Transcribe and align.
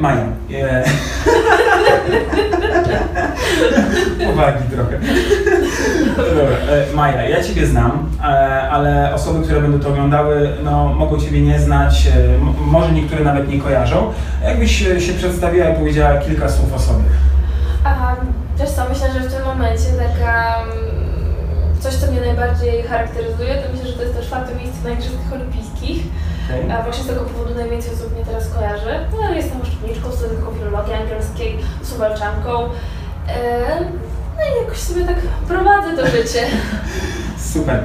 Maja. 0.00 0.24
Uwagi 4.32 4.64
trochę. 4.70 4.98
Dobra, 6.16 6.56
e, 6.70 6.92
Maja, 6.94 7.22
ja 7.28 7.44
Ciebie 7.44 7.66
znam, 7.66 8.08
e, 8.20 8.24
ale 8.70 9.14
osoby, 9.14 9.44
które 9.44 9.60
będą 9.60 9.80
to 9.80 9.88
oglądały, 9.88 10.50
no, 10.64 10.88
mogą 10.88 11.20
Ciebie 11.20 11.40
nie 11.40 11.60
znać, 11.60 12.06
e, 12.06 12.10
może 12.66 12.92
niektóre 12.92 13.24
nawet 13.24 13.48
nie 13.48 13.60
kojarzą. 13.60 14.12
Jakbyś 14.44 14.76
się 14.78 15.12
przedstawiła 15.18 15.68
i 15.68 15.74
powiedziała 15.74 16.18
kilka 16.18 16.48
słów 16.48 16.74
o 16.74 16.78
sobie. 16.78 17.04
A, 17.84 18.16
wiesz 18.58 18.70
co, 18.70 18.82
myślę, 18.88 19.08
że 19.12 19.20
w 19.28 19.34
tym 19.34 19.44
momencie 19.44 19.84
taka 19.98 20.62
mm, 20.62 20.74
coś, 21.80 21.94
co 21.94 22.12
mnie 22.12 22.20
najbardziej 22.20 22.82
charakteryzuje, 22.82 23.54
to 23.54 23.72
myślę, 23.72 23.86
że 23.86 23.92
to 23.92 24.02
jest 24.02 24.16
to 24.16 24.22
czwarte 24.22 24.54
miejsce 24.54 24.84
na 24.84 24.90
Igrzyskach 24.90 25.32
Olimpijskich. 25.32 26.02
Okay? 26.50 26.76
A 26.78 26.82
właśnie 26.82 27.04
z 27.04 27.06
tego 27.06 27.20
powodu 27.20 27.54
najwięcej 27.54 27.94
osób 27.94 28.14
mnie 28.14 28.24
teraz 28.24 28.48
kojarzy. 28.48 28.94
No, 29.12 29.34
jestem 29.34 29.60
oszczędniczką, 29.60 30.12
studentką 30.12 30.54
filologii 30.54 30.94
angielskiej, 30.94 31.58
suwalczanką. 31.82 32.68
No 34.36 34.42
i 34.44 34.64
jakoś 34.64 34.78
sobie 34.78 35.04
tak 35.04 35.16
prowadzę 35.48 35.96
to 35.96 36.06
życie. 36.06 36.46
Super. 37.52 37.82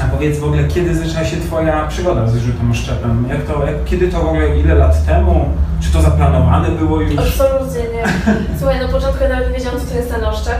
A 0.00 0.04
powiedz 0.04 0.38
w 0.38 0.44
ogóle, 0.44 0.64
kiedy 0.64 0.94
zaczęła 0.94 1.24
się 1.24 1.36
Twoja 1.36 1.86
przygoda 1.86 2.26
z 2.26 2.36
rzutem 2.36 2.70
oszczepem? 2.70 3.26
Jak 3.28 3.42
to, 3.42 3.66
jak, 3.66 3.84
kiedy 3.84 4.08
to 4.08 4.18
w 4.18 4.26
ogóle, 4.26 4.58
ile 4.58 4.74
lat 4.74 5.06
temu? 5.06 5.50
Czy 5.82 5.92
to 5.92 6.02
zaplanowane 6.02 6.68
było 6.70 7.00
już? 7.00 7.18
Absolutnie 7.18 7.80
nie. 7.80 8.04
Słuchaj, 8.58 8.80
na 8.80 8.88
początku 8.88 9.22
ja 9.22 9.28
nawet 9.28 9.48
nie 9.48 9.54
wiedziałam, 9.54 9.80
co 9.80 9.86
to 9.86 9.94
jest 9.94 10.10
ten 10.10 10.24
oszczep. 10.24 10.58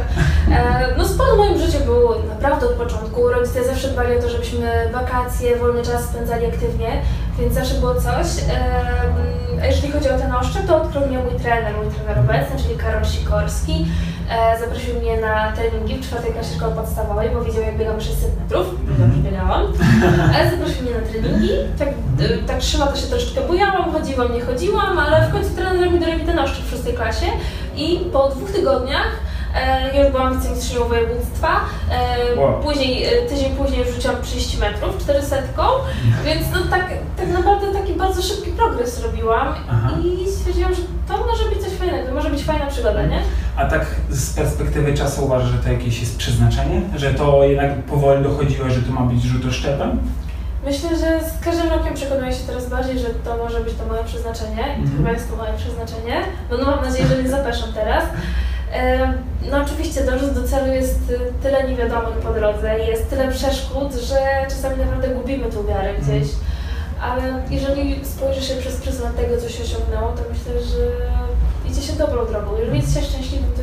E, 0.50 0.86
no 0.98 1.08
sport 1.08 1.30
w 1.34 1.36
moim 1.36 1.58
życiu 1.58 1.78
był 1.84 2.08
naprawdę 2.28 2.66
od 2.66 2.72
początku. 2.72 3.28
Rodzice 3.28 3.64
zawsze 3.64 3.88
dbali 3.88 4.18
o 4.18 4.22
to, 4.22 4.28
żebyśmy 4.28 4.88
wakacje, 4.92 5.56
wolny 5.56 5.82
czas 5.82 6.04
spędzali 6.04 6.46
aktywnie, 6.46 7.02
więc 7.38 7.54
zawsze 7.54 7.74
było 7.74 7.94
coś. 7.94 8.26
E, 8.50 9.62
a 9.62 9.66
jeżeli 9.66 9.92
chodzi 9.92 10.10
o 10.10 10.18
ten 10.18 10.32
oszczep, 10.34 10.66
to 10.66 10.82
odkrył 10.82 11.06
mnie 11.06 11.18
mój 11.18 11.40
trener, 11.40 11.74
mój 11.76 11.94
trener 11.94 12.18
obecny, 12.18 12.62
czyli 12.62 12.78
Karol 12.78 13.04
Sikorski. 13.04 13.86
E, 14.30 14.58
zaprosił 14.60 14.94
mnie 15.00 15.20
na 15.20 15.52
treningi 15.52 15.94
w 15.98 16.06
czwartej 16.06 16.32
klasie 16.32 16.54
szkoły 16.56 16.74
podstawowej, 16.74 17.30
bo 17.30 17.44
widział 17.44 17.62
jak 17.62 17.78
biegam 17.78 18.00
600 18.00 18.40
metrów, 18.40 18.66
dobrze 18.98 19.18
biegałam. 19.30 19.62
Ale 20.34 20.50
zaprosił 20.50 20.82
mnie 20.82 20.92
na 20.92 21.06
treningi, 21.08 21.48
tak, 21.78 21.88
e, 21.88 22.38
tak 22.46 22.58
trzy 22.58 22.78
lata 22.78 22.96
się 22.96 23.06
troszeczkę 23.06 23.40
bujałam, 23.40 23.92
chodziłam, 23.92 24.34
nie 24.34 24.40
chodziłam, 24.40 24.98
ale 24.98 25.11
w 25.20 25.32
końcu 25.32 25.50
trener 25.50 25.92
mi 25.92 25.98
mi 25.98 26.26
ten 26.26 26.38
oszczep 26.38 26.64
w 26.64 26.70
szóstej 26.70 26.94
klasie 26.94 27.26
i 27.76 27.98
po 28.12 28.28
dwóch 28.28 28.50
tygodniach 28.50 29.08
e, 29.54 29.96
ja 29.96 30.02
już 30.02 30.12
byłam 30.12 30.38
wicemistrzynią 30.40 30.84
województwa, 30.88 31.48
e, 31.90 32.40
Wow. 32.40 32.62
później, 32.62 33.04
e, 33.04 33.22
tydzień 33.28 33.56
później 33.56 33.84
rzuciłam 33.94 34.16
30 34.22 34.58
metrów, 34.58 34.98
400, 34.98 35.36
więc 36.24 36.42
no 36.54 36.58
tak, 36.70 36.88
tak 37.16 37.28
naprawdę 37.28 37.72
taki 37.72 37.92
bardzo 37.92 38.22
szybki 38.22 38.50
progres 38.50 39.02
robiłam 39.02 39.54
Aha. 39.70 39.90
i 40.04 40.30
stwierdziłam, 40.30 40.74
że 40.74 40.82
to 41.08 41.26
może 41.26 41.44
być 41.44 41.64
coś 41.64 41.72
fajnego, 41.72 42.08
to 42.08 42.14
może 42.14 42.30
być 42.30 42.44
fajna 42.44 42.66
przygoda, 42.66 43.02
nie? 43.06 43.20
A 43.56 43.64
tak 43.64 43.86
z 44.10 44.34
perspektywy 44.34 44.94
czasu 44.94 45.24
uważasz, 45.24 45.48
że 45.50 45.58
to 45.58 45.72
jakieś 45.72 46.00
jest 46.00 46.18
przeznaczenie? 46.18 46.82
Że 46.96 47.14
to 47.14 47.44
jednak 47.44 47.82
powoli 47.82 48.22
dochodziło, 48.22 48.70
że 48.70 48.82
to 48.82 48.92
ma 48.92 49.00
być 49.00 49.22
rzut 49.22 49.46
oszczepem? 49.46 49.98
Myślę, 50.64 50.88
że 50.90 51.20
z 51.30 51.44
każdym 51.44 51.68
rokiem 51.70 51.94
przekonuję 51.94 52.32
się 52.32 52.46
coraz 52.46 52.68
bardziej, 52.68 52.98
że 52.98 53.08
to 53.24 53.36
może 53.36 53.60
być 53.60 53.74
to 53.74 53.86
moje 53.86 54.04
przeznaczenie 54.04 54.62
i 54.62 54.82
to 54.82 54.82
Mhm. 54.82 54.96
chyba 54.96 55.10
jest 55.12 55.30
to 55.30 55.36
moje 55.36 55.52
przeznaczenie. 55.52 56.16
No, 56.50 56.56
no 56.56 56.64
mam 56.66 56.84
nadzieję, 56.84 57.06
że 57.08 57.22
nie 57.22 57.28
zapeszam 57.28 57.72
teraz. 57.72 58.04
No 59.50 59.56
oczywiście 59.64 60.04
dążąc 60.04 60.34
do 60.34 60.48
celu 60.48 60.72
jest 60.72 61.10
y, 61.10 61.18
tyle 61.42 61.68
niewiadomych 61.68 62.16
po 62.16 62.32
drodze, 62.32 62.78
jest 62.78 63.10
tyle 63.10 63.28
przeszkód, 63.32 63.94
że 63.94 64.18
czasami 64.48 64.76
naprawdę 64.76 65.08
gubimy 65.08 65.50
tą 65.50 65.66
wiarę 65.66 65.94
gdzieś. 65.94 66.28
Ale 67.02 67.22
jeżeli 67.50 68.04
spojrzy 68.04 68.42
się 68.42 68.54
przez 68.54 68.76
pryzmat 68.76 69.16
tego, 69.16 69.36
co 69.40 69.48
się 69.48 69.62
osiągnęło, 69.62 70.12
to 70.12 70.22
myślę, 70.32 70.62
że 70.62 70.82
idzie 71.70 71.82
się 71.82 71.92
dobrą 71.92 72.26
drogą. 72.26 72.58
Jeżeli 72.58 72.80
jest 72.80 72.94
się 72.94 73.02
szczęśliwym, 73.02 73.52
to 73.56 73.61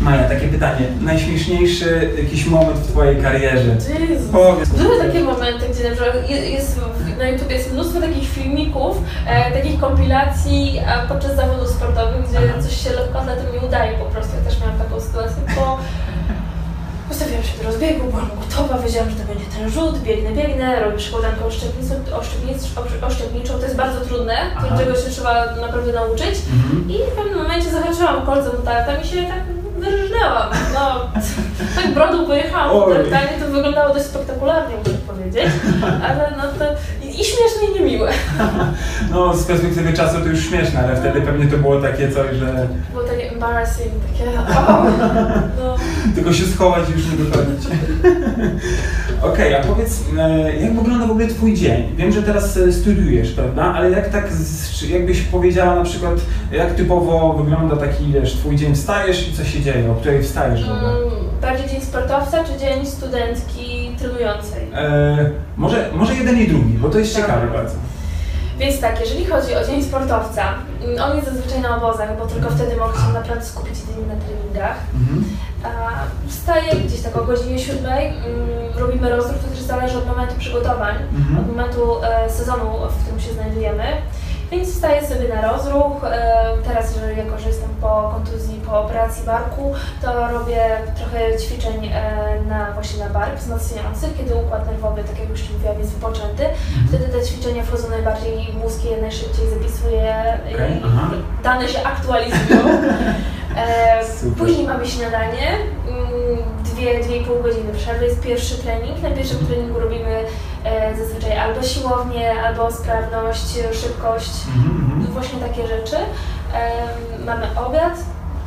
Maja, 0.00 0.28
takie 0.28 0.48
pytanie. 0.48 0.86
Najśmieszniejszy 1.00 2.10
jakiś 2.22 2.46
moment 2.46 2.78
w 2.78 2.90
Twojej 2.92 3.22
karierze? 3.22 3.76
Jezus. 4.10 4.28
Powiedz. 4.32 4.68
Były 4.68 4.98
takie 4.98 5.20
momenty, 5.20 5.68
gdzie 5.74 5.90
na 5.90 5.96
przykład 5.96 6.30
je- 6.30 6.50
jest, 6.50 6.80
na 7.18 7.28
YouTube 7.28 7.50
jest 7.50 7.72
mnóstwo 7.72 8.00
takich 8.00 8.28
filmików, 8.28 8.96
e, 9.26 9.50
takich 9.52 9.80
kompilacji 9.80 10.78
e, 10.86 11.08
podczas 11.08 11.36
zawodów 11.36 11.68
sportowych, 11.68 12.28
gdzie 12.28 12.38
Aha. 12.38 12.62
coś 12.62 12.84
się 12.84 12.90
lekkoatletom 12.90 13.46
nie 13.54 13.60
udaje 13.68 13.98
po 13.98 14.04
prostu. 14.04 14.32
Ja 14.36 14.50
też 14.50 14.60
miałam 14.60 14.78
taką 14.78 15.00
sytuację, 15.00 15.36
bo 15.56 15.78
ustawiłam 17.10 17.42
się 17.42 17.58
do 17.58 17.64
rozbiegu, 17.70 18.10
byłam 18.10 18.30
gotowa, 18.40 18.78
wiedziałam, 18.82 19.10
że 19.10 19.16
to 19.16 19.24
będzie 19.32 19.44
ten 19.58 19.70
rzut, 19.70 19.98
biegnę, 20.02 20.30
biegnę, 20.42 20.80
robię 20.80 20.96
przykładankę 20.98 21.44
oszczepnicą, 21.44 21.94
oszczepnic- 22.20 22.80
osz- 22.80 23.04
oszczepniczą, 23.06 23.52
to 23.58 23.62
jest 23.64 23.76
bardzo 23.76 24.00
trudne, 24.00 24.34
Aha. 24.56 24.76
czego 24.78 24.94
się 24.96 25.10
trzeba 25.10 25.32
naprawdę 25.60 25.92
nauczyć. 25.92 26.34
Mhm. 26.54 26.90
I 26.90 26.94
w 27.12 27.16
pewnym 27.16 27.38
momencie 27.42 27.70
zahaczyłam 27.70 28.26
kolcem 28.26 28.52
tarta 28.64 28.96
i 29.00 29.06
się 29.06 29.16
tak 29.22 29.42
wyrżnęłam. 29.80 30.50
No, 30.74 31.10
tak 31.76 31.94
brodą 31.94 32.26
pojechałam 32.26 32.70
Oj. 32.70 32.80
po 32.80 32.90
tartanie, 32.94 33.40
to 33.40 33.46
wyglądało 33.46 33.94
dość 33.94 34.06
spektakularnie, 34.06 34.76
muszę 34.76 34.90
powiedzieć. 34.90 35.52
Ale 36.08 36.32
no 36.36 36.42
to 36.42 36.64
i, 37.10 37.24
śmieszne 37.24 37.62
i 37.70 37.74
niemiłe. 37.74 38.10
No, 39.10 39.36
z 39.36 39.44
perspektywy 39.44 39.92
czasu 39.92 40.20
to 40.20 40.26
już 40.26 40.48
śmieszne, 40.48 40.80
ale 40.84 40.96
wtedy 40.96 41.20
pewnie 41.20 41.46
to 41.46 41.56
było 41.56 41.80
takie 41.80 42.08
coś, 42.08 42.36
że 42.36 42.68
Było 42.92 43.04
takie 43.04 43.30
embarrassing, 43.32 43.88
takie 44.12 44.30
no. 45.58 45.76
tylko 46.14 46.32
się 46.32 46.44
schować 46.46 46.88
i 46.88 46.92
już 46.92 47.02
nie 47.06 47.24
dochodzić. 47.24 47.66
Okej, 49.32 49.54
a 49.54 49.60
powiedz, 49.64 50.00
e, 50.18 50.56
jak 50.56 50.74
wygląda 50.76 51.06
w 51.06 51.10
ogóle 51.10 51.26
Twój 51.26 51.54
dzień? 51.54 51.96
Wiem, 51.96 52.12
że 52.12 52.22
teraz 52.22 52.56
e, 52.56 52.72
studiujesz, 52.72 53.32
prawda? 53.32 53.62
Ale 53.62 53.90
jak 53.90 54.08
tak, 54.08 54.28
jakbyś 54.88 55.20
powiedziała 55.20 55.74
na 55.74 55.84
przykład, 55.84 56.14
jak 56.52 56.74
typowo 56.74 57.32
wygląda 57.32 57.76
taki, 57.76 58.12
wiesz, 58.12 58.32
Twój 58.32 58.56
dzień, 58.56 58.74
wstajesz 58.74 59.28
i 59.28 59.32
co 59.32 59.44
się 59.44 59.60
dzieje, 59.60 59.90
o 59.90 59.94
której 59.94 60.22
wstajesz 60.22 60.64
w 60.64 60.70
ogóle? 60.72 60.90
Mm, 60.92 61.10
Bardziej 61.42 61.68
dzień 61.68 61.80
sportowca 61.80 62.44
czy 62.44 62.58
dzień 62.58 62.86
studentki 62.86 63.79
trenującej? 64.00 64.62
E, 64.74 65.30
może, 65.56 65.90
może 65.94 66.14
jeden 66.14 66.38
i 66.40 66.48
drugi, 66.48 66.72
bo 66.78 66.88
to 66.88 66.98
jest 66.98 67.14
Dobra. 67.14 67.26
ciekawe 67.28 67.46
bardzo. 67.52 67.74
Więc 68.58 68.80
tak, 68.80 69.00
jeżeli 69.00 69.24
chodzi 69.26 69.54
o 69.56 69.64
dzień 69.66 69.82
sportowca, 69.84 70.42
mm, 70.84 71.02
on 71.10 71.16
jest 71.16 71.28
zazwyczaj 71.28 71.60
na 71.60 71.76
obozach, 71.76 72.18
bo 72.18 72.26
tylko 72.26 72.50
wtedy 72.50 72.76
mogę 72.76 72.94
się 72.94 73.12
naprawdę 73.14 73.44
skupić 73.44 73.74
jedynie 73.80 74.06
na 74.14 74.20
treningach. 74.24 74.76
Mhm. 74.94 75.24
Wstaję 76.28 76.76
gdzieś 76.76 77.00
tak 77.00 77.16
o 77.16 77.24
godzinie 77.24 77.58
7, 77.58 77.84
mm, 77.92 78.12
robimy 78.78 79.10
rozruch, 79.10 79.38
to 79.38 79.48
też 79.48 79.58
zależy 79.60 79.98
od 79.98 80.06
momentu 80.06 80.34
przygotowań, 80.38 80.94
Mhm. 81.14 81.38
od 81.38 81.46
momentu 81.46 82.04
e, 82.04 82.30
sezonu, 82.30 82.64
w 82.90 83.02
którym 83.02 83.20
się 83.20 83.32
znajdujemy. 83.32 83.84
Więc 84.50 84.68
wstaję 84.68 85.06
sobie 85.06 85.28
na 85.28 85.52
rozruch. 85.52 86.04
E, 86.04 86.52
teraz, 86.64 86.96
że 86.96 87.14
jako 87.14 87.38
że 87.38 87.48
jestem 87.48 87.68
po 87.80 88.10
kontuzji, 88.14 88.60
po 88.66 88.80
operacji 88.80 89.26
barku, 89.26 89.74
to 90.02 90.28
robię 90.28 90.62
trochę 90.96 91.38
ćwiczeń 91.38 91.90
e, 91.92 92.40
na 92.48 92.72
właśnie 92.72 93.04
na 93.04 93.10
bark 93.10 93.36
wzmacniających, 93.38 94.16
kiedy 94.16 94.34
układ 94.34 94.66
nerwowy, 94.66 95.04
tak 95.04 95.20
jak 95.20 95.28
już 95.28 95.50
mówiłam, 95.50 95.78
jest 95.78 95.92
wypoczęty. 95.94 96.44
Wtedy 96.88 97.04
te 97.04 97.26
ćwiczenia 97.26 97.62
wchodzą 97.62 97.90
najbardziej 97.90 98.48
mózg, 98.62 98.84
je 98.84 99.02
najszybciej 99.02 99.50
zapisuje 99.50 100.38
Okej, 100.54 100.72
i 100.72 100.82
aha. 100.84 101.10
dane 101.42 101.68
się 101.68 101.82
aktualizują. 101.82 102.60
E, 103.56 104.04
później 104.38 104.66
mamy 104.66 104.86
śniadanie, 104.86 105.48
mm, 105.88 106.38
dwie, 106.64 107.00
dwie 107.00 107.16
i 107.16 107.24
pół 107.24 107.42
godziny 107.42 107.72
przerwy, 107.72 108.04
jest 108.04 108.20
pierwszy 108.20 108.58
trening. 108.58 109.02
Na 109.02 109.10
pierwszym 109.10 109.46
treningu 109.46 109.80
robimy 109.80 110.24
zazwyczaj 110.98 111.38
albo 111.38 111.62
siłownię, 111.62 112.32
albo 112.46 112.72
sprawność, 112.72 113.58
e, 113.58 113.74
szybkość, 113.74 114.30
Mhm, 114.56 114.84
mhm. 114.84 115.06
właśnie 115.12 115.38
takie 115.40 115.66
rzeczy. 115.66 115.96
E, 116.54 116.72
mamy 117.24 117.46
obiad, 117.66 117.92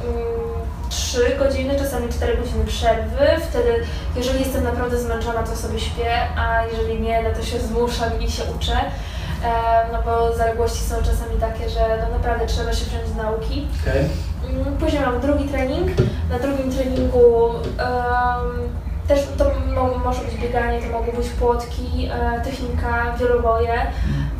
mm, 0.03 0.23
trzy 0.89 1.35
godziny, 1.39 1.75
czasami 1.79 2.09
4 2.09 2.37
godziny 2.37 2.65
przerwy. 2.65 3.25
Wtedy, 3.49 3.83
jeżeli 4.15 4.39
jestem 4.39 4.63
naprawdę 4.63 4.99
zmęczona, 4.99 5.43
to 5.43 5.55
sobie 5.55 5.79
śpię, 5.79 6.11
a 6.37 6.63
jeżeli 6.65 7.01
nie, 7.01 7.23
no 7.23 7.29
to 7.39 7.45
się 7.45 7.59
zmuszam 7.59 8.21
i 8.21 8.31
się 8.31 8.43
uczę. 8.57 8.73
E, 9.45 9.85
no 9.93 10.01
bo 10.05 10.35
zaległości 10.37 10.79
są 10.83 10.95
czasami 10.95 11.39
takie, 11.39 11.69
że 11.69 11.79
no 12.01 12.17
naprawdę 12.17 12.45
trzeba 12.45 12.73
się 12.73 12.85
wziąć 12.85 13.09
do 13.11 13.23
nauki. 13.23 13.67
Okej. 13.81 14.05
Mm, 14.61 14.77
Później 14.77 15.01
mam 15.01 15.19
drugi 15.21 15.45
trening. 15.45 15.87
Na 16.29 16.39
drugim 16.39 16.71
treningu 16.71 17.49
em, 17.49 18.69
też 19.07 19.19
to 19.37 19.45
mo- 19.75 19.97
może 19.97 20.21
być 20.21 20.35
bieganie, 20.35 20.81
to 20.81 20.87
mogą 20.99 21.11
być 21.11 21.29
płotki, 21.29 22.09
e, 22.11 22.41
technika, 22.41 23.15
wieloboje, 23.19 23.73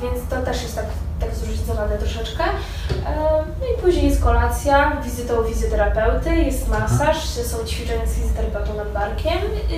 więc 0.02 0.30
to 0.30 0.42
też 0.42 0.64
jest 0.64 0.76
tak, 0.76 0.86
tak 1.20 1.36
zróżnicowane 1.36 1.98
troszeczkę. 1.98 2.44
E, 2.44 3.44
no 3.62 3.66
i 3.78 3.82
później 3.82 4.10
jest 4.10 4.24
kolacja, 4.24 5.02
wizyta 5.04 5.34
u 5.40 5.44
fizjoterapeuty, 5.44 6.36
jest 6.36 6.68
masaż, 6.70 7.26
są 7.26 7.66
ćwiczenia 7.66 8.06
z 8.08 8.14
fizjoterapeutą 8.16 8.74
nad 8.78 8.92
barkiem 8.94 9.38
y, 9.72 9.76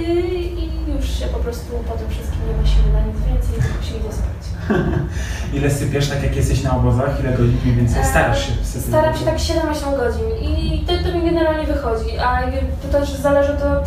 i 0.61 0.69
już 0.95 1.19
się 1.19 1.25
po 1.25 1.39
prostu 1.39 1.71
po 1.87 1.93
tym 1.93 2.09
wszystkim 2.09 2.39
nie 2.61 2.67
siły 2.67 2.93
na 2.93 2.99
nic 3.01 3.17
więcej, 3.27 3.53
tylko 3.71 3.83
się 3.85 3.95
idzie 3.97 4.13
spać. 4.13 4.54
Ile 5.53 5.71
sypiesz, 5.71 6.09
tak 6.09 6.23
jak 6.23 6.35
jesteś 6.35 6.63
na 6.63 6.77
obozach? 6.77 7.19
Ile 7.19 7.31
godzin 7.31 7.57
mniej 7.63 7.75
więcej 7.75 8.05
starasz 8.05 8.47
się 8.47 8.53
sypiać? 8.63 8.87
Staram 8.87 9.17
się 9.17 9.25
tak 9.25 9.37
7-8 9.37 9.97
godzin 9.97 10.29
i 10.41 10.83
to, 10.87 10.93
to 11.03 11.17
mi 11.17 11.25
generalnie 11.25 11.67
wychodzi, 11.67 12.19
a 12.19 12.41
to 12.81 12.99
też 12.99 13.09
zależy 13.09 13.53
to 13.53 13.71
od, 13.71 13.85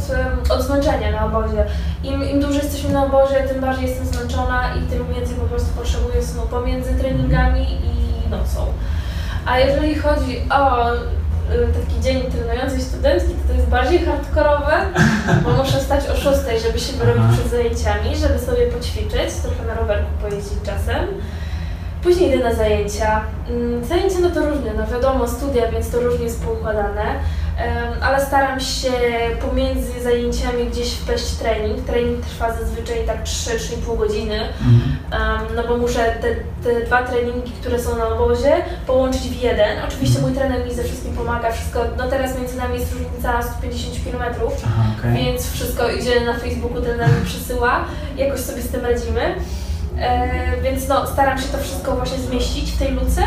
od 0.51 0.67
zmęczenia 0.67 1.11
na 1.11 1.25
obozie. 1.25 1.65
Im, 2.05 2.31
Im 2.31 2.41
dłużej 2.41 2.63
jesteśmy 2.63 2.91
na 2.91 3.05
obozie, 3.05 3.35
tym 3.35 3.61
bardziej 3.61 3.89
jestem 3.89 4.07
zmęczona 4.07 4.75
i 4.75 4.81
tym 4.91 5.15
więcej 5.15 5.37
po 5.37 5.45
prostu 5.45 5.69
potrzebuję 5.79 6.23
snu 6.23 6.43
pomiędzy 6.51 6.95
treningami 6.95 7.67
i 7.73 8.31
nocą. 8.31 8.67
A 9.47 9.59
jeżeli 9.59 9.95
chodzi 9.95 10.41
o 10.51 10.91
taki 11.49 12.01
dzień 12.01 12.23
trenującej 12.23 12.81
studentki, 12.83 13.29
to 13.35 13.49
to 13.49 13.55
jest 13.55 13.69
bardziej 13.69 13.99
hardkorowe, 13.99 14.77
bo 15.45 15.51
muszę 15.51 15.81
stać 15.81 16.09
o 16.09 16.17
6, 16.17 16.39
żeby 16.67 16.79
się 16.79 16.93
wyrobić 16.93 17.23
Aha. 17.25 17.33
przed 17.33 17.51
zajęciami, 17.51 18.17
żeby 18.17 18.39
sobie 18.39 18.67
poćwiczyć, 18.67 19.35
trochę 19.43 19.65
na 19.67 19.75
rowerku 19.75 20.11
pojeździć 20.23 20.59
czasem. 20.65 21.07
Później 22.03 22.35
idę 22.35 22.45
na 22.45 22.55
zajęcia. 22.55 23.21
Mm, 23.51 23.85
Zajęcia 23.85 24.19
no 24.23 24.31
to 24.31 24.41
różne, 24.51 24.75
no 24.77 24.87
wiadomo, 24.87 25.29
studia, 25.29 25.71
więc 25.73 25.91
to 25.91 26.01
różnie 26.01 26.25
jest 26.25 26.45
poukładane, 26.45 27.05
ale 28.03 28.27
staram 28.27 28.61
się 28.61 28.91
pomiędzy 29.49 30.01
zajęciami 30.03 30.67
gdzieś 30.67 30.93
wpleść 30.93 31.27
trening. 31.31 31.87
Trening 31.87 32.27
trwa 32.27 32.53
zazwyczaj 32.53 33.07
tak 33.07 33.25
3-3,5 33.25 33.99
godziny, 33.99 34.39
Mhm. 34.61 34.99
No 35.57 35.69
bo 35.69 35.77
muszę 35.77 36.05
te, 36.21 36.29
te 36.65 36.87
dwa 36.87 37.03
treningi, 37.03 37.53
które 37.53 37.79
są 37.83 37.99
na 37.99 38.09
obozie, 38.09 38.53
połączyć 38.87 39.21
w 39.23 39.43
jeden. 39.43 39.79
Oczywiście 39.89 40.21
mój 40.21 40.33
trener 40.33 40.67
mi 40.67 40.75
ze 40.75 40.85
wszystkim 40.85 41.15
pomaga, 41.17 41.53
wszystko, 41.53 41.81
no 41.97 42.09
teraz 42.09 42.39
między 42.39 42.57
nami 42.57 42.75
jest 42.79 42.93
różnica 42.93 43.43
150 43.43 43.97
km, 44.05 44.23
Aha, 44.67 44.83
okej. 44.99 45.25
więc 45.25 45.53
wszystko 45.53 45.91
idzie 45.91 46.21
na 46.21 46.35
Facebooku, 46.35 46.83
trener 46.83 47.09
mi 47.21 47.27
przysyła, 47.27 47.85
jakoś 48.17 48.41
sobie 48.41 48.63
z 48.63 48.69
tym 48.69 48.81
radzimy. 48.87 49.35
E, 50.01 50.61
więc 50.63 50.89
no, 50.89 51.07
staram 51.07 51.39
się 51.39 51.49
to 51.49 51.59
wszystko 51.59 51.97
właśnie 51.97 52.19
zmieścić 52.19 52.71
w 52.73 52.79
tej 52.79 52.91
luce. 52.93 53.23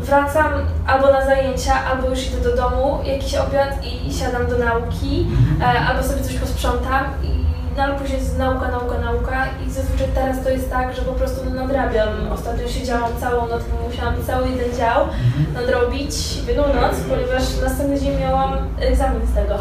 Wracam 0.00 0.52
albo 0.86 1.12
na 1.12 1.24
zajęcia, 1.24 1.72
albo 1.90 2.08
już 2.10 2.26
idę 2.26 2.40
do 2.50 2.56
domu, 2.56 2.98
jakiś 3.04 3.34
obiad 3.34 3.70
i 3.84 4.14
siadam 4.14 4.46
do 4.46 4.58
nauki, 4.58 5.26
Mhm. 5.30 5.76
e, 5.76 5.80
albo 5.80 6.02
sobie 6.02 6.22
coś 6.22 6.34
posprzątam 6.34 7.04
i 7.22 7.36
no, 7.76 7.82
ale 7.82 7.94
później 7.94 8.18
jest 8.18 8.38
nauka, 8.38 8.68
nauka, 8.68 8.98
nauka 8.98 9.44
i 9.66 9.70
zazwyczaj 9.70 10.06
teraz 10.14 10.42
to 10.44 10.50
jest 10.50 10.70
tak, 10.70 10.94
że 10.96 11.02
po 11.02 11.12
prostu 11.12 11.40
no, 11.44 11.54
nadrabiam. 11.62 12.08
Ostatnio 12.34 12.68
siedziałam 12.68 13.10
całą 13.20 13.48
noc, 13.48 13.62
bo 13.64 13.88
musiałam 13.88 14.14
cały 14.26 14.48
jeden 14.48 14.76
dział 14.76 15.02
Mhm. 15.02 15.54
nadrobić 15.54 16.14
w 16.44 16.48
jedną 16.48 16.62
noc, 16.62 16.94
ponieważ 17.08 17.42
następny 17.62 18.00
dzień 18.00 18.20
miałam 18.20 18.52
egzamin 18.80 19.26
z 19.26 19.34
tego. 19.34 19.54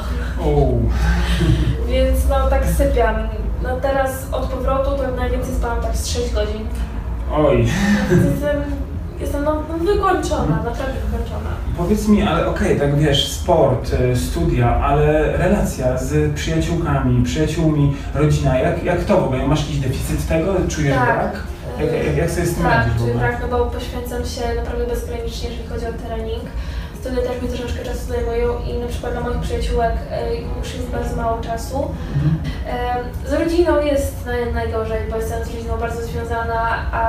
Więc 1.92 2.30
no 2.30 2.50
tak 2.50 2.66
sypiam. 2.66 3.16
No 3.64 3.70
teraz 3.82 4.12
od 4.32 4.46
powrotu 4.46 4.92
to 4.98 5.12
najwięcej 5.16 5.56
spałam 5.56 5.82
tak 5.82 5.96
z 5.98 6.08
6 6.08 6.34
godzin. 6.34 6.68
oj. 7.34 7.68
Jestem 9.20 9.44
no, 9.44 9.64
no 9.70 9.78
wykończona, 9.94 10.56
naprawdę 10.64 10.94
wykończona. 11.12 11.50
Powiedz 11.78 12.08
mi, 12.08 12.22
ale 12.24 12.48
okej, 12.48 12.80
tak 12.80 12.96
wiesz, 13.00 13.32
sport, 13.32 13.94
y, 13.94 14.16
studia, 14.16 14.76
ale 14.76 15.38
relacja 15.38 15.98
z 15.98 16.34
przyjaciółkami, 16.36 17.24
przyjaciółmi, 17.24 17.96
rodzina, 18.16 18.58
jak, 18.60 18.84
jak 18.84 19.04
to 19.04 19.22
w 19.22 19.24
ogóle? 19.24 19.48
Masz 19.48 19.60
jakiś 19.62 19.78
deficyt 19.80 20.28
tego? 20.28 20.54
Czujesz 20.70 20.96
Tak. 20.96 21.06
brak? 21.16 21.34
Jak, 21.80 22.06
jak, 22.06 22.18
jak 22.18 22.32
sobie 22.32 22.48
z 22.48 22.54
tym 22.56 22.64
Tak, 22.64 22.74
radzisz 22.78 22.94
w 22.94 22.98
czyli 22.98 23.12
ogóle? 23.12 23.28
tak, 23.32 23.42
no 23.42 23.48
bo 23.58 23.66
poświęcam 23.66 24.26
się 24.26 24.42
naprawdę 24.56 24.86
bezgranicznie, 24.88 25.50
jeżeli 25.50 25.68
chodzi 25.70 25.86
o 25.86 25.94
trening. 26.08 26.44
Studia 27.06 27.22
też 27.22 27.42
mi 27.42 27.48
troszeczkę 27.50 27.86
czasu 27.86 28.06
zajmują 28.08 28.60
i 28.60 28.74
na 28.74 28.88
przykład 28.88 29.12
dla 29.14 29.22
moich 29.22 29.40
przyjaciółek 29.40 29.94
e, 30.12 30.36
już 30.36 30.74
jest 30.76 30.88
bardzo 30.90 31.16
mało 31.16 31.42
czasu. 31.42 31.88
Mhm. 32.16 32.40
E, 33.26 33.30
Z 33.30 33.34
rodziną 33.34 33.82
jest 33.82 34.26
naj, 34.26 34.54
najgorzej, 34.54 35.00
bo 35.10 35.16
jestem 35.18 35.44
z 35.46 35.56
rodziną 35.56 35.78
bardzo 35.78 36.02
związana, 36.02 36.62
a 36.92 37.02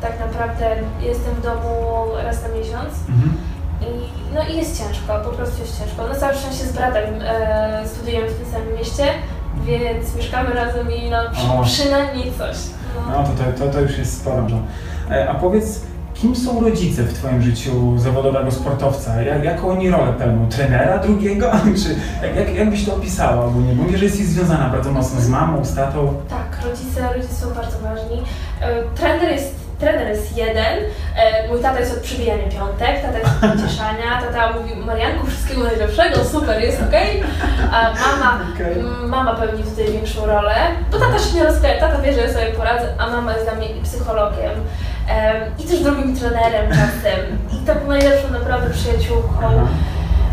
tak 0.00 0.20
naprawdę 0.20 0.76
jestem 1.00 1.34
w 1.34 1.42
domu 1.42 2.06
raz 2.24 2.42
na 2.42 2.48
miesiąc. 2.48 2.92
Mhm. 3.08 3.36
I, 3.80 3.84
no 4.34 4.40
i 4.50 4.56
jest 4.56 4.78
ciężko, 4.78 5.20
po 5.24 5.30
prostu 5.30 5.62
jest 5.62 5.78
ciężko. 5.80 6.08
Na 6.08 6.14
całe 6.14 6.34
szczęście 6.34 6.64
z 6.64 6.72
bratem 6.72 7.04
e, 7.22 7.82
studujemy 7.86 8.28
w 8.28 8.38
tym 8.38 8.52
samym 8.52 8.74
mieście, 8.74 9.04
więc 9.64 10.16
mieszkamy 10.16 10.54
razem 10.54 10.92
i 10.92 11.10
no, 11.10 11.18
przy, 11.32 11.82
przynajmniej 11.82 12.32
coś. 12.38 12.56
No. 12.96 13.12
No 13.12 13.24
to, 13.24 13.30
to, 13.44 13.64
to, 13.66 13.72
to 13.72 13.80
już 13.80 13.98
jest 13.98 14.20
sporo. 14.20 14.46
No. 14.50 14.58
A 15.28 15.34
powiedz, 15.34 15.80
kim 16.22 16.36
są 16.36 16.60
rodzice 16.60 17.02
w 17.02 17.14
Twoim 17.14 17.42
życiu 17.42 17.98
zawodowego 17.98 18.50
sportowca? 18.50 19.22
Jak, 19.22 19.44
jaką 19.44 19.68
oni 19.70 19.90
rolę 19.90 20.12
pełnią? 20.12 20.48
Trenera 20.48 20.98
drugiego? 20.98 21.50
Czy 21.82 21.96
jak, 22.26 22.36
jak, 22.36 22.54
jak 22.54 22.70
byś 22.70 22.84
to 22.84 22.94
opisała 22.94 23.44
ogólnie? 23.44 23.74
Bo 23.74 23.82
mówię, 23.82 23.98
że 23.98 24.04
jesteś 24.04 24.24
związana 24.26 24.68
bardzo 24.68 24.92
mocno 24.92 25.20
z 25.20 25.28
mamą, 25.28 25.64
z 25.64 25.74
tatą. 25.74 26.14
Tak, 26.30 26.66
rodzice, 26.70 27.12
rodzice 27.14 27.34
są 27.34 27.54
bardzo 27.54 27.78
ważni. 27.78 28.22
E, 28.60 28.82
Trener 28.94 29.32
jest, 29.32 29.54
trener 29.78 30.08
jest 30.08 30.36
jeden, 30.36 30.78
e, 31.16 31.48
mój 31.48 31.60
tata 31.60 31.80
jest 31.80 31.92
od 31.92 31.98
przybijania 32.00 32.48
piątek, 32.48 33.02
tata 33.02 33.18
jest 33.18 33.30
od 33.30 33.50
pocieszania, 33.50 34.22
tata 34.26 34.52
mówi 34.60 34.76
Marianku 34.86 35.26
wszystkiego 35.26 35.62
najlepszego, 35.62 36.24
super, 36.24 36.62
jest 36.62 36.82
okej. 36.88 37.22
A 37.72 37.82
mama, 37.82 38.38
m, 38.60 39.08
mama 39.08 39.34
pełni 39.34 39.62
tutaj 39.62 39.92
większą 39.92 40.26
rolę, 40.26 40.54
bo 40.92 40.98
tata 40.98 41.18
się 41.18 41.36
nie 41.36 41.44
rozkleja, 41.44 41.80
tata 41.80 42.02
wie, 42.02 42.12
że 42.12 42.20
ja 42.20 42.32
sobie 42.32 42.46
poradzę, 42.46 42.86
a 42.98 43.10
mama 43.10 43.32
jest 43.32 43.44
dla 43.44 43.54
mnie 43.54 43.66
psychologiem. 43.82 44.50
I 45.58 45.64
też 45.64 45.80
drugim 45.82 46.16
trenerem 46.16 46.68
czasem. 46.68 47.38
I 47.52 47.66
taką 47.66 47.86
najlepszą 47.88 48.30
naprawdę 48.30 48.70
przyjaciółką. 48.70 49.66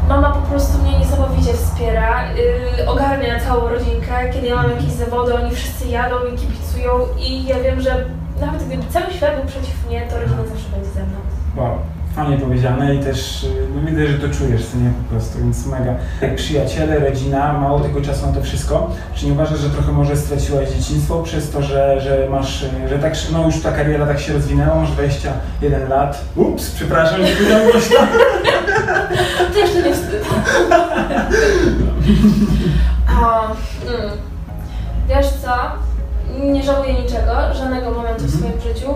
Mama 0.09 0.29
po 0.31 0.41
prostu 0.41 0.77
mnie 0.77 0.99
niesamowicie 0.99 1.53
wspiera, 1.53 2.33
yy, 2.77 2.89
ogarnia 2.89 3.39
całą 3.39 3.69
rodzinkę, 3.69 4.29
kiedy 4.33 4.47
ja 4.47 4.55
mam 4.55 4.71
jakieś 4.71 4.91
zawody, 4.91 5.35
oni 5.35 5.55
wszyscy 5.55 5.87
jadą 5.87 6.15
i 6.33 6.37
kibicują 6.37 6.91
i 7.19 7.45
ja 7.45 7.59
wiem, 7.59 7.81
że 7.81 8.05
nawet 8.41 8.63
gdyby 8.63 8.83
cały 8.89 9.13
świat 9.13 9.35
był 9.35 9.45
przeciw 9.45 9.87
mnie, 9.87 10.07
to 10.09 10.19
rodzina 10.19 10.45
zawsze 10.45 10.69
będzie 10.69 10.89
ze 10.89 11.03
mną. 11.03 11.17
Wow, 11.55 11.79
fajnie 12.19 12.37
powiedziane 12.37 12.95
i 12.95 12.99
też 12.99 13.43
y, 13.43 13.47
no 13.75 13.81
widzę, 13.91 14.07
że 14.07 14.17
to 14.17 14.29
czujesz, 14.35 14.65
co 14.65 14.77
nie 14.77 14.89
po 14.89 15.09
prostu, 15.11 15.39
więc 15.39 15.65
mega. 15.65 15.93
Jak 16.21 16.35
przyjaciele, 16.35 16.99
rodzina, 16.99 17.53
mało 17.53 17.79
tego 17.79 18.01
czasu 18.01 18.25
na 18.27 18.33
to 18.33 18.41
wszystko. 18.41 18.91
Czy 19.15 19.25
nie 19.25 19.31
uważasz, 19.31 19.59
że 19.59 19.69
trochę 19.69 19.91
może 19.91 20.17
straciłaś 20.17 20.69
dzieciństwo 20.69 21.23
przez 21.23 21.51
to, 21.51 21.61
że, 21.61 22.01
że 22.01 22.27
masz, 22.29 22.65
że 22.89 22.99
tak, 22.99 23.13
no 23.31 23.45
już 23.45 23.61
ta 23.61 23.71
kariera 23.71 24.05
tak 24.05 24.19
się 24.19 24.33
rozwinęła, 24.33 24.75
masz 24.75 24.91
21 24.91 25.89
lat. 25.89 26.21
Ups, 26.35 26.71
przepraszam, 26.71 27.21
nie 27.23 27.31
powiedziałem 27.31 27.71
głośno. 27.71 27.97
To 29.53 29.59
jeszcze 29.59 29.83
nie 29.83 29.93
wstyd. 29.93 30.25
mm. 33.87 34.11
Wiesz 35.09 35.27
co? 35.27 35.53
Nie 36.43 36.63
żałuję 36.63 36.93
niczego, 36.93 37.53
żadnego 37.53 37.91
momentu 37.91 38.23
w 38.23 38.35
Mhm. 38.35 38.39
swoim 38.39 38.61
życiu, 38.73 38.87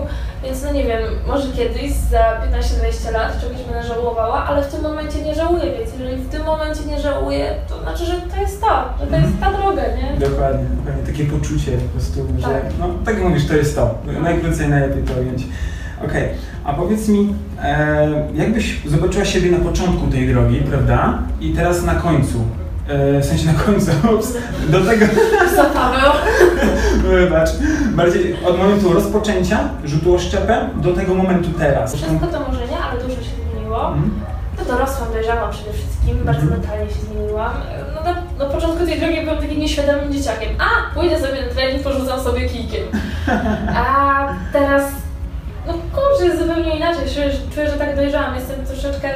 więc 0.44 0.62
no 0.62 0.72
nie 0.72 0.84
wiem, 0.84 1.02
może 1.26 1.48
kiedyś 1.52 1.92
za 1.92 2.18
15-20 2.18 3.12
lat 3.12 3.40
czegoś 3.40 3.62
będę 3.62 3.88
żałowała, 3.88 4.44
ale 4.44 4.62
w 4.62 4.66
tym 4.72 4.82
momencie 4.82 5.22
nie 5.22 5.34
żałuję, 5.34 5.64
więc 5.78 5.90
jeżeli 5.98 6.16
w 6.22 6.28
tym 6.28 6.44
momencie 6.44 6.80
nie 6.88 7.00
żałuję, 7.00 7.54
to 7.68 7.82
znaczy, 7.82 8.04
że 8.04 8.12
to 8.34 8.40
jest 8.40 8.60
to, 8.60 8.84
że 9.00 9.06
to 9.06 9.16
jest 9.16 9.40
ta 9.40 9.52
droga, 9.52 9.82
nie? 9.82 10.28
Dokładnie, 10.28 10.64
dokładnie, 10.76 11.06
takie 11.06 11.24
poczucie 11.24 11.72
po 11.72 11.88
prostu, 11.88 12.26
że 12.38 12.48
Tak. 12.48 12.62
no 12.80 12.88
tak 13.04 13.14
jak 13.14 13.24
mówisz, 13.24 13.46
to 13.46 13.54
jest 13.56 13.76
to. 13.76 13.94
Najkrócej, 14.22 14.68
najlepiej 14.68 15.02
to 15.02 15.12
ująć. 15.20 15.42
Okej, 16.04 16.28
a 16.64 16.72
powiedz 16.72 17.08
mi, 17.08 17.34
e, 17.62 18.08
jakbyś 18.34 18.80
zobaczyła 18.86 19.24
siebie 19.24 19.50
na 19.50 19.58
początku 19.58 20.06
tej 20.06 20.28
drogi, 20.28 20.56
prawda? 20.56 21.18
I 21.40 21.52
teraz 21.52 21.82
na 21.82 21.94
końcu. 21.94 22.38
E, 22.88 23.20
w 23.20 23.24
sensie 23.24 23.46
na 23.46 23.52
końcu, 23.54 23.90
do 24.68 24.80
tego, 24.80 25.06
Co 25.56 25.64
Paweł? 25.64 26.10
wybacz, 27.02 27.48
bardziej 27.90 28.36
od 28.46 28.58
momentu 28.58 28.92
rozpoczęcia, 28.92 29.58
rzutu 29.84 30.14
oszczepem, 30.14 30.80
do 30.80 30.92
tego 30.92 31.14
momentu 31.14 31.48
teraz. 31.58 31.94
Wszystko 31.94 32.26
to 32.26 32.40
może 32.48 32.66
nie, 32.68 32.78
ale 32.78 33.00
dużo 33.00 33.14
się 33.16 33.30
zmieniło. 33.52 33.86
Mhm. 33.88 34.10
No 34.58 34.64
dorosłam, 34.64 35.12
dojrzałam 35.12 35.50
przede 35.50 35.72
wszystkim, 35.72 36.24
bardzo 36.24 36.42
Mhm. 36.42 36.60
mentalnie 36.60 36.86
się 36.94 37.00
zmieniłam. 37.00 37.52
No 37.94 38.00
na, 38.12 38.44
na 38.44 38.50
początku 38.54 38.86
tej 38.86 39.00
drogi 39.00 39.20
byłam 39.20 39.38
takim 39.38 39.60
nieświadomym 39.60 40.12
dzieciakiem. 40.12 40.48
A, 40.58 40.94
pójdę 40.94 41.20
sobie 41.20 41.42
na 41.48 41.54
trening, 41.54 41.82
porzucam 41.82 42.20
sobie 42.20 42.48
kijkiem. 42.48 42.82
A 43.76 44.28
teraz, 44.52 44.82
no 45.66 45.72
kurczę, 45.72 46.24
jest 46.26 46.38
zupełnie 46.42 46.76
inaczej. 46.76 47.02
Czuję, 47.14 47.32
że- 47.32 47.54
czuję, 47.54 47.70
że 47.70 47.76
tak 47.76 47.96
dojrzałam. 47.96 48.34
Jestem 48.34 48.66
troszeczkę 48.66 49.08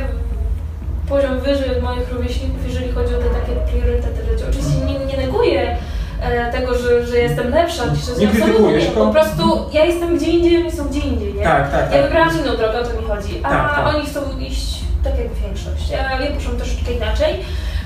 poziom 1.08 1.40
wyżej 1.40 1.70
od 1.76 1.82
moich 1.82 2.12
rówieśników, 2.12 2.66
jeżeli 2.66 2.92
chodzi 2.92 3.14
o 3.14 3.18
te 3.18 3.24
takie 3.40 3.52
priorytety 3.72 4.22
w 4.22 4.30
życiu. 4.30 4.44
Oczywiście 4.50 4.76
nie, 4.86 4.98
nie 5.06 5.16
neguję 5.26 5.76
e, 6.20 6.52
tego, 6.52 6.74
że, 6.78 7.06
że 7.06 7.18
jestem 7.18 7.50
lepsza 7.50 7.86
niż 7.86 8.16
Nie 8.18 8.28
krytykujesz, 8.28 8.82
nie. 8.84 8.90
tylko- 8.90 9.06
Po 9.06 9.12
prostu 9.12 9.70
ja 9.72 9.84
jestem 9.84 10.16
gdzie 10.16 10.26
indziej, 10.26 10.56
oni 10.60 10.72
są 10.72 10.88
gdzie 10.88 11.00
indziej, 11.00 11.34
nie? 11.34 11.44
Tak, 11.44 11.70
tak, 11.70 11.80
Ja 11.92 11.98
tak. 11.98 12.02
wybrałam 12.02 12.30
inną 12.40 12.56
drogę, 12.56 12.80
o 12.80 12.84
to 12.84 13.00
mi 13.00 13.06
chodzi, 13.08 13.40
a 13.42 13.48
Tak, 13.50 13.74
tak. 13.84 13.94
oni 13.94 14.06
chcą 14.06 14.20
iść 14.38 14.78
tak 15.04 15.18
jak 15.18 15.34
większość. 15.34 15.90
Ja, 15.90 16.20
ja 16.20 16.30
poszłam 16.34 16.56
troszeczkę 16.56 16.92
inaczej. 16.92 17.34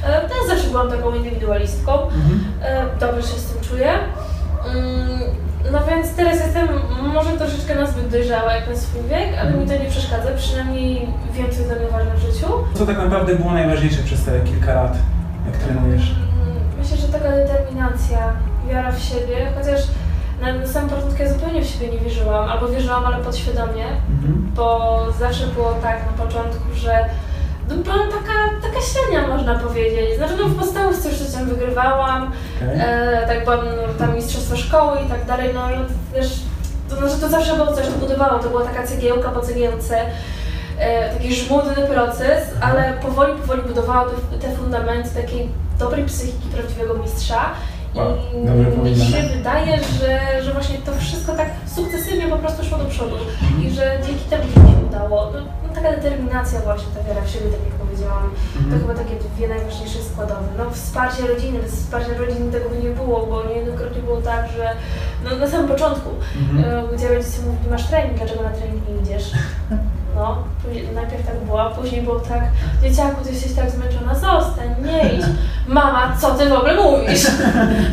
E, 0.07 0.11
Ja 0.13 0.55
zawsze 0.55 0.71
byłam 0.71 0.91
taką 0.91 1.15
indywidualistką, 1.15 1.93
Mhm. 2.03 2.45
E, 2.63 2.87
dobrze 3.01 3.23
się 3.23 3.39
z 3.39 3.45
tym 3.47 3.61
czuję. 3.69 3.89
No 5.73 5.79
więc 5.91 6.15
teraz 6.15 6.41
jestem 6.41 6.69
może 7.15 7.31
troszeczkę 7.31 7.75
nazbyt 7.75 8.09
dojrzała 8.09 8.53
jak 8.53 8.69
na 8.69 8.77
swój 8.77 9.03
wiek, 9.03 9.29
ale 9.41 9.51
mi 9.51 9.67
to 9.67 9.73
nie 9.73 9.91
przeszkadza, 9.91 10.29
przynajmniej 10.37 11.09
wiem 11.33 11.47
co 11.51 11.57
jest 11.57 11.67
dla 11.67 11.77
mnie 11.77 11.89
ważne 11.89 12.11
w 12.15 12.19
życiu. 12.33 12.47
Co 12.75 12.87
tak 12.87 12.99
naprawdę 12.99 13.35
było 13.37 13.53
najważniejsze 13.53 14.03
przez 14.03 14.25
te 14.25 14.41
kilka 14.41 14.75
lat, 14.75 14.97
jak 15.47 15.57
trenujesz? 15.57 16.11
Mm, 16.11 16.79
Myślę, 16.79 16.97
że 16.97 17.09
taka 17.09 17.31
determinacja, 17.31 18.19
wiara 18.69 18.93
w 18.93 19.01
siebie, 19.03 19.53
chociaż 19.59 19.81
na, 20.41 20.53
na 20.53 20.67
samym 20.67 20.91
początku 20.91 21.23
ja 21.23 21.33
zupełnie 21.33 21.63
w 21.63 21.67
siebie 21.67 21.89
nie 21.93 21.99
wierzyłam, 21.99 22.49
albo 22.49 22.69
wierzyłam, 22.69 23.07
ale 23.07 23.17
podświadomie. 23.25 23.85
Mhm. 24.11 24.51
bo 24.57 24.99
zawsze 25.21 25.47
było 25.47 25.73
tak 25.75 25.97
na 26.07 26.25
początku, 26.25 26.75
że 26.75 27.05
no, 27.77 27.83
byłam 27.83 28.09
taka, 28.09 28.37
taka 28.63 28.81
średnia 28.81 29.37
można 29.37 29.59
powiedzieć. 29.59 30.17
Znaczy 30.17 30.35
no 30.41 30.49
w 30.49 30.59
podstawówce 30.59 31.09
już 31.09 31.19
coś 31.19 31.33
tam 31.33 31.49
wygrywałam, 31.49 32.33
Okej. 32.57 32.81
e, 32.81 33.25
tak 33.27 33.45
byłam 33.45 33.61
no, 33.77 33.95
tam 33.99 34.15
mistrzostwo 34.15 34.57
szkoły 34.57 34.99
i 35.07 35.11
tak 35.11 35.27
dalej, 35.27 35.51
no 35.55 35.69
też, 36.15 36.41
to 36.89 36.97
znaczy 36.97 37.17
to 37.21 37.29
zawsze 37.29 37.55
było 37.55 37.73
coś, 37.73 37.87
to 37.87 37.93
budowało, 37.93 38.39
to 38.39 38.49
była 38.49 38.65
taka 38.65 38.87
cegiełka 38.87 39.29
po 39.29 39.41
cegiełce. 39.41 40.01
e, 40.79 41.15
taki 41.15 41.35
żmudny 41.35 41.87
proces, 41.87 42.45
ale 42.61 42.93
powoli, 43.03 43.33
powoli 43.41 43.63
budowałam 43.63 44.11
te, 44.31 44.39
te 44.49 44.57
fundamenty 44.57 45.11
takiej 45.23 45.49
dobrej 45.79 46.05
psychiki 46.05 46.49
prawdziwego 46.49 46.95
mistrza. 46.95 47.51
Wow, 47.95 48.17
I 48.85 48.91
mi 48.91 48.97
się 48.97 49.23
wydaje, 49.37 49.79
że, 50.01 50.43
że 50.43 50.53
właśnie 50.53 50.79
to 50.79 50.93
wszystko 50.99 51.33
tak 51.33 51.51
sukcesywnie 51.77 52.29
po 52.29 52.37
prostu 52.37 52.65
szło 52.65 52.79
do 52.79 52.85
przodu 52.85 53.17
i 53.63 53.71
że 53.71 53.99
dzięki 54.07 54.25
temu 54.25 54.43
się 54.43 54.87
udało. 54.89 55.33
No, 55.35 55.41
taka 55.75 55.91
determinacja 55.91 56.61
właśnie, 56.61 56.89
ta 56.97 57.03
wiara 57.09 57.21
w 57.21 57.29
siebie, 57.31 57.47
tak 57.51 57.61
jak 57.69 57.75
powiedziałam, 57.75 58.31
to 58.55 58.59
Mhm. 58.59 58.81
chyba 58.81 58.95
takie 58.95 59.15
dwie 59.17 59.49
najważniejsze 59.49 59.99
składowe. 60.03 60.49
No 60.59 60.71
wsparcie 60.71 61.27
rodziny, 61.27 61.59
bez 61.59 61.73
wsparcia 61.73 62.19
rodziny 62.19 62.53
tego 62.53 62.69
by 62.71 62.77
nie 62.79 62.89
było, 62.91 63.27
bo 63.27 63.45
niejednokrotnie 63.45 64.03
było 64.03 64.21
tak, 64.21 64.49
że 64.57 64.71
no, 65.25 65.37
na 65.37 65.49
samym 65.49 65.69
początku, 65.69 66.11
Mhm. 66.41 66.65
e, 66.85 66.97
gdzie 66.97 67.15
rodzice 67.15 67.43
mówili, 67.43 67.71
masz 67.71 67.87
trening, 67.87 68.19
dlaczego 68.19 68.43
na 68.43 68.51
trening 68.51 68.89
nie 68.89 68.95
idziesz? 69.03 69.31
No, 70.17 70.37
najpierw 70.95 71.27
tak 71.27 71.41
było, 71.45 71.63
a 71.63 71.71
później 71.71 72.03
było 72.03 72.21
tak, 72.21 72.43
dzieciaku, 72.83 73.25
ty 73.25 73.31
jesteś 73.33 73.53
tak 73.53 73.71
zmęczona, 73.71 74.15
zostań, 74.15 74.69
nie 74.85 75.13
idź. 75.15 75.25
Mama, 75.67 76.17
co 76.21 76.35
ty 76.35 76.49
w 76.49 76.53
ogóle 76.53 76.75
mówisz? 76.75 77.27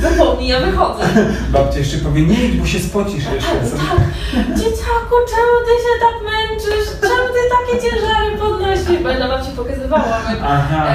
Zapomnij, 0.02 0.48
ja 0.48 0.60
wychodzę. 0.60 1.04
Babcia 1.50 1.80
jeszcze 1.80 1.98
powie, 1.98 2.22
nie 2.22 2.44
idź, 2.46 2.58
bo 2.58 2.66
się 2.66 2.80
spocisz 2.80 3.24
jeszcze. 3.34 3.52
Tak, 3.52 3.72
tak. 3.72 4.58
Dzieciaku, 4.58 5.16
czemu 5.30 5.56
ty 5.66 5.74
się 5.84 5.94
tak 6.06 6.16
męczysz? 6.32 6.88
Czemu 7.02 7.28
ty 7.34 7.40
takie 7.58 7.90
ciężary 7.90 8.38
podnosisz? 8.40 9.04
Bo 9.04 9.10
ja 9.10 9.20
na 9.20 9.28
babci 9.28 9.52
pokazywałam. 9.52 10.22
jak, 10.30 10.40
Aha, 10.44 10.88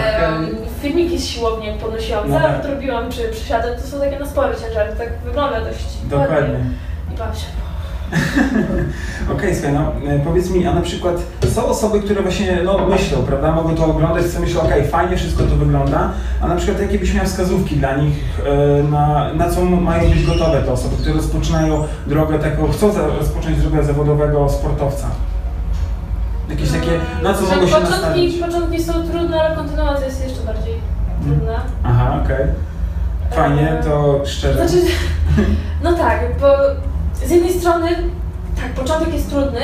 filmiki 0.82 1.18
z 1.18 1.26
siłowni 1.26 1.68
podnosiłam, 1.80 2.28
No 2.30 2.38
zawsze 2.38 2.58
tak. 2.62 2.70
robiłam, 2.70 3.10
czy 3.12 3.28
przysiady, 3.28 3.68
to 3.82 3.86
są 3.88 4.00
takie 4.00 4.18
na 4.18 4.26
spory 4.26 4.54
ciężary, 4.66 4.92
tak 4.98 5.08
wygląda 5.24 5.60
dość 5.60 5.84
Dokładnie. 6.04 6.34
ładnie. 6.36 6.58
I 7.14 7.18
babcia, 7.18 7.46
Okej, 9.34 9.54
słuchaj, 9.54 9.72
no 9.72 9.92
e, 10.10 10.18
powiedz 10.18 10.50
mi, 10.50 10.66
a 10.66 10.74
na 10.74 10.80
przykład 10.80 11.16
są 11.54 11.66
osoby, 11.66 12.00
które 12.00 12.22
właśnie 12.22 12.58
no, 12.64 12.88
myślą, 12.88 13.22
prawda, 13.22 13.52
mogą 13.52 13.74
to 13.74 13.86
oglądać, 13.86 14.26
sobie 14.26 14.46
myślą, 14.46 14.62
okej, 14.62 14.88
fajnie 14.88 15.16
wszystko 15.16 15.42
to 15.42 15.56
wygląda, 15.56 16.10
a 16.40 16.48
na 16.48 16.56
przykład 16.56 16.80
jakie 16.80 16.98
byś 16.98 17.14
miał 17.14 17.26
wskazówki 17.26 17.76
dla 17.76 17.96
nich, 17.96 18.14
e, 18.46 18.82
na, 18.82 19.34
na 19.34 19.50
co 19.50 19.64
mają 19.64 20.10
być 20.10 20.26
gotowe 20.26 20.62
te 20.62 20.72
osoby, 20.72 20.96
które 20.96 21.14
rozpoczynają 21.14 21.84
drogę 22.06 22.38
taką, 22.38 22.72
chcą 22.72 22.92
rozpocząć 23.18 23.58
drogę 23.58 23.84
zawodowego 23.84 24.48
sportowca? 24.48 25.06
Jakieś 26.50 26.70
takie, 26.70 26.90
na 27.22 27.34
co 27.34 27.42
mogą 27.42 27.54
się 27.54 27.60
początki, 27.60 27.90
nastawić? 27.90 28.36
Początki 28.36 28.82
są 28.82 28.92
trudne, 28.92 29.40
ale 29.40 29.56
kontynuacja 29.56 30.06
jest 30.06 30.24
jeszcze 30.24 30.42
bardziej 30.46 30.74
trudna. 31.22 31.60
Aha, 31.84 32.20
okej. 32.24 32.46
Fajnie, 33.30 33.80
to 33.84 34.20
szczerze. 34.24 34.68
Znaczy, 34.68 34.86
no 35.84 35.92
tak, 35.92 36.20
bo 36.40 36.46
z 37.26 37.30
jednej 37.30 37.52
strony, 37.52 37.88
tak, 38.56 38.72
początek 38.72 39.14
jest 39.14 39.30
trudny, 39.30 39.60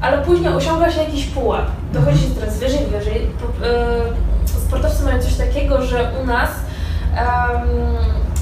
ale 0.00 0.18
później 0.22 0.48
osiąga 0.54 0.90
się 0.92 1.00
jakiś 1.02 1.26
pułap. 1.26 1.66
Dochodzi 1.92 2.18
się 2.18 2.34
coraz 2.34 2.58
wyżej, 2.58 2.86
wyżej. 2.86 3.26
E, 3.64 4.58
sportowcy 4.66 5.04
mają 5.04 5.22
coś 5.22 5.34
takiego, 5.34 5.82
że 5.82 6.10
u 6.22 6.26
nas 6.26 6.50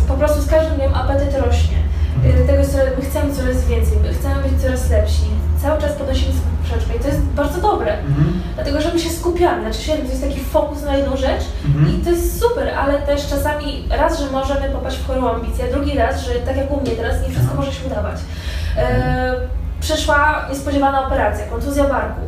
po 0.08 0.14
prostu 0.14 0.42
z 0.42 0.46
każdym 0.48 0.76
dniem 0.76 0.94
apetyt 0.94 1.34
rośnie. 1.46 1.76
E, 2.24 2.46
Tego 2.46 2.58
jest, 2.58 2.72
coraz- 2.72 2.96
my 2.98 3.04
chcemy 3.04 3.34
coraz 3.34 3.64
więcej, 3.66 3.98
my 4.02 4.14
chcemy 4.14 4.34
być 4.48 4.62
coraz 4.62 4.90
lepsi. 4.90 5.22
Cały 5.62 5.80
czas 5.80 5.92
podnosimy 5.92 6.32
poprzeczkę 6.60 6.96
i 6.96 7.00
to 7.00 7.08
jest 7.08 7.20
bardzo 7.20 7.60
dobre. 7.60 7.98
Mhm. 7.98 8.42
Dlatego, 8.54 8.80
że 8.80 8.92
my 8.92 8.98
się 9.00 9.10
skupiamy, 9.10 9.62
znaczy 9.62 9.82
się, 9.82 9.92
to 9.92 10.02
jest 10.02 10.22
taki 10.22 10.40
fokus 10.40 10.82
na 10.82 10.96
jedną 10.96 11.16
rzecz 11.16 11.42
Mhm. 11.64 11.88
i 12.00 12.04
to 12.04 12.10
jest 12.10 12.40
super, 12.40 12.68
ale 12.74 12.98
też 12.98 13.26
czasami 13.28 13.88
raz, 13.90 14.20
że 14.20 14.30
możemy 14.30 14.68
popaść 14.68 14.96
w 14.96 15.06
chorą 15.06 15.30
ambicję, 15.34 15.64
drugi 15.72 15.98
raz, 15.98 16.22
że 16.26 16.34
tak 16.34 16.56
jak 16.56 16.70
u 16.70 16.80
mnie 16.80 16.90
teraz, 16.90 17.22
nie 17.22 17.28
wszystko 17.28 17.54
może 17.54 17.72
się 17.72 17.86
udawać. 17.86 18.16
E, 18.76 19.34
przyszła 19.80 20.46
niespodziewana 20.50 21.06
operacja, 21.06 21.46
kontuzja 21.46 21.84
barku. 21.84 22.20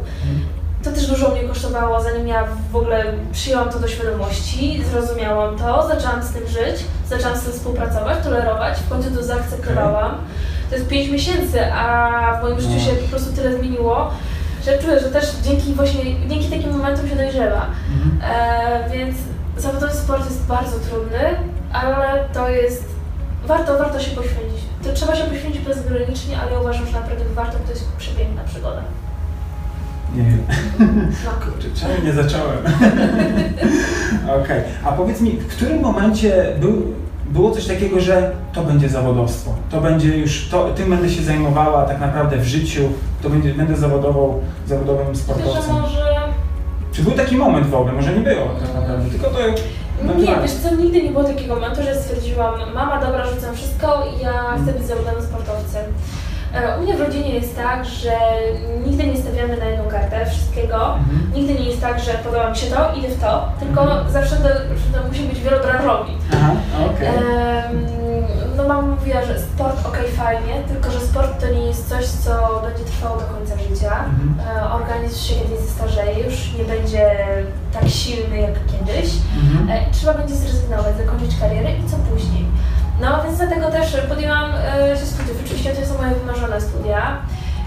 To 0.84 0.90
też 0.92 1.06
dużo 1.06 1.28
mnie 1.28 1.42
kosztowało, 1.42 2.02
zanim 2.02 2.28
ja 2.28 2.44
w 2.72 2.76
ogóle 2.76 3.04
przyjęłam 3.32 3.68
to 3.68 3.78
do 3.78 3.88
świadomości, 3.88 4.82
zrozumiałam 4.90 5.58
to, 5.58 5.88
zaczęłam 5.88 6.22
z 6.22 6.30
tym 6.30 6.48
żyć, 6.48 6.84
zaczęłam 7.08 7.36
z 7.38 7.42
tym 7.42 7.52
współpracować, 7.52 8.24
tolerować, 8.24 8.78
w 8.78 8.88
końcu 8.88 9.10
to 9.10 9.22
zaakceptowałam. 9.22 10.14
To 10.70 10.76
jest 10.76 10.88
5 10.88 11.10
miesięcy, 11.10 11.72
a 11.72 12.38
w 12.40 12.42
moim 12.42 12.60
życiu 12.60 12.74
No. 12.74 12.80
się 12.80 12.90
po 12.90 13.08
prostu 13.08 13.32
tyle 13.32 13.58
zmieniło, 13.58 14.10
że 14.64 14.78
czuję, 14.78 15.00
że 15.00 15.10
też 15.10 15.24
dzięki 15.44 15.74
właśnie, 15.74 16.00
dzięki 16.28 16.50
takim 16.50 16.72
momentom 16.72 17.08
się 17.08 17.16
dojrzewa. 17.16 17.66
Mhm. 17.94 18.20
E, 18.34 18.90
więc 18.90 19.16
zawodowy 19.56 19.92
sport 19.94 20.24
jest 20.24 20.46
bardzo 20.46 20.76
trudny, 20.78 21.18
ale 21.72 22.24
to 22.32 22.48
jest. 22.48 22.94
Warto, 23.46 23.78
warto 23.78 24.00
się 24.00 24.10
poświęcić. 24.16 24.64
To 24.84 24.92
trzeba 24.92 25.16
się 25.16 25.24
poświęcić 25.24 25.62
bezgranicznie, 25.62 26.38
ale 26.40 26.52
ja 26.52 26.60
uważam, 26.60 26.86
że 26.86 26.92
naprawdę 26.92 27.24
warto, 27.34 27.58
bo 27.58 27.64
to 27.64 27.70
jest 27.70 27.92
przepiękna 27.98 28.42
przygoda. 28.44 28.80
Nie 30.14 30.22
wiem. 30.22 30.42
No. 31.24 31.30
Kurczę, 31.44 31.68
czemu 31.80 31.94
nie 32.04 32.12
zacząłem? 32.12 32.58
Okej, 34.42 34.60
a 34.84 34.92
powiedz 34.92 35.20
mi, 35.20 35.30
w 35.30 35.46
którym 35.46 35.80
momencie 35.80 36.46
był, 36.60 36.94
było 37.26 37.50
coś 37.50 37.66
takiego, 37.66 38.00
że 38.00 38.30
to 38.52 38.62
będzie 38.62 38.88
zawodowstwo, 38.88 39.50
to 39.70 39.80
będzie 39.80 40.16
już, 40.16 40.48
to, 40.48 40.68
tym 40.70 40.90
będę 40.90 41.10
się 41.10 41.22
zajmowała 41.22 41.84
tak 41.84 42.00
naprawdę 42.00 42.36
w 42.36 42.44
życiu, 42.44 42.80
to 43.22 43.30
będzie, 43.30 43.54
będę 43.54 43.76
zawodową, 43.76 44.40
zawodowym 44.66 45.16
sportowcem. 45.16 45.74
może. 45.80 46.14
Czy 46.92 47.02
był 47.02 47.12
taki 47.12 47.36
moment 47.36 47.66
w 47.66 47.74
ogóle? 47.74 47.92
Może 47.92 48.12
nie 48.12 48.20
było 48.20 48.46
tak 48.60 48.74
naprawdę, 48.74 49.10
tylko 49.10 49.26
to... 49.26 49.38
No 50.02 50.14
Nie, 50.14 50.26
tak. 50.26 50.42
wiesz 50.42 50.52
co, 50.52 50.74
nigdy 50.74 51.02
nie 51.02 51.10
było 51.10 51.24
takiego 51.24 51.54
momentu, 51.54 51.82
że 51.82 51.94
stwierdziłam, 51.94 52.54
mama 52.74 53.04
dobra, 53.04 53.26
rzucam 53.26 53.54
wszystko 53.54 54.06
i 54.16 54.22
ja 54.22 54.56
chcę 54.62 54.72
być 54.72 54.86
zawodowym 54.86 55.22
sportowcem. 55.22 55.82
E, 56.54 56.78
U 56.78 56.82
mnie 56.82 56.96
w 56.96 57.00
rodzinie 57.00 57.34
jest 57.34 57.56
tak, 57.56 57.84
że 57.84 58.10
nigdy 58.86 59.06
nie 59.06 59.16
stawiamy 59.16 59.56
na 59.56 59.64
jedną 59.64 59.90
kartę 59.90 60.26
wszystkiego. 60.26 60.94
Mhm. 60.96 61.30
Nigdy 61.34 61.54
nie 61.54 61.68
jest 61.68 61.80
tak, 61.80 62.00
że 62.00 62.12
podoba 62.12 62.50
mi 62.50 62.56
się 62.56 62.66
to, 62.66 62.94
idę 62.94 63.08
w 63.08 63.20
to, 63.20 63.48
tylko 63.60 63.82
Mhm. 63.82 64.10
zawsze 64.12 64.36
to, 64.36 64.48
to 64.98 65.08
musi 65.08 65.22
być 65.22 65.40
wielobranżowi. 65.40 66.12
Aha, 66.34 66.52
okej. 66.94 67.08
No 68.56 68.68
mama 68.68 68.82
mówiła, 68.82 69.24
że 69.24 69.40
sport 69.40 69.86
ok, 69.86 69.98
fajnie, 70.16 70.54
tylko 70.68 70.90
że 70.90 71.00
sport 71.00 71.40
to 71.40 71.46
nie 71.54 71.66
jest 71.66 71.88
coś, 71.88 72.04
co 72.06 72.62
będzie 72.68 72.84
trwało 72.84 73.16
do 73.16 73.24
końca 73.26 73.54
życia. 73.58 73.92
Mhm. 74.04 74.56
E, 74.58 74.72
Organizm 74.72 75.18
się 75.28 75.34
kiedyś 75.34 75.58
zestarzeje, 75.60 76.24
już 76.24 76.52
nie 76.58 76.64
będzie 76.64 77.10
tak 77.72 77.88
silny 77.88 78.36
jak 78.40 78.54
kiedyś. 78.66 79.10
Mhm. 79.42 79.70
E, 79.70 79.90
Trzeba 79.92 80.14
będzie 80.14 80.34
zrezygnować, 80.34 80.96
zakończyć 80.96 81.40
karierę 81.40 81.70
i 81.70 81.90
co 81.90 81.96
później. 81.96 82.44
No 83.00 83.24
więc 83.24 83.36
dlatego 83.38 83.70
też 83.70 83.96
podjęłam 84.08 84.50
e, 84.54 84.96
się 84.96 85.06
studiów. 85.06 85.36
Oczywiście 85.44 85.70
to 85.70 85.86
są 85.86 85.98
moje 86.02 86.14
wymarzone 86.14 86.60
studia. 86.60 87.16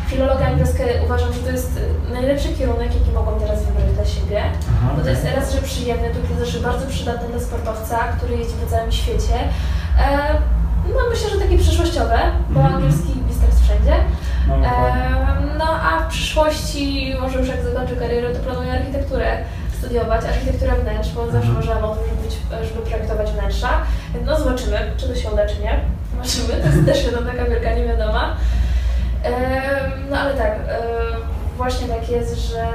Filologię 0.08 0.46
angielską 0.48 0.84
uważam, 1.06 1.34
że 1.34 1.40
to 1.40 1.52
jest 1.52 1.80
najlepszy 2.14 2.50
kierunek, 2.50 2.94
jaki 3.00 3.12
mogłam 3.12 3.40
teraz 3.40 3.64
wybrać 3.66 3.92
dla 3.96 4.06
siebie. 4.06 4.42
Aha, 4.78 4.94
Bo 4.98 5.04
to 5.04 5.10
jest 5.10 5.26
raz, 5.36 5.54
że 5.54 5.62
przyjemny, 5.62 6.14
drugi 6.14 6.40
raz, 6.40 6.50
że 6.50 6.60
bardzo 6.60 6.88
przydatny 6.88 7.28
dla 7.30 7.40
sportowca, 7.40 7.98
który 8.18 8.38
jeździ 8.38 8.54
po 8.54 8.72
całym 8.72 8.92
świecie. 8.92 9.36
E, 10.00 10.08
no 10.96 11.00
myślę, 11.10 11.30
że 11.30 11.38
takie 11.40 11.58
przyszłościowe, 11.58 12.20
bo 12.50 12.60
Mhm. 12.60 12.76
angielski 12.76 13.14
jest 13.28 13.64
wszędzie. 13.64 13.94
No, 14.48 14.56
E, 14.56 14.68
no 15.58 15.66
a 15.66 16.00
w 16.04 16.08
przyszłości, 16.08 17.16
może 17.22 17.40
już 17.40 17.48
jak 17.48 17.62
zakończę 17.64 17.96
karierę, 17.96 18.34
to 18.36 18.40
planuję 18.40 18.72
architekturę 18.74 19.38
studiować, 19.78 20.26
architekturę 20.26 20.72
wnętrz, 20.82 21.10
bo 21.14 21.32
zawsze 21.32 21.50
Mhm. 21.50 21.84
o 21.84 21.96
tym, 21.96 22.04
żeby, 22.62 22.82
projektować 22.90 23.32
wnętrza. 23.32 23.70
No 24.26 24.40
zobaczymy, 24.40 24.78
czy 24.98 25.08
to 25.10 25.16
się 25.16 25.30
uda, 25.32 25.46
czy 25.46 25.62
nie. 25.62 25.80
Zobaczymy, 26.14 26.62
to 26.64 26.68
jest 26.70 26.86
też 26.86 27.04
jedna 27.06 27.32
taka 27.32 27.46
wielka 27.46 27.74
niewiadoma. 27.76 28.36
No 30.10 30.18
ale 30.18 30.34
tak, 30.34 30.52
właśnie 31.58 31.88
tak 31.88 32.10
jest, 32.10 32.52
że 32.52 32.66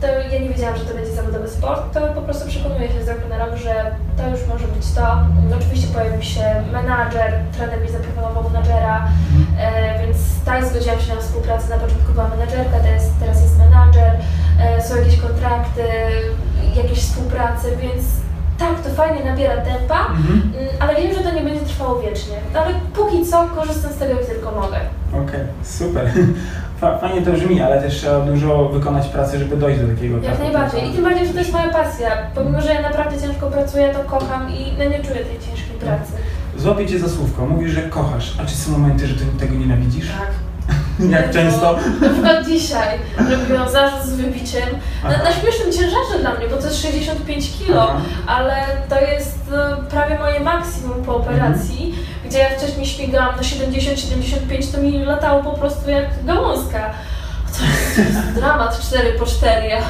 to 0.00 0.06
ja 0.06 0.38
nie 0.40 0.48
wiedziałam, 0.48 0.76
że 0.76 0.84
to 0.84 0.94
będzie 0.94 1.10
zawodowy 1.12 1.48
sport, 1.48 1.94
to 1.94 2.00
po 2.00 2.22
prostu 2.22 2.48
przekonuję 2.48 2.88
się 2.88 3.04
z 3.04 3.08
roku 3.08 3.28
na 3.28 3.38
rok, 3.38 3.56
że 3.56 3.74
to 4.16 4.28
już 4.28 4.40
może 4.48 4.68
być 4.68 4.92
to. 4.94 5.06
Oczywiście 5.58 5.88
pojawił 5.94 6.22
się 6.22 6.64
menadżer, 6.72 7.32
trener 7.56 7.80
mi 7.80 7.88
zaproponował 7.88 8.50
menadżera, 8.50 9.08
e, 9.60 9.98
więc 10.06 10.18
tak 10.44 10.64
zgodziłam 10.64 11.00
się 11.00 11.14
na 11.14 11.20
współpracę. 11.20 11.68
Na 11.68 11.76
początku 11.76 12.12
była 12.12 12.28
menadżerka, 12.28 12.78
teraz, 12.82 13.02
teraz 13.20 13.42
jest 13.42 13.58
menadżer, 13.58 14.12
jakieś 16.76 16.98
współprace, 16.98 17.68
więc 17.82 18.04
tak, 18.58 18.80
to 18.84 18.90
fajnie 18.90 19.24
nabiera 19.24 19.56
tempa, 19.56 19.98
Mhm. 20.06 20.42
mm, 20.58 20.68
ale 20.80 20.94
wiem, 21.02 21.14
że 21.14 21.20
to 21.20 21.34
nie 21.34 21.40
będzie 21.40 21.60
trwało 21.66 22.00
wiecznie. 22.00 22.36
No, 22.54 22.60
ale 22.60 22.74
póki 22.94 23.26
co 23.26 23.44
korzystam 23.56 23.92
z 23.92 23.96
tego, 23.96 24.12
jak 24.14 24.26
tylko 24.26 24.50
mogę. 24.52 24.76
Okej, 25.24 25.40
super. 25.62 26.10
Fa- 26.80 26.98
Fajnie 26.98 27.22
to 27.22 27.32
brzmi, 27.32 27.60
ale 27.60 27.82
też 27.82 27.94
trzeba 27.96 28.20
dużo 28.20 28.68
wykonać 28.68 29.08
pracy, 29.08 29.38
żeby 29.38 29.56
dojść 29.56 29.80
do 29.80 29.88
takiego 29.94 30.18
Jak 30.18 30.38
najbardziej. 30.38 30.90
I 30.90 30.92
tym 30.94 31.04
bardziej, 31.04 31.26
że 31.26 31.32
to 31.32 31.38
jest 31.38 31.52
moja 31.52 31.68
pasja. 31.70 32.10
Pomimo, 32.34 32.60
że 32.60 32.74
ja 32.74 32.82
naprawdę 32.82 33.20
ciężko 33.20 33.46
pracuję, 33.46 33.88
to 33.94 33.98
kocham 34.18 34.50
i 34.50 34.72
no 34.78 34.84
nie 34.84 34.98
czuję 35.04 35.24
tej 35.24 35.38
ciężkiej 35.48 35.76
pracy. 35.80 36.12
Złapię 36.56 36.86
cię 36.86 36.98
za 36.98 37.08
słówko, 37.08 37.46
mówisz, 37.46 37.70
że 37.72 37.82
kochasz, 37.82 38.34
a 38.42 38.44
czy 38.46 38.56
są 38.56 38.72
momenty, 38.72 39.06
że 39.06 39.14
ty 39.14 39.24
tego 39.40 39.54
nienawidzisz? 39.54 40.08
Tak. 40.08 40.30
Jak 41.10 41.30
często? 41.30 41.78
Na 42.00 42.08
przykład 42.08 42.46
dzisiaj 42.46 42.98
robiłam 43.30 43.70
zarzut 43.70 44.02
z 44.02 44.12
wybiciem 44.12 44.68
na, 45.02 45.08
Aha. 45.08 45.24
na 45.24 45.32
śmiesznym 45.32 45.72
ciężarze 45.72 46.18
dla 46.20 46.34
mnie, 46.34 46.48
bo 46.48 46.56
to 46.56 46.66
jest 46.66 46.82
65 46.82 47.50
kg, 47.58 48.00
ale 48.26 48.54
to 48.88 49.00
jest 49.00 49.38
e, 49.52 49.82
prawie 49.90 50.18
moje 50.18 50.40
maksimum 50.40 51.04
po 51.04 51.16
operacji, 51.16 51.94
gdzie 52.24 52.38
ja 52.38 52.58
wcześniej 52.58 52.86
śmigałam 52.86 53.36
na 53.36 53.42
70-75, 53.42 54.72
to 54.72 54.80
mi 54.80 55.04
latało 55.04 55.42
po 55.42 55.52
prostu 55.52 55.90
jak 55.90 56.24
gałązka. 56.24 56.90
To 57.58 57.64
jest 58.02 58.20
dramat 58.34 58.80
4 58.80 59.12
po 59.12 59.26
4, 59.26 59.68
ja 59.68 59.82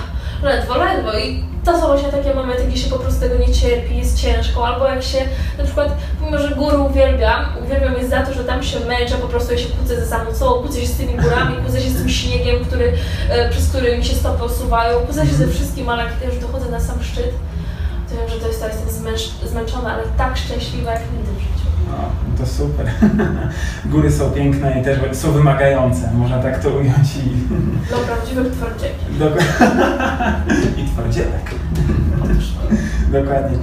ledwo, 0.42 0.76
ledwo 0.76 1.18
i 1.18 1.44
to 1.64 1.80
są 1.80 1.86
właśnie 1.86 2.08
takie 2.08 2.34
momenty, 2.34 2.64
gdzie 2.64 2.78
się 2.78 2.90
po 2.90 2.98
prostu 2.98 3.20
tego 3.20 3.38
nie 3.38 3.54
cierpi, 3.54 3.98
jest 3.98 4.20
ciężko, 4.20 4.66
albo 4.66 4.86
jak 4.86 5.02
się 5.02 5.18
na 5.58 5.64
przykład, 5.64 5.88
mimo 6.24 6.38
że 6.38 6.54
góry 6.54 6.78
uwielbiam, 6.78 7.44
uwielbiam 7.64 7.94
jest 7.94 8.10
za 8.10 8.22
to, 8.22 8.34
że 8.34 8.44
tam 8.44 8.62
się 8.62 8.80
męczę, 8.80 9.14
po 9.14 9.28
prostu 9.28 9.52
ja 9.52 9.58
się 9.58 9.68
kłócę 9.68 10.00
ze 10.00 10.06
samą 10.06 10.34
sobą, 10.34 10.62
kłócę 10.62 10.80
się 10.80 10.86
z 10.86 10.96
tymi 10.96 11.14
górami, 11.14 11.56
kłócę 11.56 11.80
się 11.80 11.90
z 11.90 11.96
tym 11.98 12.08
śniegiem, 12.08 12.64
który, 12.64 12.92
e, 13.30 13.50
przez 13.50 13.68
który 13.68 13.98
mi 13.98 14.04
się 14.04 14.14
stopy 14.14 14.44
osuwają, 14.44 15.00
kłócę 15.00 15.26
się 15.26 15.34
ze 15.34 15.48
wszystkim, 15.48 15.88
ale 15.88 16.02
jak 16.02 16.34
już 16.34 16.42
dochodzę 16.42 16.70
na 16.70 16.80
sam 16.80 17.02
szczyt, 17.02 17.32
to 18.08 18.16
wiem, 18.16 18.28
że 18.28 18.36
to 18.36 18.46
jest 18.48 18.60
to, 18.60 18.66
jestem 18.66 18.90
zmęcz, 18.90 19.30
zmęczona, 19.44 19.94
ale 19.94 20.02
tak 20.18 20.36
szczęśliwa 20.36 20.92
jak 20.92 21.02
nigdy 21.12 21.32
w 21.32 21.40
życiu. 21.40 21.61
No, 21.92 22.36
to 22.38 22.46
super. 22.46 22.86
Góry 23.92 24.12
są 24.12 24.30
piękne 24.30 24.80
i 24.80 24.84
też 24.84 25.16
są 25.16 25.32
wymagające, 25.32 26.12
można 26.14 26.42
tak 26.42 26.62
to 26.62 26.70
ująć 26.70 27.16
i... 27.16 27.30
Dla 27.88 27.98
prawdziwych 27.98 28.52
twardzieli. 28.52 28.94
I 30.84 30.88
twardzielek. 30.88 31.54
Dokładnie. 33.12 33.58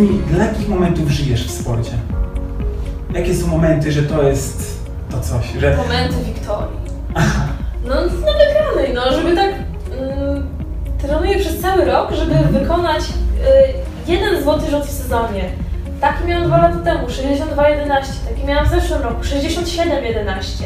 Mi, 0.00 0.08
dla 0.30 0.44
jakich 0.44 0.68
momentów 0.68 1.08
żyjesz 1.08 1.46
w 1.48 1.50
sporcie? 1.60 1.92
Jakie 3.14 3.34
są 3.34 3.46
momenty, 3.46 3.92
że 3.92 4.02
to 4.02 4.22
jest 4.22 4.80
to 5.10 5.20
coś, 5.20 5.52
że... 5.58 5.76
Momenty 5.76 6.14
Wiktorii. 6.24 6.80
No, 7.84 7.94
no 7.94 8.32
wygranej, 8.32 8.94
no, 8.94 9.12
żeby 9.12 9.36
tak... 9.36 9.48
Mm, 10.00 10.48
trenuję 10.98 11.38
przez 11.38 11.60
cały 11.60 11.84
rok, 11.84 12.12
żeby 12.12 12.32
Mhm. 12.32 12.52
wykonać 12.52 13.00
y, 14.08 14.10
jeden 14.12 14.42
złoty 14.42 14.70
rzut 14.70 14.84
w 14.84 14.90
sezonie. 14.90 15.44
Taki 16.00 16.24
miałam 16.24 16.46
dwa 16.46 16.58
lata 16.58 16.78
temu, 16.84 17.06
62,11. 17.06 18.02
Taki 18.28 18.46
miałam 18.46 18.66
w 18.66 18.70
zeszłym 18.70 19.02
roku, 19.02 19.20
67,11. 19.22 20.64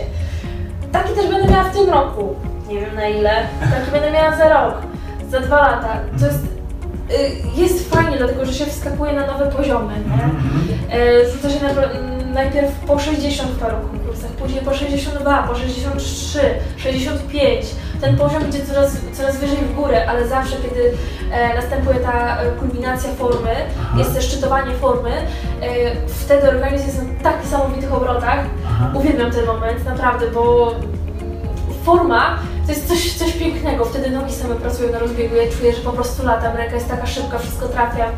Taki 0.93 1.15
też 1.15 1.27
będę 1.31 1.53
miała 1.53 1.65
w 1.65 1.73
tym 1.77 1.91
roku. 1.91 2.35
Nie 2.69 2.81
wiem 2.81 2.95
na 2.95 3.09
ile. 3.09 3.31
Taki 3.61 3.91
będę 3.93 4.11
miała 4.11 4.37
za 4.37 4.49
rok, 4.49 4.75
za 5.31 5.41
dwa 5.41 5.57
lata. 5.57 5.97
To 6.21 6.27
jest, 6.27 6.39
y, 6.45 6.49
jest 7.57 7.95
fajnie, 7.95 8.19
dlatego 8.19 8.45
że 8.47 8.53
się 8.53 8.67
wskakuje 8.67 9.13
na 9.13 9.27
nowe 9.27 9.47
poziomy, 9.47 9.93
nie? 9.93 10.25
Mhm. 10.25 10.39
E, 10.93 11.31
Rzuca 11.31 11.51
się 11.51 11.59
najpierw 12.35 12.73
po 12.87 12.99
60 12.99 13.51
w 13.51 13.59
paru 13.59 13.77
konkursach, 13.77 14.31
później 14.31 14.63
po 14.63 14.75
62, 14.75 15.43
po 15.43 15.55
63, 15.55 16.41
65. 16.77 17.67
Ten 18.01 18.17
poziom 18.17 18.49
idzie 18.49 18.67
coraz, 18.67 18.97
coraz 19.13 19.37
wyżej 19.37 19.57
w 19.57 19.75
górę, 19.75 20.07
ale 20.09 20.29
zawsze 20.29 20.57
kiedy 20.57 20.93
e, 21.33 21.55
następuje 21.55 21.97
ta 22.01 22.39
kulminacja 22.61 23.11
formy, 23.11 23.55
Aha. 23.81 23.99
jest 23.99 24.15
też 24.15 24.25
szczytowanie 24.25 24.75
formy, 24.75 25.11
e, 25.11 25.27
wtedy 26.07 26.49
organizm 26.49 26.87
jest 26.87 26.99
na 26.99 27.05
tak 27.23 27.45
niesamowitych 27.45 27.95
obrotach. 27.95 28.45
Aha. 28.67 28.91
Uwielbiam 28.95 29.31
ten 29.31 29.47
moment, 29.47 29.85
naprawdę, 29.85 30.31
bo 30.31 30.75
forma 31.85 32.39
to 32.67 32.73
jest 32.73 32.89
coś, 32.89 33.13
coś 33.13 33.33
pięknego. 33.33 33.85
Wtedy 33.85 34.11
nogi 34.11 34.33
same 34.33 34.55
pracują 34.55 34.93
na 34.93 34.99
rozbiegu. 34.99 35.37
Ja 35.37 35.43
czuję, 35.59 35.73
że 35.73 35.81
po 35.81 35.93
prostu 35.93 36.27
latam, 36.27 36.57
ręka 36.57 36.75
jest 36.75 36.89
taka 36.89 37.07
szybka, 37.07 37.39
wszystko 37.39 37.69
trafiam. 37.69 38.11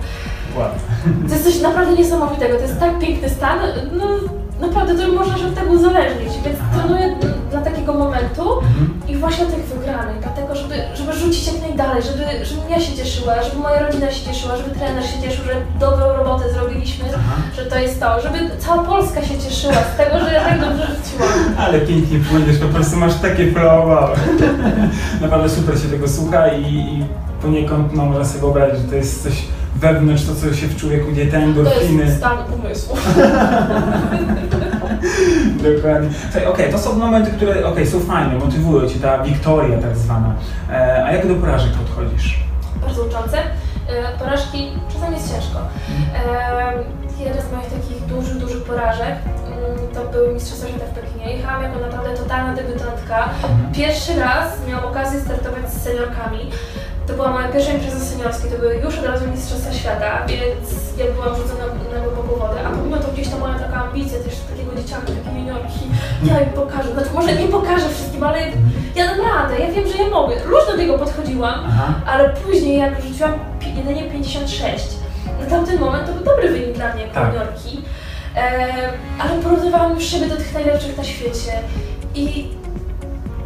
To 1.28 1.34
jest 1.34 1.44
coś 1.44 1.60
naprawdę 1.60 1.96
niesamowitego, 1.96 2.56
to 2.56 2.62
jest 2.62 2.80
tak 2.80 2.98
piękny 2.98 3.30
stan, 3.30 3.58
no 3.92 4.06
naprawdę 4.60 4.94
to 4.94 5.12
można 5.12 5.38
się 5.38 5.46
od 5.46 5.54
tego 5.54 5.72
uzależnić, 5.72 6.32
więc 6.44 6.58
trenuję 6.74 7.16
dla 7.50 7.60
takiego 7.60 7.94
momentu 7.94 8.58
Mhm. 8.58 9.00
i 9.08 9.16
właśnie 9.16 9.46
tych 9.46 9.64
wygranych, 9.64 10.16
dlatego 10.22 10.54
żeby, 10.54 10.74
żeby 10.94 11.12
rzucić 11.12 11.46
jak 11.46 11.60
najdalej, 11.62 12.02
żeby, 12.02 12.44
żebym 12.44 12.70
ja 12.70 12.80
się 12.80 12.96
cieszyła, 12.96 13.42
żeby 13.42 13.56
moja 13.62 13.86
rodzina 13.86 14.10
się 14.10 14.26
cieszyła, 14.26 14.56
żeby 14.56 14.70
trener 14.70 15.04
się 15.04 15.22
cieszył, 15.22 15.44
że 15.44 15.52
dobrą 15.80 16.06
robotę 16.16 16.44
zrobiliśmy, 16.52 17.04
Aha. 17.14 17.36
że 17.56 17.62
to 17.66 17.78
jest 17.78 18.00
to, 18.00 18.20
żeby 18.20 18.38
cała 18.58 18.82
Polska 18.84 19.22
się 19.22 19.38
cieszyła 19.38 19.74
z 19.94 19.96
tego, 19.96 20.24
że 20.24 20.32
ja 20.32 20.44
tak 20.44 20.60
dobrze 20.60 20.86
rzuciłam. 20.86 21.28
Ale 21.66 21.80
pięknie 21.80 22.18
płyniesz, 22.30 22.58
po 22.58 22.68
prostu 22.68 22.96
masz 22.96 23.14
takie 23.14 23.52
flow. 23.52 23.86
Naprawdę 25.22 25.48
super 25.50 25.78
się 25.80 25.88
tego 25.88 26.08
słucha 26.08 26.48
i, 26.48 26.64
i 26.74 27.04
poniekąd 27.42 27.92
no, 27.94 28.04
można 28.04 28.24
sobie 28.24 28.40
wyobrazić, 28.40 28.82
że 28.82 28.88
to 28.88 28.94
jest 28.94 29.22
coś 29.22 29.32
wewnątrz, 29.76 30.24
to 30.24 30.34
co 30.34 30.54
się 30.54 30.66
w 30.66 30.76
człowieku 30.76 31.12
dzieje, 31.12 31.26
te 31.30 31.38
To 31.38 31.44
endorfiny. 31.44 32.04
jest 32.04 32.16
stan 32.16 32.38
umysłu. 32.58 32.96
Dokładnie. 35.74 36.08
Okej, 36.48 36.72
to 36.72 36.78
są 36.78 36.98
momenty, 36.98 37.30
które 37.30 37.66
okej, 37.66 37.86
są 37.86 38.00
fajne, 38.00 38.34
motywują 38.34 38.88
cię, 38.88 38.98
ta 39.00 39.18
wiktoria 39.18 39.78
tak 39.78 39.96
zwana. 39.96 40.34
E, 40.70 41.04
a 41.04 41.12
jak 41.12 41.28
do 41.28 41.34
porażek 41.34 41.72
podchodzisz? 41.72 42.40
bardzo 42.82 43.02
uczące. 43.02 43.38
E, 43.38 44.18
Porażki 44.18 44.70
czasami 44.92 45.14
jest 45.16 45.34
ciężko. 45.34 45.58
E, 46.28 47.06
Jedna 47.24 47.42
z 47.42 47.52
moich 47.52 47.66
takich 47.66 48.06
dużych, 48.06 48.38
dużych 48.38 48.62
porażek 48.64 49.14
mm, 49.46 49.88
to 49.94 50.12
były 50.12 50.34
Mistrzostwa 50.34 50.68
Świata 50.68 50.84
w 50.86 50.94
Pekinie. 51.00 51.36
Jechałam 51.36 51.62
jako 51.62 51.78
naprawdę 51.80 52.10
totalna 52.16 52.54
debiutantka. 52.54 53.28
Pierwszy 53.74 54.20
raz 54.20 54.48
miałam 54.68 54.84
okazję 54.84 55.20
startować 55.20 55.72
z 55.72 55.82
seniorkami. 55.82 56.50
To 57.06 57.12
była 57.12 57.30
moja 57.30 57.48
pierwsza 57.48 57.72
impreza 57.72 58.00
seniorska, 58.00 58.48
to 58.48 58.58
były 58.58 58.74
już 58.76 58.98
od 58.98 59.04
razu 59.04 59.24
Mistrzostwa 59.28 59.72
Świata, 59.72 60.26
więc 60.28 60.70
ja 60.98 61.04
byłam 61.14 61.36
rzucona 61.36 61.64
na 61.92 62.00
głęboką 62.00 62.38
wodę, 62.38 62.60
a 62.66 62.70
pomimo 62.70 62.96
to 62.96 63.12
gdzieś 63.12 63.28
tam 63.28 63.40
moja 63.40 63.58
taka 63.58 63.84
ambicja 63.84 64.18
też 64.18 64.34
takiego 64.50 64.76
dzieciaka, 64.76 65.06
takiej 65.06 65.40
juniorki, 65.40 65.80
ja 66.24 66.40
im 66.40 66.50
pokażę, 66.50 66.92
znaczy 66.92 67.08
może 67.14 67.32
nie 67.36 67.48
pokażę 67.48 67.88
wszystkim, 67.88 68.22
ale 68.22 68.38
ja 68.94 69.06
dam 69.06 69.20
radę, 69.20 69.58
ja 69.60 69.72
wiem, 69.72 69.88
że 69.92 69.98
ja 69.98 70.10
mogę. 70.10 70.34
Różno 70.44 70.72
do 70.72 70.78
tego 70.78 70.98
podchodziłam, 70.98 71.54
Aha. 71.68 71.94
ale 72.06 72.28
później 72.30 72.78
jak 72.78 73.02
rzuciłam 73.02 73.32
jedynie 73.76 74.10
56, 74.10 74.84
na 75.40 75.46
tamten 75.46 75.78
moment 75.80 76.06
to 76.06 76.12
był 76.12 76.24
dobry 76.24 76.48
wynik 76.50 76.72
dla 76.72 76.94
mnie 76.94 77.02
jako 77.02 77.14
Tak. 77.14 77.32
juniorki, 77.34 77.82
e, 78.36 78.42
ale 79.18 79.42
porównywałam 79.42 79.94
już 79.94 80.04
siebie 80.04 80.26
do 80.26 80.36
tych 80.36 80.54
najlepszych 80.54 80.96
na 80.96 81.04
świecie 81.04 81.52
i 82.14 82.48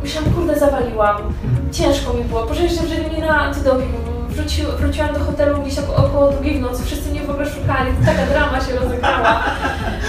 myślałam, 0.02 0.30
kurde, 0.30 0.58
zawaliłam. 0.58 1.16
Ciężko 1.72 2.12
mi 2.14 2.24
było, 2.24 2.54
się 2.54 2.84
wzięli 2.84 3.06
mnie 3.10 3.26
na 3.26 3.40
antydoping, 3.40 3.90
Wróci, 4.30 4.62
wróciłam 4.78 5.14
do 5.14 5.20
hotelu 5.20 5.62
gdzieś 5.62 5.78
około, 5.78 5.98
około 5.98 6.32
drugiej 6.32 6.58
w 6.58 6.60
nocy, 6.60 6.84
wszyscy 6.84 7.10
mnie 7.10 7.22
w 7.22 7.30
ogóle 7.30 7.50
szukali, 7.50 7.90
taka 8.06 8.26
drama 8.26 8.60
się 8.60 8.72
rozegrała, 8.76 9.42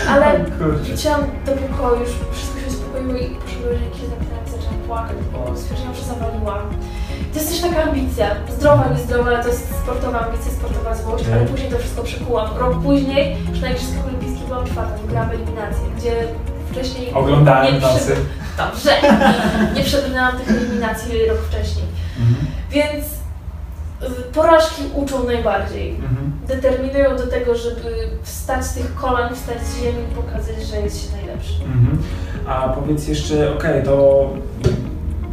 ale 0.09 0.39
wróciłam 0.83 1.21
do 1.45 1.51
pokoju, 1.51 1.99
już 2.01 2.09
wszystko 2.31 2.59
się 2.59 2.67
uspokoiło 2.67 3.17
i 3.17 3.35
poszedłem 3.35 3.63
do 3.63 3.69
ręki, 3.69 3.99
zamknęłam, 4.09 4.45
zaczęłam 4.45 4.79
płakać, 4.87 5.17
bo 5.33 5.57
stwierdziłam, 5.57 5.95
że 5.95 6.03
zawaliłam. 6.03 6.61
To 7.33 7.39
jest 7.39 7.49
też 7.49 7.61
taka 7.61 7.83
ambicja, 7.83 8.27
zdrowa, 8.49 8.89
niezdrowa, 8.89 9.29
ale 9.29 9.43
to 9.43 9.47
jest 9.47 9.81
sportowa 9.83 10.19
ambicja, 10.19 10.51
sportowa 10.51 10.95
złość, 10.95 11.25
ale 11.33 11.45
później 11.45 11.71
to 11.71 11.77
wszystko 11.77 12.03
przekułam. 12.03 12.57
Rok 12.57 12.81
później, 12.83 13.37
już 13.49 13.61
na 13.61 13.71
Igrzyskach 13.71 14.05
Olimpijskich 14.07 14.47
byłam 14.47 14.65
czwarta, 14.65 14.97
wygrałam 14.97 15.29
eliminację, 15.29 15.85
gdzie 15.97 16.13
wcześniej 16.71 17.13
Oglądałem 17.13 17.73
nie 17.73 17.79
nosy. 17.79 17.99
przy- 18.11 18.41
Dobrze, 18.57 18.91
nie 19.75 19.83
przebrnęłam 19.83 20.37
tych 20.37 20.49
eliminacji 20.49 21.25
rok 21.25 21.37
wcześniej. 21.37 21.85
Mhm. 22.19 22.45
Więc 22.71 23.05
y, 24.19 24.21
porażki 24.33 24.81
uczą 24.93 25.23
najbardziej. 25.23 25.89
Mhm. 25.95 26.31
Determinują 26.47 27.17
do 27.17 27.27
tego, 27.27 27.55
żeby 27.55 28.07
wstać 28.23 28.65
z 28.65 28.73
tych 28.73 28.95
kolan, 28.95 29.35
wstać 29.35 29.57
z 29.67 29.77
ziemi 29.81 30.03
i 30.11 30.15
pokazać, 30.15 30.67
że 30.67 30.81
jest 30.81 31.01
się 31.09 31.15
najlepszy. 31.17 31.53
Mhm. 31.63 31.97
A 32.47 32.69
powiedz 32.69 33.07
jeszcze, 33.07 33.53
okej, 33.53 33.83
to 33.83 34.29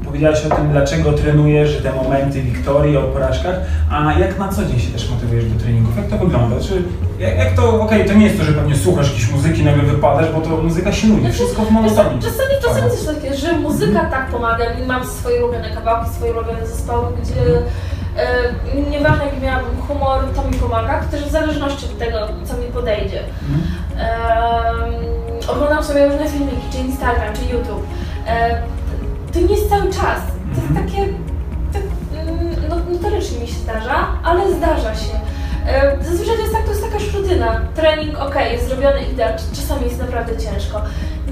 powiedziałaś 0.08 0.46
o 0.46 0.54
tym, 0.56 0.68
dlaczego 0.72 1.12
trenujesz, 1.12 1.82
te 1.82 1.92
momenty 1.92 2.42
wiktorii 2.42 2.96
o 2.96 3.02
porażkach, 3.02 3.54
a 3.90 4.12
jak 4.18 4.38
na 4.38 4.48
co 4.48 4.64
dzień 4.64 4.78
się 4.80 4.90
też 4.92 5.10
motywujesz 5.10 5.44
do 5.44 5.60
treningów? 5.60 5.96
Jak 5.96 6.06
to 6.06 6.18
wygląda? 6.18 6.56
Czy, 6.60 6.82
jak, 7.18 7.36
jak 7.38 7.54
to, 7.54 7.82
okej, 7.82 8.04
to 8.08 8.14
nie 8.14 8.26
jest 8.26 8.38
to, 8.38 8.44
że 8.44 8.52
pewnie 8.52 8.76
słuchasz 8.76 9.08
jakiejś 9.10 9.30
muzyki, 9.30 9.64
nagle 9.64 9.82
wypadasz, 9.82 10.26
bo 10.34 10.40
to 10.40 10.48
muzyka 10.48 10.92
się 10.92 11.06
nudzi, 11.08 11.20
Znaczy, 11.20 11.34
wszystko 11.34 11.62
w 11.62 11.64
Czasami, 11.68 11.82
monotonii. 11.82 12.22
czasami, 12.22 12.54
czasami 12.62 12.90
coś 12.90 13.14
takie, 13.14 13.34
że 13.34 13.52
muzyka 13.52 14.00
tak 14.10 14.26
pomaga. 14.26 14.64
I 14.64 14.86
Mam 14.86 15.06
swoje 15.06 15.44
ulubione 15.44 15.70
kawałki, 15.70 16.10
swoje 16.10 16.32
ulubione 16.32 16.66
zespoły, 16.66 17.06
gdzie 17.22 17.40
e, 18.22 18.90
nieważne 18.90 19.24
jaki 19.24 19.40
miałabym 19.40 19.76
humor, 19.88 20.18
to 20.36 20.44
mi 20.50 20.54
pomaga. 20.54 21.00
To 21.00 21.10
też 21.16 21.24
w 21.28 21.30
zależności 21.30 21.86
od 21.86 21.98
tego, 21.98 22.18
co 22.44 22.56
mi 22.56 22.64
podejdzie. 22.72 23.20
Em, 23.98 24.94
oglądam 25.48 25.84
sobie 25.84 26.08
różne 26.08 26.28
filmiki, 26.28 26.62
czy 26.72 26.78
Instagram, 26.78 27.34
czy 27.34 27.54
YouTube. 27.54 27.86
E, 28.26 28.62
to 29.40 29.46
nie 29.46 29.54
jest 29.56 29.68
cały 29.70 29.86
czas. 29.86 30.20
To 30.54 30.60
jest 30.60 30.70
Mhm. 30.70 30.86
takie, 30.86 31.02
tak, 31.72 31.82
mm, 32.28 32.56
no, 32.68 32.76
notorycznie 32.92 33.38
mi 33.40 33.46
się 33.46 33.54
zdarza, 33.54 34.06
ale 34.24 34.52
zdarza 34.54 34.94
się. 34.94 35.14
E, 35.66 35.96
Zazwyczaj 36.04 36.36
to 36.36 36.42
jest 36.42 36.54
tak, 36.54 36.64
to 36.64 36.70
jest 36.70 36.82
taka 36.84 36.94
już 37.04 37.14
rutyna. 37.14 37.60
Trening, 37.74 38.18
ok, 38.18 38.34
jest 38.52 38.68
zrobiony 38.68 39.00
i 39.12 39.16
tak, 39.16 39.36
czasami 39.52 39.84
jest 39.84 39.98
naprawdę 39.98 40.32
ciężko. 40.36 40.80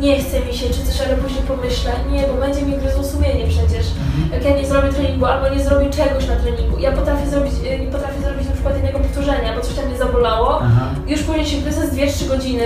Nie 0.00 0.18
chce 0.22 0.40
mi 0.40 0.52
się, 0.54 0.66
czy 0.70 0.82
coś, 0.86 1.00
ale 1.06 1.16
później 1.16 1.42
pomyślę, 1.42 1.92
nie, 2.12 2.22
bo 2.22 2.34
będzie 2.46 2.62
mi 2.62 2.76
gryzło 2.78 3.04
sumienie 3.04 3.44
przecież. 3.46 3.86
Jak 4.32 4.44
ja 4.44 4.56
nie 4.56 4.66
zrobię 4.66 4.88
treningu 4.88 5.26
albo 5.26 5.48
nie 5.54 5.64
zrobię 5.64 5.90
czegoś 5.90 6.26
na 6.28 6.36
treningu. 6.36 6.78
Ja 6.78 6.92
potrafię 6.92 7.26
zrobić, 7.30 7.52
e, 7.70 7.78
nie 7.78 7.86
potrafię 7.86 8.20
zrobić 8.20 8.46
na 8.46 8.52
przykład 8.52 8.74
jednego 8.74 8.98
powtórzenia, 8.98 9.54
bo 9.56 9.60
coś 9.60 9.74
tam 9.74 9.86
mnie 9.86 9.98
zabolało. 9.98 10.58
Aha. 10.62 10.86
Już 11.06 11.22
później 11.22 11.46
się 11.46 11.56
gryzę 11.56 11.86
z 11.86 11.90
2-3 11.94 12.28
godziny, 12.28 12.64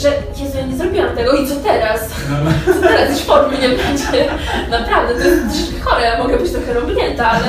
że 0.00 0.08
Jezu, 0.44 0.58
ja 0.58 0.66
nie 0.66 0.76
zrobiłam 0.76 1.16
tego 1.16 1.32
i 1.32 1.48
co 1.48 1.54
teraz? 1.56 2.00
No, 2.30 2.36
no. 2.44 2.74
Co 2.74 2.80
teraz? 2.88 3.10
Już 3.10 3.20
formy 3.20 3.58
nie 3.58 3.68
będzie. 3.68 4.26
Naprawdę, 4.70 5.14
to 5.14 5.20
jest 5.28 5.42
troszeczkę 5.48 5.80
chore, 5.90 6.02
ja 6.02 6.22
mogę 6.22 6.36
być 6.38 6.52
trochę 6.52 6.72
robięta, 6.74 7.30
ale 7.30 7.46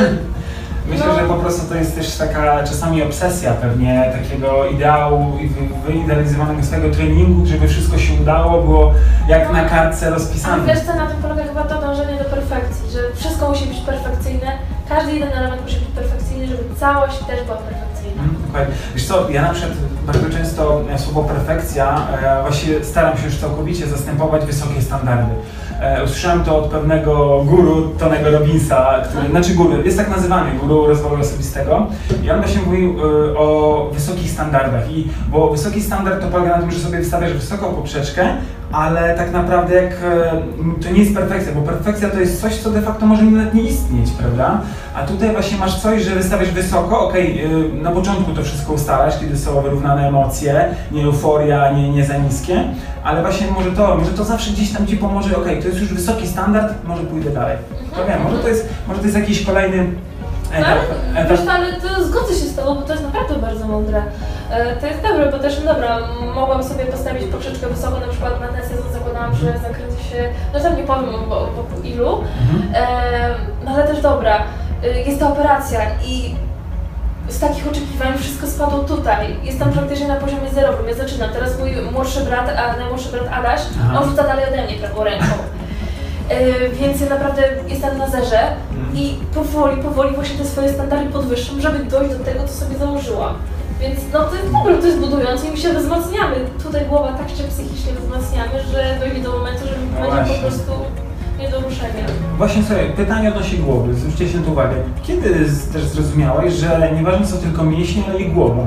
Myślę, 0.90 1.06
No. 1.08 1.16
że 1.20 1.26
po 1.28 1.34
prostu 1.34 1.70
to 1.70 1.76
jest 1.76 1.96
też 1.96 2.16
taka 2.16 2.64
czasami 2.64 3.04
obsesja 3.04 3.54
pewnie 3.54 4.14
takiego 4.24 4.66
ideału 4.70 5.38
i 5.42 5.48
wy- 5.48 5.92
wyidealizowanego 5.94 6.64
swojego 6.64 6.96
treningu, 6.96 7.46
żeby 7.46 7.68
wszystko 7.68 7.98
się 7.98 8.14
udało, 8.22 8.62
było 8.64 8.94
jak 9.28 9.54
na 9.54 9.66
kartce 9.70 10.10
rozpisane. 10.10 10.64
wiesz 10.74 10.80
co, 10.86 10.96
na 10.96 11.08
tym 11.08 11.18
polega 11.22 11.44
chyba 11.44 11.64
to 11.64 11.82
dążenie 11.82 12.18
do 12.18 12.24
perfekcji, 12.30 12.92
że 12.92 13.00
wszystko 13.16 13.50
musi 13.50 13.66
być 13.66 13.78
perfekcyjne, 13.80 14.52
każdy 14.90 15.12
jeden 15.12 15.30
element 15.34 15.62
musi 15.64 15.76
być 15.76 15.88
perfekcyjny, 15.96 16.48
żeby 16.48 16.64
całość 16.80 17.18
też 17.18 17.44
była 17.44 17.58
perfekcyjna. 17.58 17.87
Wiesz 18.96 19.08
co, 19.08 19.30
ja 19.30 19.42
na 19.42 19.54
przykład 19.54 19.78
bardzo 20.06 20.30
często 20.30 20.82
e, 20.92 21.00
słowo 21.00 21.24
perfekcja 21.24 22.08
e, 22.24 22.42
właśnie 22.42 22.84
staram 22.84 23.18
się 23.18 23.26
już 23.26 23.38
całkowicie 23.38 23.88
zastępować 23.88 24.46
wysokie 24.46 24.82
standardy. 24.82 25.32
E, 25.82 26.04
usłyszałem 26.04 26.44
to 26.44 26.58
od 26.58 26.66
pewnego 26.66 27.44
guru 27.44 27.90
Tonego 28.00 28.32
Robinsa, 28.32 29.02
który, 29.10 29.30
znaczy 29.30 29.54
guru, 29.54 29.84
jest 29.84 29.98
tak 29.98 30.10
nazywany, 30.10 30.52
guru 30.52 30.88
rozwoju 30.88 31.22
osobistego 31.22 31.88
i 32.24 32.32
on 32.32 32.42
właśnie 32.42 32.62
mówił 32.62 32.96
o 33.38 33.90
wysokich 33.94 34.32
standardach 34.32 34.92
i 34.92 35.08
bo 35.32 35.52
wysoki 35.52 35.82
standard 35.82 36.22
to 36.22 36.28
polega 36.28 36.56
na 36.56 36.62
tym, 36.62 36.72
że 36.72 36.80
sobie 36.80 36.98
wystawiasz 36.98 37.34
wysoką 37.34 37.74
poprzeczkę, 37.74 38.28
ale 38.72 39.16
tak 39.18 39.32
naprawdę 39.32 39.76
jak 39.84 39.94
to 40.84 40.90
nie 40.94 41.00
jest 41.04 41.16
perfekcja, 41.16 41.52
bo 41.54 41.62
perfekcja 41.62 42.10
to 42.10 42.20
jest 42.20 42.42
coś, 42.42 42.56
co 42.58 42.70
de 42.70 42.82
facto 42.82 43.06
może 43.06 43.24
nawet 43.24 43.54
nie 43.54 43.62
istnieć, 43.62 44.12
prawda? 44.12 44.62
A 44.96 45.04
tutaj 45.06 45.32
właśnie 45.32 45.58
masz 45.58 45.82
coś, 45.82 46.04
że 46.04 46.16
wystawiasz 46.16 46.52
wysoko, 46.52 47.08
okej, 47.08 47.46
y, 47.46 47.74
na 47.84 47.92
początku 47.92 48.32
to 48.32 48.44
wszystko 48.44 48.74
ustalasz, 48.74 49.20
kiedy 49.20 49.38
są 49.38 49.62
wyrównane 49.62 50.08
emocje, 50.08 50.76
nie 50.92 51.04
euforia, 51.04 51.72
nie, 51.72 51.90
nie 51.90 52.06
za 52.06 52.18
niskie, 52.18 52.64
ale 53.04 53.22
właśnie 53.22 53.48
może 53.52 53.72
to, 53.72 53.96
może 53.98 54.12
to 54.12 54.24
zawsze 54.24 54.52
gdzieś 54.52 54.72
tam 54.74 54.88
Ci 54.88 54.98
pomoże, 54.98 55.38
okej, 55.38 55.62
to 55.62 55.68
jest 55.68 55.80
już 55.80 55.94
wysoki 55.94 56.28
standard, 56.28 56.74
może 56.86 57.04
pójdę 57.04 57.30
dalej. 57.30 57.58
To 57.96 58.06
wiem, 58.06 58.24
może 58.24 58.38
to 58.38 58.48
jest, 58.48 58.70
może 58.88 59.00
to 59.00 59.06
jest 59.06 59.18
jakiś 59.18 59.46
kolejny 59.46 59.88
No, 60.52 60.58
etap. 60.58 60.70
ale, 61.14 61.22
etap. 61.26 61.32
wiesz, 61.38 61.48
ale 61.50 61.74
to 61.74 62.04
zgodzę 62.04 62.34
się 62.34 62.46
z 62.46 62.56
Tobą, 62.56 62.76
bo 62.76 62.82
to 62.82 62.94
jest 62.94 63.04
naprawdę 63.06 63.36
bardzo 63.36 63.68
mądre. 63.68 64.02
E, 64.52 64.76
To 64.76 64.88
jest 64.88 65.02
dobre, 65.02 65.32
bo 65.32 65.40
też, 65.40 65.60
no 65.66 65.74
dobra, 65.74 66.00
mogłam 66.36 66.64
sobie 66.64 66.86
postawić 66.86 67.24
poprzeczkę 67.32 67.68
wysoko, 67.68 68.00
na 68.00 68.08
przykład 68.08 68.42
na 68.42 68.48
ten 68.48 68.70
sezon 68.70 68.94
zakładałam, 68.94 69.36
że 69.36 69.46
zakręcę 69.46 70.04
się, 70.12 70.30
no 70.54 70.60
tam 70.60 70.78
nie 70.78 70.84
powiem 70.84 71.06
bo, 71.30 71.48
bo 71.56 71.88
ilu, 71.88 72.22
Mhm. 72.42 72.76
e, 72.76 73.36
no 73.66 73.72
ale 73.72 73.88
też 73.88 74.02
dobra, 74.02 74.44
e, 74.84 74.88
jest 75.02 75.20
ta 75.20 75.28
operacja 75.32 75.80
i 76.06 76.36
z 77.30 77.40
takich 77.40 77.68
oczekiwań 77.68 78.18
wszystko 78.18 78.48
spadło 78.48 78.80
tutaj. 78.80 79.36
Jestem 79.44 79.72
praktycznie 79.72 80.08
na 80.08 80.16
poziomie 80.16 80.50
zerowym, 80.54 80.88
ja 80.88 80.96
zaczynam. 80.96 81.30
Teraz 81.30 81.60
mój 81.60 81.72
młodszy 81.94 82.20
brat, 82.20 82.50
a 82.58 82.78
najmłodszy 82.78 83.10
brat 83.10 83.26
Adaś, 83.34 83.62
Aha. 83.84 84.00
on 84.02 84.10
rzuca 84.10 84.24
dalej 84.24 84.46
ode 84.54 84.64
mnie 84.64 84.74
prawą 84.74 85.04
ręką. 85.04 85.26
E, 86.30 86.70
Więc 86.70 87.02
ja 87.02 87.10
naprawdę 87.10 87.42
jestem 87.68 87.98
na 87.98 88.08
zerze 88.10 88.40
Mhm. 88.72 88.96
i 88.98 89.18
powoli, 89.36 89.84
powoli 89.84 90.16
właśnie 90.16 90.38
te 90.38 90.46
swoje 90.46 90.74
standardy 90.74 91.12
podwyższam, 91.12 91.62
żeby 91.62 91.86
dojść 91.86 92.16
do 92.16 92.24
tego, 92.26 92.40
co 92.48 92.54
sobie 92.54 92.78
założyłam. 92.78 93.34
Więc 93.82 94.00
no 94.14 94.24
to 94.24 94.36
jest 94.36 94.52
dobre, 94.54 94.78
to 94.78 94.88
jest 94.88 95.00
budujące 95.00 95.48
i 95.48 95.52
my 95.52 95.58
się 95.58 95.74
wzmacniamy. 95.74 96.36
Tutaj 96.64 96.86
głowa 96.86 97.14
tak 97.14 97.30
się 97.30 97.44
psychicznie 97.44 97.94
wzmacniamy, 97.94 98.64
że 98.72 98.98
dojdzie 99.00 99.22
do 99.22 99.32
momentu, 99.32 99.68
że 99.68 99.74
No 99.94 100.02
będzie 100.02 100.16
właśnie. 100.16 100.36
po 100.36 100.42
prostu 100.42 100.72
nie 101.40 101.50
do 101.50 101.60
ruszenia. 101.62 102.06
Właśnie 102.38 102.64
sobie, 102.64 102.84
pytanie 102.90 103.30
odnośnie 103.30 103.58
głowy, 103.58 103.94
zwróćcie 103.94 104.30
się 104.30 104.38
na 104.38 104.46
to 104.46 104.52
uwagę. 104.52 104.76
Kiedy 105.04 105.30
też 105.74 105.84
zrozumiałeś, 105.84 106.54
że 106.54 106.92
nieważne 106.96 107.28
są 107.28 107.38
tylko 107.38 107.64
mięśnie, 107.64 108.04
ale 108.10 108.20
i 108.20 108.32
głowa 108.32 108.64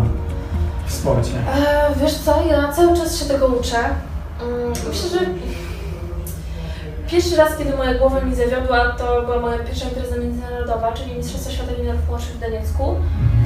w 0.86 0.92
sporcie? 0.92 1.32
E, 1.56 1.90
wiesz 2.02 2.14
co, 2.14 2.42
ja 2.50 2.72
cały 2.72 2.96
czas 2.96 3.18
się 3.18 3.24
tego 3.24 3.46
uczę. 3.46 3.76
Mm, 4.42 4.68
Myślę, 4.88 5.08
że 5.08 5.18
pierwszy 7.10 7.36
raz, 7.36 7.56
kiedy 7.58 7.76
moja 7.76 7.94
głowa 7.94 8.20
mi 8.20 8.34
zawiodła, 8.34 8.88
to 8.88 9.22
była 9.22 9.38
moja 9.40 9.58
pierwsza 9.58 9.88
impreza 9.88 10.16
międzynarodowa, 10.16 10.92
czyli 10.92 11.14
Mistrzostwa 11.14 11.50
Świata 11.52 11.72
Juniorów 11.78 12.08
Młodszych 12.08 12.36
w 12.36 12.40
Doniecku. 12.40 12.96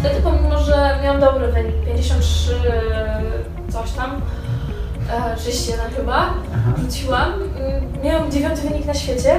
Wtedy 0.01 0.21
pomimo, 0.23 0.59
że 0.59 0.99
miałam 1.03 1.21
dobry 1.21 1.53
wynik, 1.53 1.75
53 1.87 2.55
coś 3.69 3.93
tam, 3.93 4.21
e, 5.33 5.37
31 5.37 5.91
chyba, 5.97 6.17
Aha. 6.55 6.73
rzuciłam. 6.83 7.33
Mm, 7.33 8.03
Miałam 8.05 8.31
dziewiąty 8.31 8.63
wynik 8.69 8.87
na 8.87 8.95
świecie. 8.95 9.39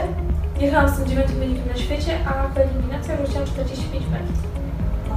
Jechałam 0.59 0.89
z 0.89 0.97
tym 0.97 1.05
dziewiątym 1.07 1.35
wynikiem 1.35 1.67
na 1.67 1.77
świecie, 1.77 2.17
a 2.25 2.47
w 2.47 2.57
eliminacjach 2.57 3.19
rzuciłam 3.25 3.45
45 3.47 4.03
metrów. 4.11 4.37
No. 5.09 5.15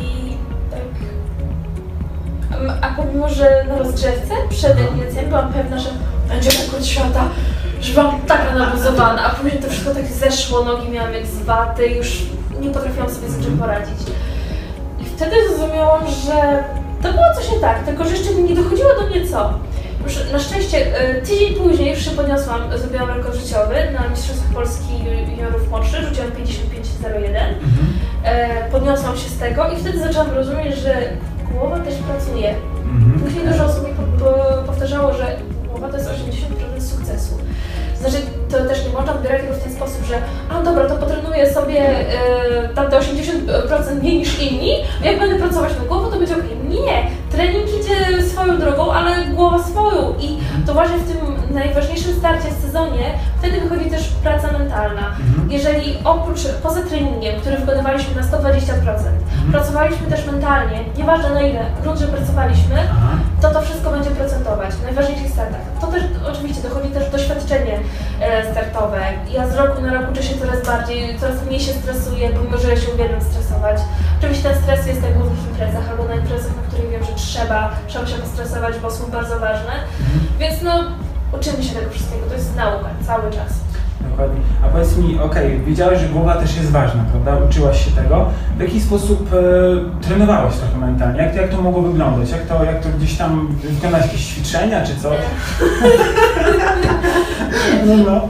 I 0.00 0.36
tak... 0.70 0.80
A 2.82 2.88
pomimo, 3.02 3.28
że 3.28 3.64
na 3.68 3.78
rozgrzewce 3.78 4.34
przed 4.48 4.78
eliminacjami 4.78 5.28
byłam 5.28 5.52
pewna, 5.52 5.78
że 5.78 5.90
będzie 6.28 6.50
rekord 6.50 6.84
świata, 6.84 7.28
że 7.80 7.92
byłam 7.92 8.20
taka 8.20 8.54
nabuzowana, 8.54 9.24
a 9.24 9.30
później 9.30 9.62
to 9.62 9.70
wszystko 9.70 9.94
tak 9.94 10.06
zeszło, 10.06 10.64
nogi 10.64 10.88
miałam 10.88 11.14
jak 11.14 11.26
z 11.26 11.42
waty, 11.42 11.86
już 11.86 12.22
nie 12.60 12.70
potrafiłam 12.70 13.10
sobie 13.10 13.28
z 13.28 13.44
czym 13.44 13.58
poradzić. 13.58 13.98
I 15.00 15.04
wtedy 15.04 15.36
zrozumiałam, 15.48 16.02
że 16.06 16.64
to 17.02 17.12
było 17.12 17.24
coś 17.36 17.52
nie 17.52 17.60
tak, 17.60 17.84
tylko 17.84 18.04
że 18.04 18.10
jeszcze 18.10 18.34
nie 18.34 18.54
dochodziło 18.54 18.90
do 19.00 19.06
mnie 19.06 19.28
co. 19.28 19.54
Już 20.04 20.32
na 20.32 20.38
szczęście 20.38 20.98
e, 20.98 21.22
tydzień 21.22 21.54
później 21.54 21.90
już 21.90 22.04
się 22.04 22.10
podniosłam, 22.10 22.60
zrobiłam 22.78 23.10
rekord 23.10 23.36
życiowy 23.36 23.74
na 23.92 24.08
Mistrzostwach 24.08 24.54
Polski 24.54 24.94
juniorów 25.28 25.70
młodszych, 25.70 26.08
rzuciłam 26.08 26.30
55,01. 26.30 27.16
Mhm. 27.16 27.52
E, 28.24 28.70
podniosłam 28.70 29.16
się 29.16 29.28
z 29.28 29.38
tego 29.38 29.70
i 29.70 29.76
wtedy 29.76 29.98
zaczęłam 29.98 30.30
rozumieć, 30.30 30.76
że 30.76 31.02
głowa 31.52 31.78
też 31.78 31.94
pracuje. 31.94 32.54
Mhm. 32.94 33.20
Później 33.20 33.48
dużo 33.48 33.64
osób 33.64 33.88
mi 33.88 33.94
po, 33.94 34.24
po, 34.24 34.62
powtarzało, 34.62 35.12
że 35.12 35.36
to 35.96 36.10
jest 36.10 36.22
80% 36.78 36.80
sukcesu. 36.80 37.38
Znaczy, 38.00 38.16
to 38.50 38.64
też 38.64 38.84
nie 38.84 38.92
można 38.92 39.14
odbierać 39.14 39.42
tego 39.42 39.54
w 39.54 39.62
ten 39.62 39.72
sposób, 39.72 40.04
że 40.08 40.18
a 40.50 40.62
dobra, 40.62 40.88
to 40.88 40.96
potrenuję 40.96 41.52
sobie 41.52 41.80
e, 41.80 42.68
tam 42.74 42.90
te 42.90 42.98
80% 42.98 44.00
mniej 44.00 44.18
niż 44.18 44.38
inni, 44.42 44.70
jak 45.04 45.18
będę 45.18 45.38
pracować 45.38 45.72
nad 45.78 45.86
głową, 45.86 46.10
to 46.10 46.18
będzie 46.18 46.34
ok. 46.34 46.42
Nie! 46.68 47.10
Trening 47.36 47.68
idzie 47.80 48.22
swoją 48.22 48.58
drogą, 48.58 48.92
ale 48.92 49.24
głowa 49.24 49.62
swoją 49.62 50.14
i 50.20 50.38
to 50.66 50.74
właśnie 50.74 50.96
w 50.96 51.12
tym 51.12 51.54
najważniejszym 51.54 52.14
starcie 52.14 52.48
w 52.50 52.62
sezonie, 52.64 53.14
wtedy 53.38 53.60
wychodzi 53.60 53.90
też 53.90 54.08
praca 54.08 54.52
mentalna. 54.58 55.06
Mhm. 55.08 55.50
Jeżeli 55.50 55.98
oprócz, 56.04 56.40
poza 56.62 56.82
treningiem, 56.82 57.40
który 57.40 57.56
wykonywaliśmy 57.56 58.14
na 58.14 58.22
120%, 58.22 58.62
pracowaliśmy 59.52 60.06
też 60.06 60.26
mentalnie, 60.26 60.84
nieważne 60.98 61.30
na 61.34 61.42
ile, 61.42 61.64
grunt, 61.82 61.98
że 61.98 62.06
pracowaliśmy, 62.06 62.76
to 63.42 63.50
to 63.50 63.60
wszystko 63.60 63.90
będzie 63.90 64.10
procentować 64.10 64.74
w 64.74 64.82
najważniejszych 64.82 65.30
startach. 65.30 65.60
To 65.80 65.86
też 65.86 66.02
oczywiście 66.32 66.62
dochodzi 66.62 66.88
też 66.88 67.10
doświadczenie 67.10 67.78
e, 68.20 68.52
startowe. 68.52 69.00
Ja 69.32 69.48
z 69.48 69.56
roku 69.56 69.82
na 69.82 69.94
rok 69.94 70.10
uczę 70.12 70.22
się 70.22 70.38
coraz 70.38 70.66
bardziej, 70.66 71.18
coraz 71.18 71.46
mniej 71.46 71.60
się 71.60 71.72
stresuję, 71.72 72.30
pomimo 72.30 72.58
że 72.58 72.68
ja 72.70 72.76
się 72.76 72.92
uwielbiam 72.94 73.20
stresować. 73.20 73.76
Oczywiście 74.18 74.48
ten 74.48 74.62
stres 74.62 74.86
jest 74.86 75.00
w 75.00 75.14
głównych 75.18 75.44
imprezach 75.48 75.90
albo 75.90 76.04
na 76.04 76.14
imprezach, 76.14 76.56
na 76.56 76.62
których 76.68 76.90
wiem, 76.90 77.04
że 77.04 77.18
trzeba, 77.26 77.70
trzeba 77.86 78.06
się 78.06 78.16
postresować, 78.18 78.74
bo 78.82 78.90
są 78.90 79.10
bardzo 79.10 79.38
ważne. 79.40 79.72
Więc 80.38 80.62
no, 80.62 80.84
uczymy 81.38 81.62
się 81.62 81.74
tego 81.74 81.90
wszystkiego, 81.90 82.26
to 82.28 82.34
jest 82.34 82.56
nauka 82.56 82.88
cały 83.06 83.30
czas. 83.30 83.52
Dokładnie. 84.10 84.40
A 84.64 84.68
powiedz 84.68 84.96
mi, 84.96 85.18
okej, 85.20 85.60
wiedziałeś, 85.66 86.00
że 86.00 86.08
głowa 86.08 86.34
też 86.36 86.56
jest 86.56 86.70
ważna, 86.70 87.04
prawda? 87.10 87.44
Uczyłaś 87.46 87.84
się 87.84 87.90
tego. 87.90 88.26
W 88.56 88.60
jaki 88.60 88.80
sposób 88.80 89.30
e, 89.32 90.06
trenowałaś 90.06 90.54
trochę 90.56 90.78
mentalnie? 90.78 91.22
Jak, 91.22 91.34
to- 91.34 91.40
jak 91.40 91.50
to 91.50 91.62
mogło 91.62 91.82
wyglądać? 91.82 92.30
Jak 92.30 92.42
to, 92.46 92.64
jak 92.64 92.80
to 92.82 92.88
gdzieś 92.98 93.16
tam 93.18 93.48
wykonać 93.62 94.02
jakieś 94.02 94.26
ćwiczenia 94.26 94.86
czy 94.86 94.96
coś? 94.96 95.18
No, 97.86 97.96
no. 97.96 98.28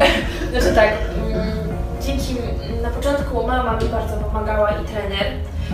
Znaczy 0.50 0.74
tak, 0.74 0.88
mm, 1.32 1.46
dzięki, 2.06 2.36
na 2.82 2.88
początku 2.90 3.46
mama 3.46 3.72
mi 3.72 3.88
bardzo 3.88 4.16
pomagała 4.16 4.70
i 4.70 4.84
trener. 4.84 5.26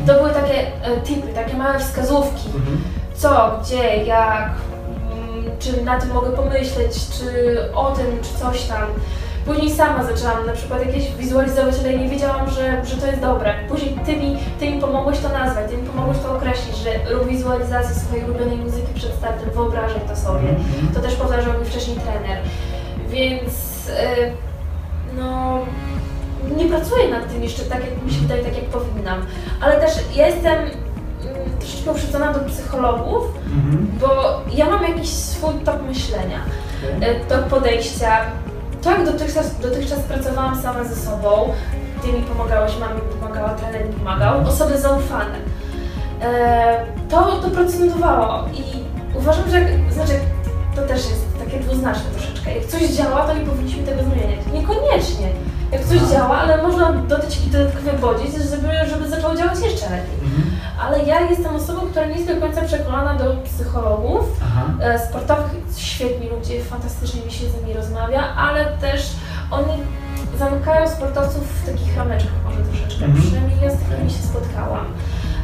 To 0.06 0.14
były 0.14 0.30
takie 0.30 0.58
e, 0.82 1.00
tipy, 1.04 1.28
takie 1.34 1.56
małe 1.56 1.78
wskazówki, 1.78 2.48
Mhm. 2.56 2.80
Co, 3.22 3.58
gdzie, 3.62 4.04
jak, 4.04 4.50
mm, 5.12 5.44
czy 5.58 5.82
na 5.82 6.00
tym 6.00 6.12
mogę 6.12 6.30
pomyśleć, 6.30 6.92
czy 7.18 7.58
o 7.74 7.90
tym, 7.90 8.06
czy 8.22 8.38
coś 8.38 8.62
tam. 8.62 8.86
Później 9.46 9.70
sama 9.70 10.04
zaczęłam 10.04 10.46
na 10.46 10.52
przykład 10.52 10.86
jakieś 10.86 11.12
wizualizować, 11.12 11.74
ale 11.80 11.98
nie 11.98 12.08
wiedziałam, 12.08 12.50
że, 12.50 12.84
że 12.84 12.96
to 12.96 13.06
jest 13.06 13.20
dobre. 13.20 13.54
Później 13.68 13.98
ty 14.06 14.16
mi, 14.16 14.36
ty 14.60 14.70
mi 14.70 14.80
pomogłeś 14.80 15.18
to 15.18 15.28
nazwać, 15.28 15.70
ty 15.70 15.76
mi 15.76 15.88
pomogłeś 15.88 16.18
to 16.18 16.36
określić, 16.36 16.76
że 16.76 17.14
rób 17.14 17.28
wizualizację 17.28 17.94
swojej 17.94 18.24
ulubionej 18.24 18.56
muzyki 18.56 18.94
przed 18.94 19.14
startem, 19.14 19.50
wyobrażaj 19.50 20.00
to 20.08 20.16
sobie. 20.16 20.48
Mhm. 20.48 20.94
To 20.94 21.00
też 21.00 21.14
powtarzał 21.14 21.60
mi 21.60 21.64
wcześniej 21.64 21.96
trener. 21.96 22.38
Więc 23.08 23.52
e, 23.98 24.32
no 25.16 25.58
nie 26.56 26.66
pracuję 26.66 27.08
nad 27.10 27.32
tym 27.32 27.42
jeszcze 27.42 27.62
tak, 27.62 27.80
jak 27.80 28.04
mi 28.04 28.12
się 28.12 28.20
wydaje, 28.20 28.44
tak 28.44 28.56
jak 28.56 28.64
powinnam. 28.64 29.26
Ale 29.60 29.80
też 29.80 29.92
ja 30.14 30.26
jestem 30.26 30.81
troszeczkę 31.62 31.90
uprzedzona 31.90 32.32
do 32.32 32.40
psychologów, 32.40 33.24
Mhm. 33.46 33.88
bo 34.00 34.40
ja 34.54 34.70
mam 34.70 34.82
jakiś 34.82 35.08
swój 35.08 35.54
tok 35.54 35.82
myślenia, 35.82 36.38
e, 37.00 37.14
tok 37.20 37.40
podejścia. 37.44 38.20
To 38.82 38.90
jak 38.90 39.04
dotychczas, 39.06 39.58
dotychczas 39.60 39.98
pracowałam 39.98 40.62
sama 40.62 40.84
ze 40.84 40.96
sobą, 40.96 41.52
ty 42.02 42.12
mi 42.12 42.22
pomagałeś, 42.22 42.72
mama 42.80 42.94
mi 42.94 43.00
pomagała, 43.00 43.48
trener 43.48 43.86
mi 43.86 43.92
pomagał, 43.92 44.40
osoby 44.48 44.78
zaufane. 44.78 45.34
E, 46.22 46.84
to, 47.08 47.22
to 47.42 47.50
procentowało 47.50 48.44
i 48.54 48.62
uważam, 49.18 49.44
że 49.50 49.58
znaczy 49.94 50.12
to 50.76 50.82
też 50.82 50.96
jest 50.98 51.38
takie 51.44 51.60
dwuznaczne 51.60 52.10
troszeczkę. 52.10 52.54
Jak 52.54 52.66
coś 52.66 52.82
działa, 52.82 53.26
to 53.26 53.34
nie 53.34 53.44
powinniśmy 53.46 53.82
tego 53.82 54.02
zmieniać. 54.02 54.40
Niekoniecznie. 54.52 55.28
Jak 55.72 55.84
coś 55.84 55.98
Aha. 56.02 56.12
działa, 56.12 56.38
ale 56.38 56.62
można 56.62 56.92
dodać 56.92 57.24
jakiś 57.36 57.50
dodatkowy 57.52 57.92
bodziec, 57.98 58.32
żeby, 58.50 58.68
żeby 58.90 59.08
zaczęło 59.08 59.34
działać 59.36 59.58
jeszcze 59.60 59.90
lepiej. 59.90 60.21
Ale 60.82 61.02
ja 61.04 61.20
jestem 61.20 61.56
osobą, 61.56 61.80
która 61.80 62.06
nie 62.06 62.12
jest 62.14 62.28
do 62.34 62.40
końca 62.40 62.62
przekonana 62.62 63.14
do 63.14 63.24
psychologów, 63.44 64.24
Aha. 64.44 64.62
e, 64.80 64.98
sportowych, 65.08 65.50
świetni 65.76 66.28
ludzie, 66.28 66.64
fantastycznie 66.64 67.22
mi 67.22 67.32
się 67.32 67.48
z 67.48 67.54
nimi 67.60 67.72
rozmawia, 67.74 68.22
ale 68.36 68.64
też 68.64 69.10
oni 69.50 69.72
zamykają 70.38 70.88
sportowców 70.88 71.62
w 71.62 71.66
takich 71.66 71.96
rameczkach 71.96 72.32
może 72.44 72.56
troszeczkę, 72.62 73.04
Mhm. 73.04 73.22
przynajmniej 73.22 73.58
ja 73.62 73.70
z 73.70 73.78
takimi 73.90 74.10
się 74.10 74.22
spotkałam. 74.22 74.84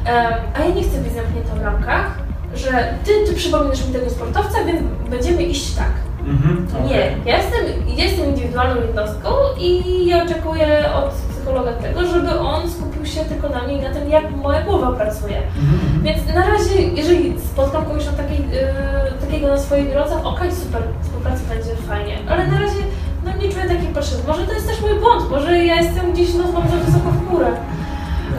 Em, 0.05 0.33
a 0.55 0.61
ja 0.65 0.75
nie 0.75 0.83
chcę 0.83 0.99
być 0.99 1.13
zamknięta 1.13 1.55
w 1.55 1.63
ramkach, 1.63 2.19
że 2.55 2.95
ty, 3.05 3.13
ty 3.27 3.35
przypominasz 3.35 3.87
mi 3.87 3.93
tego 3.93 4.11
sportowca, 4.11 4.65
więc 4.67 4.81
będziemy 5.11 5.43
iść 5.43 5.75
tak. 5.75 5.93
Mhm. 6.27 6.67
Nie, 6.87 6.95
okej. 6.95 7.17
ja 7.25 7.37
jestem, 7.37 7.63
ja 7.97 8.05
jestem 8.05 8.27
indywidualną 8.27 8.81
jednostką 8.83 9.29
i 9.59 10.07
ja 10.07 10.25
oczekuję 10.25 10.93
od 10.95 11.11
psychologa 11.11 11.73
tego, 11.73 12.07
żeby 12.07 12.39
on 12.41 12.71
skupił 12.71 12.88
się 13.09 13.21
tylko 13.25 13.49
na 13.49 13.63
mnie 13.63 13.75
i 13.79 13.83
na 13.83 13.91
tym, 13.91 14.11
jak 14.11 14.31
moja 14.31 14.63
głowa 14.63 14.93
pracuje. 14.93 15.37
Mhm. 15.37 16.03
Więc 16.03 16.35
na 16.35 16.47
razie, 16.49 16.83
jeżeli 16.83 17.35
spotkam 17.53 17.85
kogoś 17.85 18.07
na 18.07 18.13
takiej, 18.13 18.39
yy, 18.39 19.27
takiego 19.27 19.49
na 19.49 19.59
swojej 19.59 19.87
drodze, 19.87 20.25
okej, 20.25 20.53
super, 20.53 20.83
współpraca 21.03 21.41
będzie 21.49 21.77
fajnie, 21.89 22.19
ale 22.29 22.47
na 22.47 22.59
razie 22.59 22.81
no, 23.25 23.31
nie 23.43 23.53
czuję 23.53 23.65
takiej 23.69 23.89
potrzeby. 23.89 24.23
Może 24.29 24.47
to 24.47 24.53
jest 24.53 24.69
też 24.69 24.81
mój 24.81 25.01
błąd, 25.01 25.31
może 25.31 25.65
ja 25.65 25.75
jestem 25.75 26.13
gdzieś 26.13 26.35
no, 26.35 26.53
mam 26.53 26.69
za 26.69 26.77
wysoko 26.77 27.11
w 27.11 27.31
górę, 27.31 27.47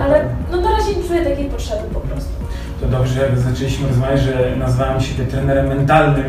ale 0.01 0.25
no, 0.51 0.61
na 0.61 0.71
razie 0.77 0.95
nie 0.95 1.03
czuję 1.03 1.25
takiej 1.25 1.45
potrzeby 1.45 1.83
po 1.93 1.99
prostu. 1.99 2.29
To 2.81 2.87
dobrze, 2.87 3.21
jak 3.21 3.39
zaczęliśmy 3.39 3.87
rozmawiać, 3.87 4.21
że 4.21 4.55
nazwałem 4.57 5.01
siebie 5.01 5.25
trenerem 5.25 5.67
mentalnym, 5.67 6.25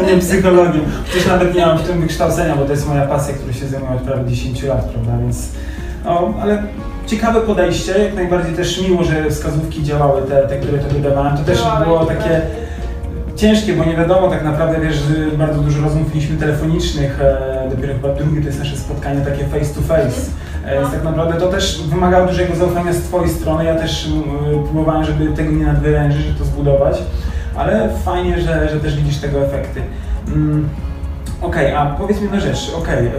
a 0.00 0.02
nie 0.02 0.18
psychologiem. 0.26 0.82
Przecież 1.04 1.26
nawet 1.26 1.54
nie 1.54 1.66
mam 1.66 1.78
w 1.78 1.82
tym 1.82 2.00
wykształcenia, 2.00 2.56
bo 2.56 2.64
to 2.64 2.70
jest 2.70 2.88
moja 2.88 3.06
pasja, 3.06 3.34
którą 3.34 3.52
się 3.52 3.66
zajmuję 3.66 3.96
od 3.96 4.02
prawie 4.02 4.30
10 4.30 4.62
lat, 4.62 4.84
prawda? 4.84 5.18
Więc, 5.18 5.48
no, 6.04 6.34
ale 6.40 6.62
ciekawe 7.06 7.40
podejście, 7.40 7.98
jak 7.98 8.14
najbardziej 8.14 8.54
też 8.54 8.80
miło, 8.88 9.04
że 9.04 9.30
wskazówki 9.30 9.82
działały, 9.82 10.22
te, 10.22 10.48
te 10.48 10.58
które 10.58 10.78
tobie 10.78 11.00
dawałem. 11.00 11.36
To 11.36 11.44
też 11.44 11.58
było 11.84 11.98
naprawdę. 12.00 12.14
takie 12.14 12.40
ciężkie, 13.36 13.72
bo 13.72 13.84
nie 13.84 13.96
wiadomo 13.96 14.28
tak 14.28 14.44
naprawdę, 14.44 14.80
wiesz, 14.80 15.02
bardzo 15.38 15.60
dużo 15.60 15.82
rozmów 15.82 16.14
mieliśmy 16.14 16.36
telefonicznych, 16.36 17.20
e, 17.20 17.68
dopiero 17.70 17.92
chyba 17.92 18.08
drugie 18.08 18.40
to 18.40 18.46
jest 18.46 18.58
nasze 18.58 18.76
spotkanie 18.76 19.20
takie 19.20 19.44
face 19.44 19.74
to 19.74 19.80
face. 19.80 20.30
E, 20.64 20.80
Więc 20.80 20.92
tak 20.92 21.04
naprawdę 21.04 21.40
to 21.40 21.48
też 21.48 21.82
wymagało 21.90 22.26
dużego 22.26 22.54
zaufania 22.54 22.92
z 22.92 22.98
Twojej 22.98 23.30
strony. 23.30 23.64
Ja 23.64 23.74
też 23.74 24.08
próbowałem, 24.64 25.04
żeby 25.04 25.36
tego 25.36 25.50
nie 25.52 25.66
nadwyrężyć, 25.66 26.22
żeby 26.22 26.38
to 26.38 26.44
zbudować, 26.44 26.98
ale 27.56 27.88
fajnie, 28.04 28.40
że, 28.40 28.68
że 28.72 28.80
też 28.80 28.96
widzisz 28.96 29.18
tego 29.18 29.44
efekty. 29.46 29.82
Mm. 30.26 30.68
Okej, 31.42 31.74
a 31.74 31.86
powiedz 31.86 32.16
mi 32.16 32.22
jedną 32.22 32.40
rzecz. 32.40 32.72
Okej, 32.78 33.06
e, 33.06 33.10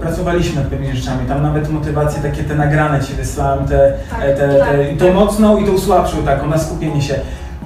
pracowaliśmy 0.00 0.60
nad 0.60 0.70
pewnymi 0.70 0.96
rzeczami, 0.96 1.28
tam 1.28 1.42
nawet 1.42 1.70
motywacje 1.70 2.22
takie 2.22 2.44
te 2.44 2.54
nagrane 2.54 3.00
Ci 3.04 3.14
wysłałem, 3.14 3.68
te, 3.68 3.92
Tak, 4.10 4.20
e, 4.22 4.34
te, 4.34 4.48
te, 4.48 4.58
tak, 4.58 4.92
i 4.94 4.96
tą 4.96 5.06
tak. 5.06 5.14
mocną 5.14 5.58
i 5.58 5.66
tą 5.66 5.78
słabszą 5.78 6.22
taką, 6.22 6.46
na 6.46 6.58
skupienie 6.58 7.02
się. 7.02 7.14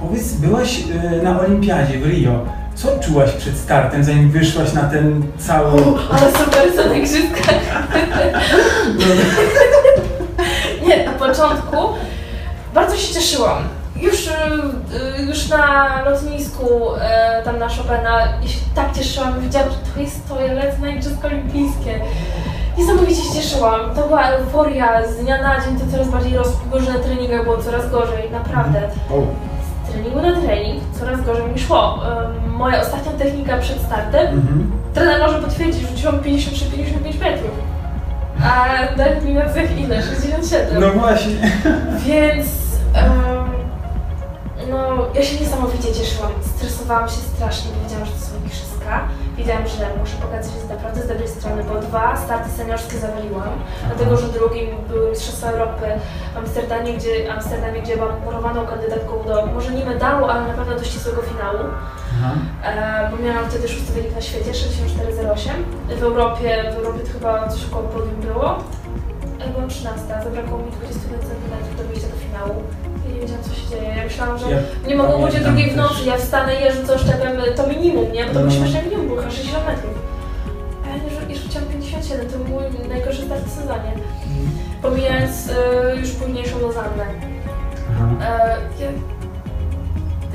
Powiedz, 0.01 0.33
byłaś 0.33 0.85
e, 1.19 1.23
na 1.23 1.41
olimpiadzie 1.41 1.99
w 1.99 2.07
Rio. 2.07 2.45
Co 2.75 2.99
czułaś 2.99 3.31
przed 3.31 3.57
startem, 3.57 4.05
zanim 4.05 4.31
wyszłaś 4.31 4.73
na 4.73 4.83
ten 4.83 5.23
cały... 5.39 5.83
U, 5.83 5.99
ale 6.11 6.33
super 6.33 6.63
co 6.77 6.89
na 6.89 6.95
igrzyskach. 6.95 7.55
Nie, 10.89 11.05
na 11.07 11.13
początku 11.13 11.77
bardzo 12.75 12.97
się 12.97 13.15
cieszyłam. 13.15 13.59
Już, 14.05 14.27
y, 14.27 14.31
y, 15.21 15.23
już 15.23 15.49
na 15.49 16.03
lotnisku 16.05 16.67
e, 17.01 17.43
tam 17.45 17.59
na 17.59 17.69
Chopina 17.69 18.21
ja 18.43 18.49
się 18.49 18.59
tak 18.75 18.93
cieszyłam, 18.97 19.41
wiedziałam, 19.41 19.69
że 19.71 19.77
to 19.95 20.01
jest 20.01 20.29
to, 20.29 20.41
ja 20.41 20.53
lecę 20.53 20.79
na 20.79 20.89
Igrzyska 20.89 21.29
Olimpijskie. 21.29 22.01
Niesamowicie 22.79 23.23
się 23.23 23.35
cieszyłam. 23.35 23.81
To 23.95 24.07
była 24.07 24.23
euforia, 24.23 25.09
z 25.09 25.17
dnia 25.17 25.43
na 25.43 25.61
dzień 25.61 25.79
to 25.79 25.93
coraz 25.93 26.09
bardziej 26.09 26.37
rosło, 26.37 26.81
że 26.81 26.93
na 26.93 26.99
treningach 26.99 27.45
było 27.45 27.59
coraz 27.59 27.91
gorzej, 27.91 28.31
naprawdę. 28.31 28.81
O, 29.11 29.15
Z 29.89 29.93
treningu 29.93 30.23
na 30.23 30.41
trening 30.41 30.83
coraz 30.99 31.21
gorzej 31.27 31.47
mi 31.53 31.59
szło. 31.59 31.99
Em, 32.45 32.51
Moja 32.53 32.81
ostatnia 32.81 33.13
technika 33.13 33.57
przed 33.57 33.79
startem 33.83 34.27
mhm. 34.27 34.73
Trener 34.95 35.21
może 35.21 35.39
potwierdzić, 35.39 35.89
rzuciłam 35.89 36.19
53-55 36.21 37.21
metrów. 37.21 37.51
A 38.45 38.67
na 38.97 39.05
eliminacjach 39.05 39.79
ile? 39.79 40.03
67. 40.03 40.81
No 40.81 40.91
właśnie. 40.91 41.35
Więc 42.07 42.47
em, 42.95 43.54
no, 44.71 45.07
ja 45.15 45.23
się 45.23 45.41
niesamowicie 45.41 45.95
cieszyłam. 45.95 46.33
Stresowałam 46.57 47.09
się 47.09 47.21
strasznie, 47.35 47.71
bo 47.73 47.83
wiedziałam, 47.83 48.07
że 48.07 48.13
to 48.13 48.19
są 48.19 48.33
igrzyska. 48.47 49.09
Wiedziałam, 49.37 49.67
że 49.69 49.91
muszę 50.01 50.17
pokazać 50.17 50.53
się 50.53 50.69
naprawdę 50.69 51.03
z 51.03 51.09
dobrej 51.09 51.29
strony, 51.29 51.65
bo 51.65 51.81
dwa 51.81 52.17
starty 52.17 52.51
seniorskie 52.51 52.99
zawaliłam, 52.99 53.53
dlatego 53.87 54.17
że 54.17 54.29
drugim 54.29 54.69
były 54.89 55.11
Mistrzostwa 55.11 55.51
Europy 55.51 55.87
w 56.35 56.37
Amsterdamie, 56.37 56.93
gdzie, 56.95 57.33
Amsterdamie, 57.33 57.83
gdzie 57.83 57.97
byłam 57.97 58.21
murowaną 58.25 58.67
kandydatką 58.67 59.23
do 59.27 59.47
może 59.47 59.71
nie 59.71 59.85
medalu, 59.85 60.25
ale 60.25 60.49
na 60.49 60.55
pewno 60.55 60.75
do 60.75 60.85
ścisłego 60.85 61.23
finału. 61.23 61.59
E, 62.65 63.11
bo 63.11 63.17
miałam 63.25 63.51
wtedy 63.51 63.69
szósty 63.69 63.93
wynik 63.93 64.15
na 64.15 64.21
świecie, 64.21 64.53
64,08. 64.53 65.51
W 65.99 66.03
Europie, 66.03 66.73
w 66.73 66.77
Europie 66.77 67.01
to 67.01 67.13
chyba 67.13 67.49
coś 67.49 67.65
około 67.67 67.83
podium 67.89 68.21
było. 68.21 68.59
Ja 69.41 69.47
byłam 69.47 69.69
13, 69.69 70.07
zabrakło 70.25 70.59
mi 70.59 70.71
21 70.71 71.21
cm 71.21 71.77
do 71.77 71.85
wyjścia 71.85 72.09
do 72.09 72.17
finału. 72.17 72.63
Nie 73.15 73.21
wiedziałam, 73.21 73.45
co 73.45 73.55
się 73.55 73.69
dzieje. 73.71 73.95
Ja 73.97 74.05
myślałam, 74.05 74.39
że 74.39 74.51
Ja 74.51 74.59
nie 74.89 74.97
mogło 74.97 75.27
być 75.27 75.37
o 75.37 75.41
drugiej 75.41 75.71
w 75.71 75.77
nocy, 75.77 75.95
ja 76.07 76.17
wstanę 76.17 76.57
i 76.61 76.65
ja 76.65 76.73
rzucę 76.73 76.95
oszczepem 76.95 77.37
to 77.57 77.67
minimum, 77.67 78.13
nie? 78.13 78.25
Bo 78.25 78.33
to 78.33 78.41
No. 78.41 78.47
był 78.47 78.51
śmieszne 78.59 78.83
minimum, 78.83 79.07
było 79.07 79.19
chyba 79.21 79.31
60 79.31 79.67
metrów. 79.67 79.95
A 80.85 80.89
ja 80.89 80.97
i 81.35 81.39
rzuciłam 81.39 81.67
57, 81.69 82.27
to 82.29 82.39
był 82.39 82.49
mój 82.49 82.89
najgorszy 82.89 83.23
start 83.23 83.45
w 83.45 83.51
sezonie. 83.61 83.93
Pomijając 84.83 85.51
e, 85.51 85.97
już 85.97 86.11
późniejszą 86.11 86.59
Lozannę. 86.61 87.07
Aha. 87.91 88.09
E, 88.23 88.57
ja, 88.85 88.91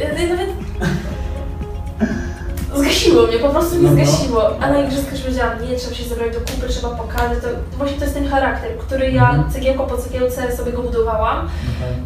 ja, 0.07 0.13
ja 0.23 0.29
nawet... 0.35 0.49
Zgasiło 2.75 3.27
mnie, 3.27 3.38
po 3.39 3.49
prostu 3.49 3.75
mnie 3.75 3.89
No, 3.89 3.95
no. 3.95 4.05
zgasiło. 4.05 4.60
A 4.62 4.69
na 4.69 4.79
igrzyskach 4.82 5.13
już 5.13 5.21
wiedziałam, 5.23 5.69
nie, 5.69 5.75
trzeba 5.75 5.95
się 5.95 6.03
zebrać 6.03 6.34
do 6.34 6.39
kupy, 6.39 6.67
trzeba 6.69 6.89
pokazać. 6.95 7.38
To, 7.41 7.47
właśnie 7.77 7.97
to 7.97 8.03
jest 8.03 8.15
ten 8.15 8.27
charakter, 8.29 8.77
który 8.77 9.12
ja 9.12 9.29
Mhm. 9.29 9.51
cegiełko 9.51 9.84
po 9.88 9.97
cegiełce 9.97 10.58
sobie 10.58 10.71
go 10.71 10.82
budowałam. 10.84 11.38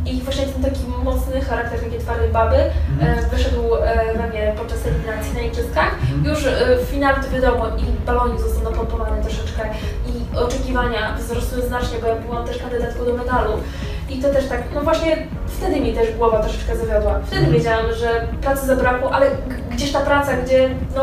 Okej. 0.04 0.15
I 0.15 0.21
właśnie 0.21 0.45
ten 0.45 0.63
taki 0.63 0.80
mocny 1.04 1.41
charakter 1.41 1.80
takiej 1.80 1.99
twardej 1.99 2.30
baby 2.30 2.56
Mhm. 2.56 3.19
e, 3.26 3.30
wyszedł 3.30 3.76
e, 3.76 4.13
we 4.17 4.28
mnie 4.28 4.54
podczas 4.58 4.88
eliminacji 4.88 5.34
na 5.34 5.41
igrzyskach. 5.41 5.91
Mhm. 6.02 6.26
Już 6.26 6.45
e, 6.45 6.78
w 6.86 6.89
finale 6.89 7.17
to 7.23 7.30
wiadomo 7.30 7.65
i 7.67 8.06
balonik 8.06 8.39
został 8.41 8.63
napompowany 8.63 9.21
troszeczkę 9.21 9.62
i 10.08 10.38
oczekiwania 10.38 11.15
wzrosły 11.17 11.62
znacznie, 11.62 11.97
bo 12.02 12.08
ja 12.08 12.15
byłam 12.15 12.47
też 12.47 12.58
kandydatką 12.58 13.06
do 13.06 13.13
medalu. 13.13 13.52
I 14.10 14.17
to 14.21 14.30
też 14.30 14.45
tak, 14.47 14.62
no 14.76 14.82
właśnie 14.82 15.28
wtedy 15.47 15.80
mi 15.82 15.93
też 15.93 16.15
głowa 16.17 16.39
troszeczkę 16.39 16.78
zawiodła. 16.78 17.19
Wtedy 17.26 17.38
Mhm. 17.41 17.54
wiedziałam, 17.58 17.86
że 17.99 18.28
pracy 18.41 18.65
zabrakło, 18.67 19.12
ale 19.12 19.26
g- 19.73 19.77
gdzieś 19.77 19.91
ta 19.91 19.99
praca, 19.99 20.31
gdzie 20.45 20.69
no 20.95 21.01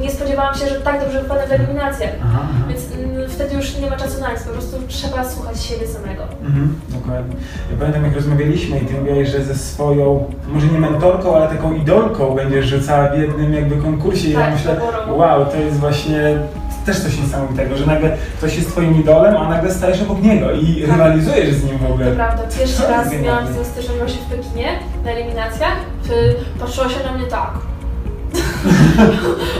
nie 0.00 0.10
spodziewałam 0.10 0.54
się, 0.54 0.68
że 0.68 0.74
tak 0.74 1.00
dobrze 1.00 1.22
wypadnę 1.22 1.46
w 1.46 1.52
eliminacjach. 1.52 2.10
Aha, 2.24 2.38
aha. 2.42 2.64
Więc 2.68 2.82
mm, 3.04 3.30
wtedy 3.30 3.54
już 3.54 3.78
nie 3.78 3.90
ma 3.90 3.96
czasu 3.96 4.20
na 4.20 4.32
nic, 4.32 4.42
po 4.42 4.50
prostu 4.50 4.76
trzeba 4.88 5.24
słuchać 5.24 5.62
siebie 5.64 5.86
samego. 5.88 6.22
Mhm, 6.42 6.80
dokładnie. 6.88 7.36
Ja 7.70 7.76
pamiętam 7.78 8.04
jak 8.04 8.14
rozmawialiśmy 8.14 8.78
i 8.78 8.86
ty 8.86 8.94
mówiłeś, 8.94 9.28
że 9.28 9.44
ze 9.44 9.54
swoją, 9.54 10.24
może 10.48 10.66
nie 10.66 10.78
mentorką, 10.78 11.36
ale 11.36 11.48
taką 11.48 11.72
idolką 11.74 12.34
będziesz 12.34 12.66
rzucała 12.66 13.08
w 13.08 13.18
jednym 13.18 13.52
jakby 13.54 13.76
konkursie 13.76 14.28
i 14.28 14.32
ja 14.32 14.40
Tak, 14.40 14.52
myślę, 14.52 14.76
wow, 15.10 15.46
to 15.46 15.56
jest 15.56 15.76
właśnie 15.78 16.38
też 16.86 17.00
coś 17.00 17.18
niesamowitego, 17.20 17.76
że 17.76 17.86
nagle 17.86 18.16
ktoś 18.38 18.56
jest 18.56 18.68
twoim 18.68 19.00
idolem, 19.00 19.36
a 19.36 19.48
nagle 19.48 19.70
stajesz 19.74 20.02
obok 20.02 20.22
niego 20.22 20.52
i 20.52 20.80
Tak. 20.82 20.90
rywalizujesz 20.90 21.54
z 21.54 21.64
nim 21.64 21.78
w 21.78 21.82
To 21.86 21.88
ogóle. 21.88 22.12
prawda, 22.12 22.42
pierwszy 22.58 22.82
raz 22.86 23.12
miałam 23.22 23.46
z 23.46 23.50
tym 23.54 23.64
styczność 23.64 23.98
właśnie 24.00 24.20
w 24.22 24.24
Pekinie 24.36 24.68
na 25.04 25.10
eliminacjach. 25.10 25.76
Ty 26.08 26.34
patrzyła 26.60 26.88
się 26.88 27.04
na 27.06 27.18
mnie 27.18 27.26
tak. 27.26 27.50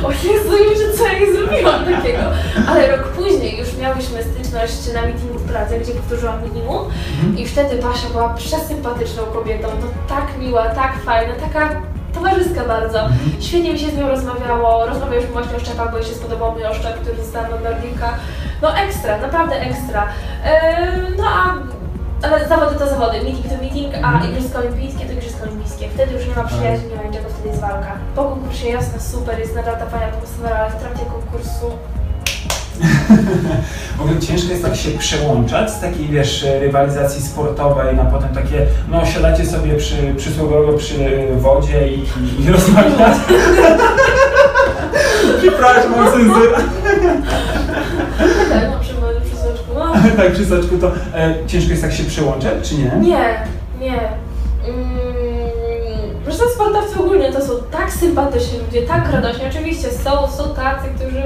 O 0.04 0.10
Jezu, 0.10 0.50
że 0.78 0.98
co 0.98 1.04
ja 1.04 1.12
jej 1.12 1.36
zrobiłam 1.36 1.84
takiego. 1.84 2.22
Ale 2.68 2.96
rok 2.96 3.08
później 3.08 3.58
już 3.58 3.76
miałyśmy 3.76 4.22
styczność 4.22 4.92
na 4.94 5.02
meetingu 5.02 5.38
w 5.38 5.48
Pradze, 5.48 5.78
gdzie 5.78 5.92
powtórzyłam 5.92 6.42
minimum. 6.42 6.84
Mhm. 7.14 7.38
I 7.38 7.46
wtedy 7.46 7.82
Basia 7.82 8.08
była 8.12 8.34
przesympatyczną 8.34 9.22
kobietą. 9.22 9.68
To 9.68 10.14
tak 10.14 10.38
miła, 10.38 10.66
tak 10.66 10.92
fajna, 11.04 11.34
taka 11.34 11.70
towarzyska 12.14 12.64
bardzo. 12.64 13.00
Mhm. 13.00 13.18
Świetnie 13.40 13.72
mi 13.72 13.78
się 13.78 13.90
z 13.90 13.96
nią 13.96 14.08
rozmawiało. 14.08 14.86
Rozmawialiśmy 14.86 15.32
właśnie 15.32 15.56
o 15.56 15.60
szczepach, 15.60 15.90
bo 15.90 15.98
jej 15.98 16.06
się 16.06 16.14
spodobał 16.14 16.52
mój 16.52 16.64
oszczep, 16.64 17.00
który 17.00 17.16
został 17.16 17.44
od 17.54 17.64
Nordika. 17.64 18.14
No 18.62 18.76
ekstra, 18.76 19.18
naprawdę 19.18 19.60
ekstra. 19.60 20.06
Eee, 20.44 21.16
no 21.18 21.24
a 21.26 21.54
ale 22.22 22.48
zawody 22.48 22.78
to 22.78 22.86
zawody, 22.88 23.22
meeting 23.24 23.46
to 23.48 23.62
meeting, 23.62 23.94
a 23.94 23.98
Mhm. 24.12 24.30
Igrzyska 24.32 24.58
Olimpijskie 24.58 25.06
to 25.06 25.12
Igrzyska 25.12 25.42
Olimpijskie. 25.42 25.88
Wtedy 25.94 26.14
już 26.14 26.26
nie 26.28 26.34
ma 26.34 26.44
przyjaźni, 26.44 26.88
nie 26.88 26.96
ma 26.96 27.02
niczego, 27.02 27.28
wtedy 27.28 27.48
jest 27.48 27.60
walka. 27.60 27.92
Po 28.14 28.24
konkursie 28.24 28.68
jasne, 28.68 29.00
super, 29.00 29.38
jest 29.38 29.54
nadal 29.54 29.76
ta 29.78 29.86
fajna 29.86 30.06
atmosfera, 30.06 30.56
ale 30.56 30.70
w 30.70 30.76
trakcie 30.76 31.04
konkursu 31.04 31.66
W 33.96 34.00
ogóle 34.00 34.20
ciężko 34.20 34.50
jest 34.50 34.62
tak 34.64 34.76
się 34.76 34.90
przełączać 34.90 35.70
z 35.70 35.80
takiej, 35.80 36.08
wiesz, 36.08 36.46
rywalizacji 36.60 37.22
sportowej 37.22 37.96
na 37.96 38.04
potem 38.04 38.28
takie, 38.28 38.66
no 38.88 39.06
siadacie 39.06 39.46
sobie 39.46 39.74
przy, 39.74 40.14
przysłowiowo 40.16 40.72
przy 40.72 40.94
wodzie 41.36 41.88
i, 41.88 41.98
i, 42.00 42.44
i 42.44 42.50
rozmawiacie. 42.52 43.20
Przepraszam, 45.42 45.96
mam 45.96 46.12
cenzurę. 46.12 46.56
Tak, 50.16 50.32
przy 50.32 50.46
soczku 50.46 50.78
to 50.78 50.90
e, 51.14 51.34
ciężko 51.46 51.70
jest 51.70 51.82
tak 51.82 51.92
się 51.92 52.04
przełączać, 52.04 52.52
czy 52.68 52.74
nie? 52.74 52.90
Nie, 53.00 53.44
nie. 53.80 54.00
Mm, 54.68 54.96
Zresztą 56.24 56.44
sportowcy 56.54 57.00
ogólnie 57.00 57.32
to 57.32 57.40
są 57.46 57.52
tak 57.70 57.92
sympatyczni 57.92 58.58
ludzie, 58.58 58.82
tak 58.82 59.12
radośni. 59.12 59.44
Oczywiście 59.50 59.88
są, 59.90 60.28
są 60.28 60.54
tacy, 60.54 60.88
którzy 60.96 61.22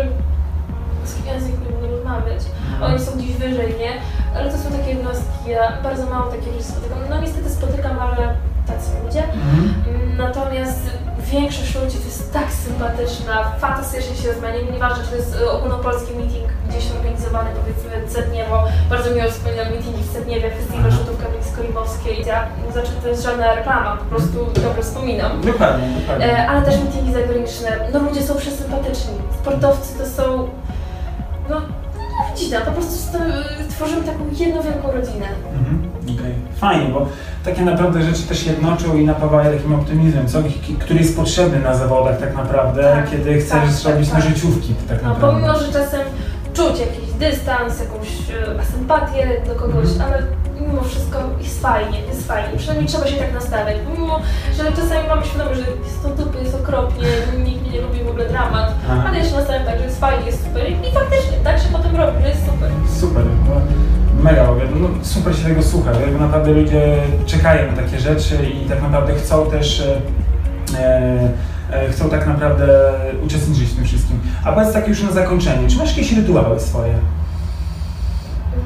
język. 1.26 1.59
Oni 2.82 2.98
są 2.98 3.12
gdzieś 3.12 3.32
wyżej, 3.32 3.74
nie? 3.78 3.92
Ale 4.36 4.50
to 4.50 4.58
są 4.58 4.70
takie 4.78 4.90
jednostki, 4.90 5.50
ja 5.50 5.72
bardzo 5.82 6.06
mało 6.06 6.30
takich 6.30 6.46
ludzi 6.52 6.64
spotykam. 6.64 6.98
No 7.10 7.20
niestety 7.20 7.50
spotykam, 7.50 7.98
ale 7.98 8.34
tacy 8.66 8.90
ludzie. 9.04 9.24
Mhm. 9.24 10.16
Natomiast 10.16 10.80
większość 11.32 11.74
ludzi 11.74 11.96
to 11.98 12.04
jest 12.04 12.32
tak 12.32 12.52
sympatyczna, 12.52 13.44
fantastycznie 13.58 14.16
się 14.16 14.28
rozmawia. 14.28 14.60
Nieważne, 14.72 15.04
czy 15.04 15.10
to 15.10 15.16
jest 15.16 15.36
y, 15.40 15.50
ogólnopolski 15.50 16.14
meeting 16.14 16.48
gdzieś 16.68 16.90
organizowany, 16.90 17.50
powiedzmy 17.60 18.08
Cetniewo. 18.08 18.64
Bardzo 18.90 19.10
miło 19.10 19.30
wspominam 19.30 19.66
meetingi 19.66 20.02
w 20.02 20.12
Cetniewie, 20.12 20.50
festiwal 20.50 20.86
Aha. 20.88 20.90
rzutów 20.90 21.16
Kamińsko-Lubowskiej. 21.22 22.26
Ja, 22.26 22.46
znaczy 22.72 22.90
to 23.02 23.08
jest 23.08 23.22
żadna 23.22 23.54
reklama, 23.54 23.96
po 23.96 24.04
prostu 24.04 24.46
dobrze 24.62 24.82
wspominam. 24.82 25.40
Dokładnie, 25.40 25.88
dokładnie. 26.00 26.38
E, 26.38 26.48
ale 26.48 26.62
też 26.62 26.74
meetingi 26.80 27.12
zagraniczne. 27.12 27.68
No 27.92 27.98
ludzie 27.98 28.22
są 28.22 28.36
przesympatyczni. 28.36 29.14
Sportowcy 29.40 29.98
to 29.98 30.06
są... 30.06 30.48
No 31.50 31.56
rodzina, 32.30 32.60
po 32.60 32.70
prostu 32.72 33.18
tworzymy 33.70 34.02
taką 34.02 34.18
jedną 34.38 34.62
wielką 34.62 34.92
rodzinę. 34.92 35.26
Mhm, 35.58 35.90
okej. 36.04 36.34
Fajnie, 36.56 36.86
bo 36.92 37.06
takie 37.44 37.62
naprawdę 37.62 38.02
rzeczy 38.02 38.22
też 38.22 38.46
jednoczą 38.46 38.96
i 38.96 39.04
napawają 39.04 39.52
takim 39.56 39.74
optymizmem, 39.74 40.28
co, 40.28 40.38
który 40.78 41.00
jest 41.00 41.16
potrzebny 41.16 41.58
na 41.60 41.74
zawodach 41.76 42.20
tak 42.20 42.36
naprawdę, 42.36 42.82
Tak, 42.82 43.10
kiedy 43.10 43.40
chcesz 43.40 43.82
tak, 43.82 43.94
tak, 43.96 44.06
na 44.12 44.20
tak. 44.20 44.22
życiówki 44.28 44.74
tak 44.88 45.02
No, 45.02 45.08
naprawdę. 45.08 45.36
pomimo, 45.40 45.58
że 45.58 45.72
czasem 45.72 46.00
czuć 46.54 46.80
jakiś 46.80 47.10
dystans, 47.18 47.80
jakąś 47.80 48.08
e, 48.60 48.72
sympatię 48.72 49.26
do 49.46 49.54
kogoś, 49.54 49.88
Mhm. 49.92 50.12
ale 50.12 50.22
mimo 50.60 50.82
wszystko 50.82 51.18
jest 51.40 51.62
fajnie, 51.62 51.98
jest 52.00 52.28
fajnie. 52.28 52.58
Przynajmniej 52.58 52.88
trzeba 52.88 53.06
się 53.06 53.16
tak 53.16 53.34
nastawiać. 53.34 53.76
Pomimo, 53.88 54.20
że 54.56 54.64
czasami 54.72 55.08
mamy 55.08 55.26
świadomość, 55.26 55.60
że 55.60 55.66
jest 55.84 56.02
to 56.02 56.08
dupy, 56.08 56.38
jest 56.38 56.54
okropnie, 56.54 57.06
nikt 57.44 57.62
mnie 57.62 57.70
nie 57.70 57.80
lubi, 57.80 58.04
w 58.04 58.08
ogóle 58.08 58.28
dramat, 58.28 58.74
Aha. 58.90 59.04
ale 59.08 59.18
ja 59.18 59.24
się 59.24 59.36
nastawiam 59.36 59.64
tak, 59.64 59.78
że 59.78 59.84
jest 59.84 60.00
fajnie, 60.00 60.26
jest 60.26 60.44
super 60.44 60.70
i 60.70 60.92
faktycznie 60.94 61.36
tak 61.44 61.58
się 61.58 61.68
potem 61.72 61.96
robi, 61.96 62.22
że 62.22 62.28
jest 62.28 62.44
super. 62.46 62.70
Super, 63.00 63.24
no, 63.48 63.54
mega, 64.22 64.46
no, 64.80 64.88
super 65.02 65.36
się 65.36 65.44
tego 65.44 65.62
słucha, 65.62 65.92
jakby 65.92 66.20
naprawdę 66.20 66.50
ludzie 66.50 66.96
czekają 67.26 67.70
na 67.70 67.82
takie 67.82 68.00
rzeczy 68.00 68.36
i 68.64 68.68
tak 68.68 68.82
naprawdę 68.82 69.14
chcą 69.14 69.50
też, 69.50 69.80
e, 70.78 71.28
e, 71.72 71.88
chcą 71.90 72.10
tak 72.10 72.26
naprawdę 72.26 72.92
uczestniczyć 73.24 73.68
w 73.68 73.76
tym 73.76 73.84
wszystkim. 73.84 74.20
A 74.44 74.52
powiedz 74.52 74.72
tak 74.72 74.88
już 74.88 75.02
na 75.02 75.12
zakończenie, 75.12 75.68
czy 75.68 75.76
masz 75.76 75.96
jakieś 75.96 76.12
rytuały 76.12 76.60
swoje? 76.60 76.94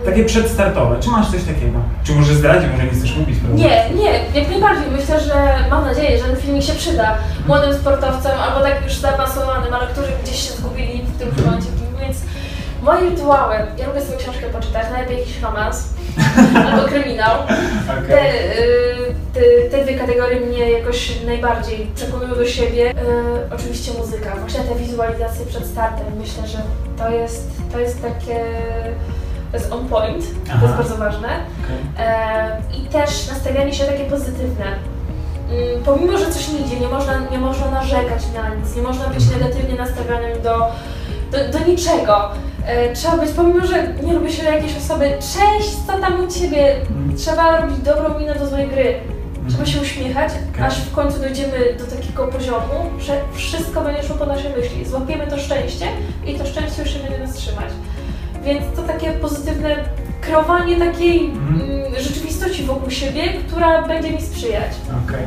Takie 0.04 0.24
przedstartowe, 0.24 1.00
czy 1.00 1.08
masz 1.10 1.30
coś 1.30 1.44
takiego? 1.44 1.78
Czy 2.04 2.12
może 2.12 2.34
zdradzić, 2.34 2.70
może 2.70 2.84
nie 2.84 2.90
chcesz 2.90 3.16
mówić, 3.16 3.38
prawda? 3.38 3.58
Nie, 3.58 3.90
nie, 3.94 4.40
jak 4.40 4.50
najbardziej. 4.50 4.90
Myślę, 4.92 5.20
że 5.20 5.34
mam 5.70 5.84
nadzieję, 5.84 6.18
że 6.18 6.24
ten 6.24 6.36
filmik 6.36 6.62
się 6.62 6.72
przyda 6.72 7.18
młodym 7.46 7.74
sportowcom, 7.74 8.32
albo 8.32 8.60
tak 8.60 8.84
już 8.84 8.94
zaawansowanym, 8.94 9.74
ale 9.74 9.86
którzy 9.86 10.08
gdzieś 10.22 10.36
się 10.48 10.52
zgubili 10.52 11.02
w 11.02 11.18
tym 11.18 11.44
momencie. 11.44 11.68
Więc 12.00 12.16
moje 12.82 13.10
rytuały, 13.10 13.54
ja 13.78 13.86
lubię 13.88 14.00
sobie 14.00 14.18
książkę 14.18 14.46
poczytać, 14.46 14.86
najlepiej 14.92 15.18
jakiś 15.18 15.42
romans 15.42 15.88
albo 16.66 16.88
kryminał. 16.88 17.38
Te, 17.86 18.04
Okej. 18.04 18.30
y, 18.30 19.14
te, 19.34 19.70
te 19.70 19.84
dwie 19.84 19.94
kategorie 19.98 20.40
mnie 20.40 20.70
jakoś 20.70 21.22
najbardziej 21.26 21.90
przekonują 21.94 22.34
do 22.34 22.46
siebie. 22.46 22.90
Y, 22.90 22.94
oczywiście 23.54 23.92
muzyka, 23.98 24.36
właśnie 24.36 24.60
te 24.60 24.74
wizualizacje 24.74 25.46
przed 25.46 25.66
startem. 25.66 26.06
Myślę, 26.18 26.48
że 26.48 26.58
to 26.98 27.10
jest, 27.10 27.50
to 27.72 27.78
jest 27.78 28.02
takie, 28.02 28.40
to 29.54 29.60
jest 29.60 29.72
on 29.72 29.88
point, 29.88 30.24
to 30.46 30.52
Aha. 30.52 30.60
jest 30.62 30.74
bardzo 30.76 30.96
ważne. 30.96 31.28
Okej. 31.28 32.06
E, 32.06 32.62
I 32.78 32.80
też 32.80 33.28
nastawianie 33.28 33.74
się 33.74 33.84
takie 33.84 34.04
pozytywne. 34.04 34.64
Mm, 34.64 35.82
Pomimo, 35.84 36.18
że 36.18 36.30
coś 36.30 36.48
nie 36.48 36.58
idzie, 36.58 36.80
nie 36.80 36.88
można, 36.88 37.12
nie 37.30 37.38
można 37.38 37.70
narzekać 37.70 38.22
na 38.36 38.54
nic, 38.54 38.76
nie 38.76 38.82
można 38.82 39.06
być 39.08 39.22
Mhm. 39.24 39.40
negatywnie 39.42 39.74
nastawionym 39.74 40.42
do, 40.42 40.58
do, 41.32 41.58
do 41.58 41.64
niczego. 41.66 42.30
E, 42.66 42.92
Trzeba 42.92 43.16
być, 43.16 43.30
pomimo, 43.30 43.66
że 43.66 43.88
nie 44.02 44.12
lubi 44.12 44.32
się 44.32 44.44
jakiejś 44.44 44.76
osoby, 44.76 45.10
cześć, 45.20 45.70
co 45.86 45.92
tam 45.98 46.24
u 46.24 46.26
Ciebie? 46.40 46.76
Mhm. 46.76 47.16
Trzeba 47.16 47.60
robić 47.60 47.78
dobrą 47.78 48.18
minę 48.18 48.34
do 48.34 48.46
złej 48.46 48.68
gry. 48.68 48.94
Trzeba 49.48 49.66
się 49.66 49.80
uśmiechać, 49.80 50.32
Okej. 50.54 50.64
aż 50.66 50.80
w 50.80 50.94
końcu 50.94 51.18
dojdziemy 51.20 51.58
do 51.78 51.96
takiego 51.96 52.26
poziomu, 52.28 52.90
że 52.98 53.20
wszystko 53.34 53.80
będzie 53.80 54.02
szło 54.02 54.16
po 54.16 54.26
naszej 54.26 54.52
myśli. 54.56 54.84
Złapiemy 54.86 55.26
to 55.26 55.38
szczęście 55.38 55.86
i 56.26 56.34
to 56.38 56.46
szczęście 56.46 56.82
już 56.82 56.90
się 56.92 56.98
będzie 56.98 57.18
nas 57.18 57.34
trzymać. 57.34 57.68
Więc 58.44 58.76
to 58.76 58.82
takie 58.82 59.12
pozytywne 59.12 59.84
kreowanie 60.26 60.76
takiej 60.76 61.24
Mhm. 61.26 61.70
mm, 61.70 61.94
rzeczywistości 62.00 62.62
wokół 62.64 62.90
siebie, 62.90 63.22
która 63.48 63.82
będzie 63.82 64.10
mi 64.10 64.22
sprzyjać. 64.22 64.72
Okej. 65.06 65.22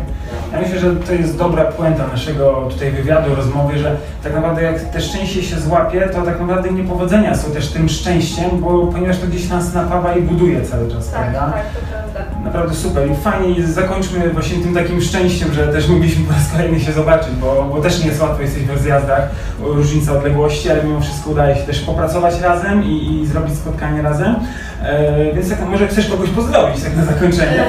Ja 0.53 0.61
myślę, 0.61 0.79
że 0.79 0.95
to 0.95 1.13
jest 1.13 1.37
dobra 1.37 1.65
puenta 1.65 2.07
naszego 2.07 2.67
tutaj 2.71 2.91
wywiadu, 2.91 3.35
rozmowy, 3.35 3.77
że 3.79 3.95
tak 4.23 4.33
naprawdę 4.35 4.63
jak 4.63 4.81
te 4.81 5.01
szczęście 5.01 5.43
się 5.43 5.59
złapie, 5.59 6.09
to 6.13 6.21
tak 6.21 6.39
naprawdę 6.39 6.71
niepowodzenia 6.71 7.35
są 7.35 7.51
też 7.51 7.67
tym 7.67 7.89
szczęściem, 7.89 8.49
bo 8.53 8.87
ponieważ 8.87 9.17
to 9.17 9.27
gdzieś 9.27 9.49
nas 9.49 9.73
napawa 9.73 10.15
i 10.15 10.21
buduje 10.21 10.61
cały 10.61 10.91
czas, 10.91 11.11
Tak, 11.11 11.21
prawda? 11.31 11.39
tak, 11.53 11.63
to 11.65 11.79
prawda. 11.91 12.39
Naprawdę 12.45 12.75
super 12.75 13.11
i 13.11 13.15
fajnie 13.15 13.67
zakończmy 13.67 14.29
właśnie 14.29 14.57
tym 14.63 14.73
takim 14.75 15.01
szczęściem, 15.01 15.53
że 15.53 15.67
też 15.67 15.87
mogliśmy 15.87 16.25
po 16.25 16.33
raz 16.33 16.51
kolejny 16.51 16.79
się 16.79 16.91
zobaczyć, 16.91 17.31
bo, 17.41 17.69
bo 17.73 17.81
też 17.81 17.99
nie 17.99 18.07
jest 18.07 18.21
łatwo, 18.21 18.41
jesteśmy 18.41 18.67
w 18.67 18.77
rozjazdach, 18.77 19.29
różnica 19.59 20.11
odległości, 20.13 20.69
ale 20.69 20.83
mimo 20.83 21.01
wszystko 21.01 21.29
udaje 21.29 21.55
się 21.55 21.61
też 21.63 21.79
popracować 21.79 22.41
razem 22.41 22.83
i, 22.83 23.21
i 23.21 23.27
zrobić 23.27 23.55
spotkanie 23.55 24.01
razem. 24.01 24.35
E, 24.87 25.33
więc 25.33 25.49
tak, 25.49 25.59
może 25.69 25.87
chcesz 25.87 26.09
kogoś 26.09 26.29
pozdrowić 26.29 26.83
tak 26.83 26.95
na 26.95 27.05
zakończenie? 27.05 27.63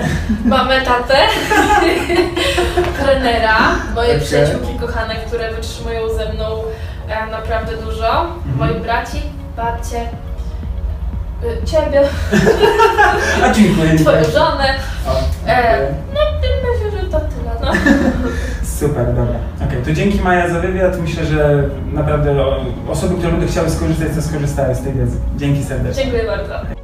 Mamy 0.44 0.80
tatę, 0.80 1.14
trenera, 3.02 3.56
moje 3.94 4.08
Okej. 4.14 4.20
przyjaciółki 4.20 4.74
kochane, 4.80 5.14
które 5.14 5.52
wytrzymują 5.54 6.00
ze 6.08 6.32
mną 6.32 6.44
e, 7.08 7.26
naprawdę 7.30 7.72
dużo, 7.76 8.26
moich 8.56 8.82
braci, 8.82 9.22
babcie, 9.56 10.00
y, 11.44 11.66
ciebie, 11.66 12.00
A 13.44 13.52
dziękuję. 13.52 13.96
twoją 13.98 14.24
żonę. 14.24 14.74
O, 15.08 15.10
E, 15.46 15.78
dziękuję. 15.78 15.94
no 16.14 16.20
myślę, 16.72 17.00
że 17.00 17.06
to 17.08 17.20
tyle. 17.20 17.50
No. 17.62 17.72
Super, 18.78 19.06
dobra. 19.06 19.34
Okej, 19.66 19.82
to 19.84 19.92
dzięki 19.92 20.20
Maja 20.20 20.48
za 20.50 20.60
wywiad. 20.60 21.00
Myślę, 21.00 21.24
że 21.26 21.62
naprawdę 21.92 22.34
osoby, 22.88 23.14
które 23.14 23.30
będą 23.32 23.46
chciały 23.46 23.70
skorzystać, 23.70 24.08
to 24.14 24.22
skorzystają 24.22 24.74
z 24.74 24.82
tej 24.82 24.92
wiedzy. 24.92 25.16
Dzięki 25.36 25.64
serdecznie. 25.64 26.02
Dziękuję 26.02 26.24
bardzo. 26.26 26.77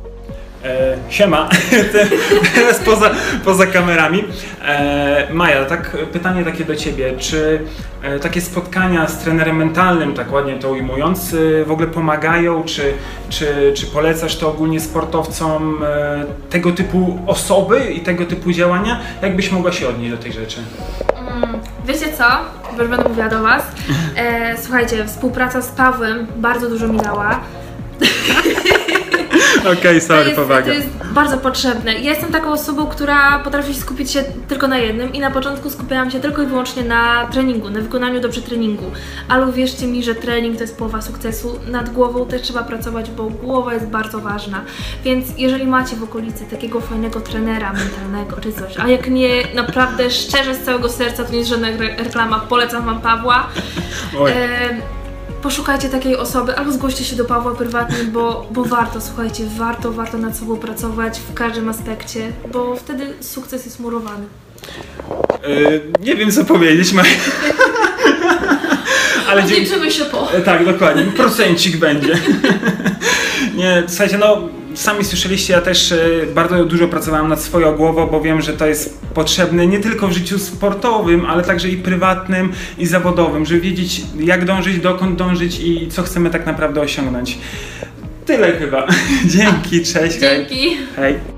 E, 0.64 0.96
siema, 1.08 1.48
Te- 1.92 2.06
teraz 2.54 2.78
poza, 2.78 3.10
poza 3.44 3.66
kamerami. 3.66 4.24
E, 4.64 5.26
Maja, 5.32 5.64
tak 5.64 5.96
pytanie 6.12 6.44
takie 6.44 6.64
do 6.64 6.76
Ciebie. 6.76 7.14
Czy 7.18 7.60
e, 8.02 8.18
takie 8.18 8.40
spotkania 8.40 9.08
z 9.08 9.18
trenerem 9.18 9.56
mentalnym, 9.56 10.14
tak 10.14 10.32
ładnie 10.32 10.54
to 10.58 10.70
ujmując, 10.70 11.34
e, 11.34 11.64
w 11.64 11.70
ogóle 11.72 11.88
pomagają? 11.88 12.62
Czy, 12.64 12.92
czy, 13.28 13.72
czy 13.76 13.86
polecasz 13.86 14.36
to 14.36 14.48
ogólnie 14.48 14.80
sportowcom 14.80 15.80
e, 15.84 16.24
tego 16.50 16.72
typu 16.72 17.18
osoby 17.26 17.80
i 17.92 18.00
tego 18.00 18.26
typu 18.26 18.52
działania? 18.52 19.00
Jak 19.22 19.36
byś 19.36 19.50
mogła 19.52 19.72
się 19.72 19.88
odnieść 19.88 20.10
do 20.10 20.18
tej 20.22 20.32
rzeczy? 20.32 20.60
Mm, 21.36 21.58
Wiecie 21.86 22.06
co? 22.18 22.24
Bo 22.76 22.82
już 22.82 22.90
będę 22.90 23.08
mówiła 23.08 23.28
do 23.28 23.42
Was. 23.42 23.62
E, 24.16 24.54
słuchajcie, 24.62 25.06
współpraca 25.06 25.62
z 25.62 25.68
Pawłem 25.68 26.26
bardzo 26.36 26.68
dużo 26.68 26.88
mi 26.88 26.98
dała. 27.00 27.40
Okej, 29.72 30.00
To 30.00 30.14
jest, 30.24 30.36
to 30.66 30.72
jest 30.72 30.88
bardzo 31.14 31.38
potrzebne. 31.38 31.94
Ja 31.94 32.10
jestem 32.10 32.32
taką 32.32 32.52
osobą, 32.52 32.86
która 32.86 33.38
potrafi 33.38 33.74
skupić 33.74 34.10
się 34.10 34.24
tylko 34.48 34.68
na 34.68 34.78
jednym 34.78 35.12
i 35.12 35.20
na 35.20 35.30
początku 35.30 35.70
skupiałam 35.70 36.10
się 36.10 36.20
tylko 36.20 36.42
i 36.42 36.46
wyłącznie 36.46 36.82
na 36.82 37.26
treningu, 37.32 37.70
na 37.70 37.80
wykonaniu 37.80 38.20
dobrze 38.20 38.42
treningu. 38.42 38.84
Ale 39.28 39.46
uwierzcie 39.46 39.86
mi, 39.86 40.02
że 40.02 40.14
trening 40.14 40.56
to 40.56 40.62
jest 40.62 40.78
połowa 40.78 41.02
sukcesu. 41.02 41.58
Nad 41.70 41.90
głową 41.90 42.26
też 42.26 42.42
trzeba 42.42 42.62
pracować, 42.62 43.10
bo 43.10 43.24
głowa 43.24 43.74
jest 43.74 43.86
bardzo 43.86 44.18
ważna. 44.20 44.60
Więc 45.04 45.26
jeżeli 45.38 45.66
macie 45.66 45.96
w 45.96 46.02
okolicy 46.02 46.44
takiego 46.44 46.80
fajnego 46.80 47.20
trenera 47.20 47.72
mentalnego 47.72 48.36
czy 48.40 48.52
coś, 48.52 48.78
a 48.78 48.88
jak 48.88 49.10
nie, 49.10 49.42
naprawdę 49.54 50.10
szczerze 50.10 50.54
z 50.54 50.62
całego 50.64 50.88
serca, 50.88 51.24
to 51.24 51.32
nie 51.32 51.38
jest 51.38 51.50
żadna 51.50 51.68
re- 51.68 51.96
reklama, 51.98 52.40
polecam 52.40 52.84
Wam 52.86 53.00
Pawła. 53.00 53.46
Oj. 54.20 54.30
E, 54.32 54.34
poszukajcie 55.44 55.88
takiej 55.88 56.16
osoby, 56.16 56.56
albo 56.56 56.72
zgłoście 56.72 57.04
się 57.04 57.16
do 57.16 57.24
Pawła 57.24 57.54
prywatnie, 57.54 58.04
bo, 58.04 58.46
bo 58.50 58.64
warto, 58.64 59.00
słuchajcie, 59.00 59.44
warto, 59.58 59.92
warto 59.92 60.18
nad 60.18 60.36
sobą 60.36 60.56
pracować 60.56 61.20
w 61.30 61.34
każdym 61.34 61.68
aspekcie, 61.68 62.32
bo 62.52 62.76
wtedy 62.76 63.14
sukces 63.20 63.64
jest 63.64 63.80
murowany. 63.80 64.24
E, 65.30 66.00
nie 66.00 66.16
wiem 66.16 66.30
co 66.30 66.44
powiedzieć, 66.44 66.92
Maja. 66.92 67.10
Ale. 69.28 69.42
Odliczymy 69.42 69.90
się 69.90 70.04
po. 70.04 70.32
E, 70.32 70.40
Tak, 70.40 70.64
dokładnie. 70.64 71.02
Procencik 71.02 71.76
będzie. 71.76 72.18
Nie, 73.56 73.82
słuchajcie, 73.88 74.18
no 74.18 74.48
sami 74.74 75.04
słyszeliście, 75.04 75.52
ja 75.52 75.60
też 75.60 75.92
e, 75.92 75.98
bardzo 76.34 76.64
dużo 76.64 76.88
pracowałem 76.88 77.28
nad 77.28 77.40
swoją 77.42 77.76
głową, 77.76 78.06
bo 78.06 78.20
wiem, 78.20 78.42
że 78.42 78.52
to 78.52 78.66
jest 78.66 79.00
potrzebne 79.14 79.66
nie 79.66 79.80
tylko 79.80 80.08
w 80.08 80.12
życiu 80.12 80.38
sportowym, 80.38 81.26
ale 81.26 81.42
także 81.42 81.68
i 81.68 81.76
prywatnym 81.76 82.52
i 82.78 82.86
zawodowym, 82.86 83.46
żeby 83.46 83.60
wiedzieć 83.60 84.02
jak 84.20 84.44
dążyć, 84.44 84.78
dokąd 84.78 85.18
dążyć 85.18 85.60
i 85.60 85.88
co 85.90 86.02
chcemy 86.02 86.30
tak 86.30 86.46
naprawdę 86.46 86.80
osiągnąć. 86.80 87.38
Tyle 88.26 88.52
chyba. 88.52 88.86
Dzięki, 89.36 89.82
cześć. 89.82 90.18
Dzięki. 90.18 90.76
Hej. 90.96 91.33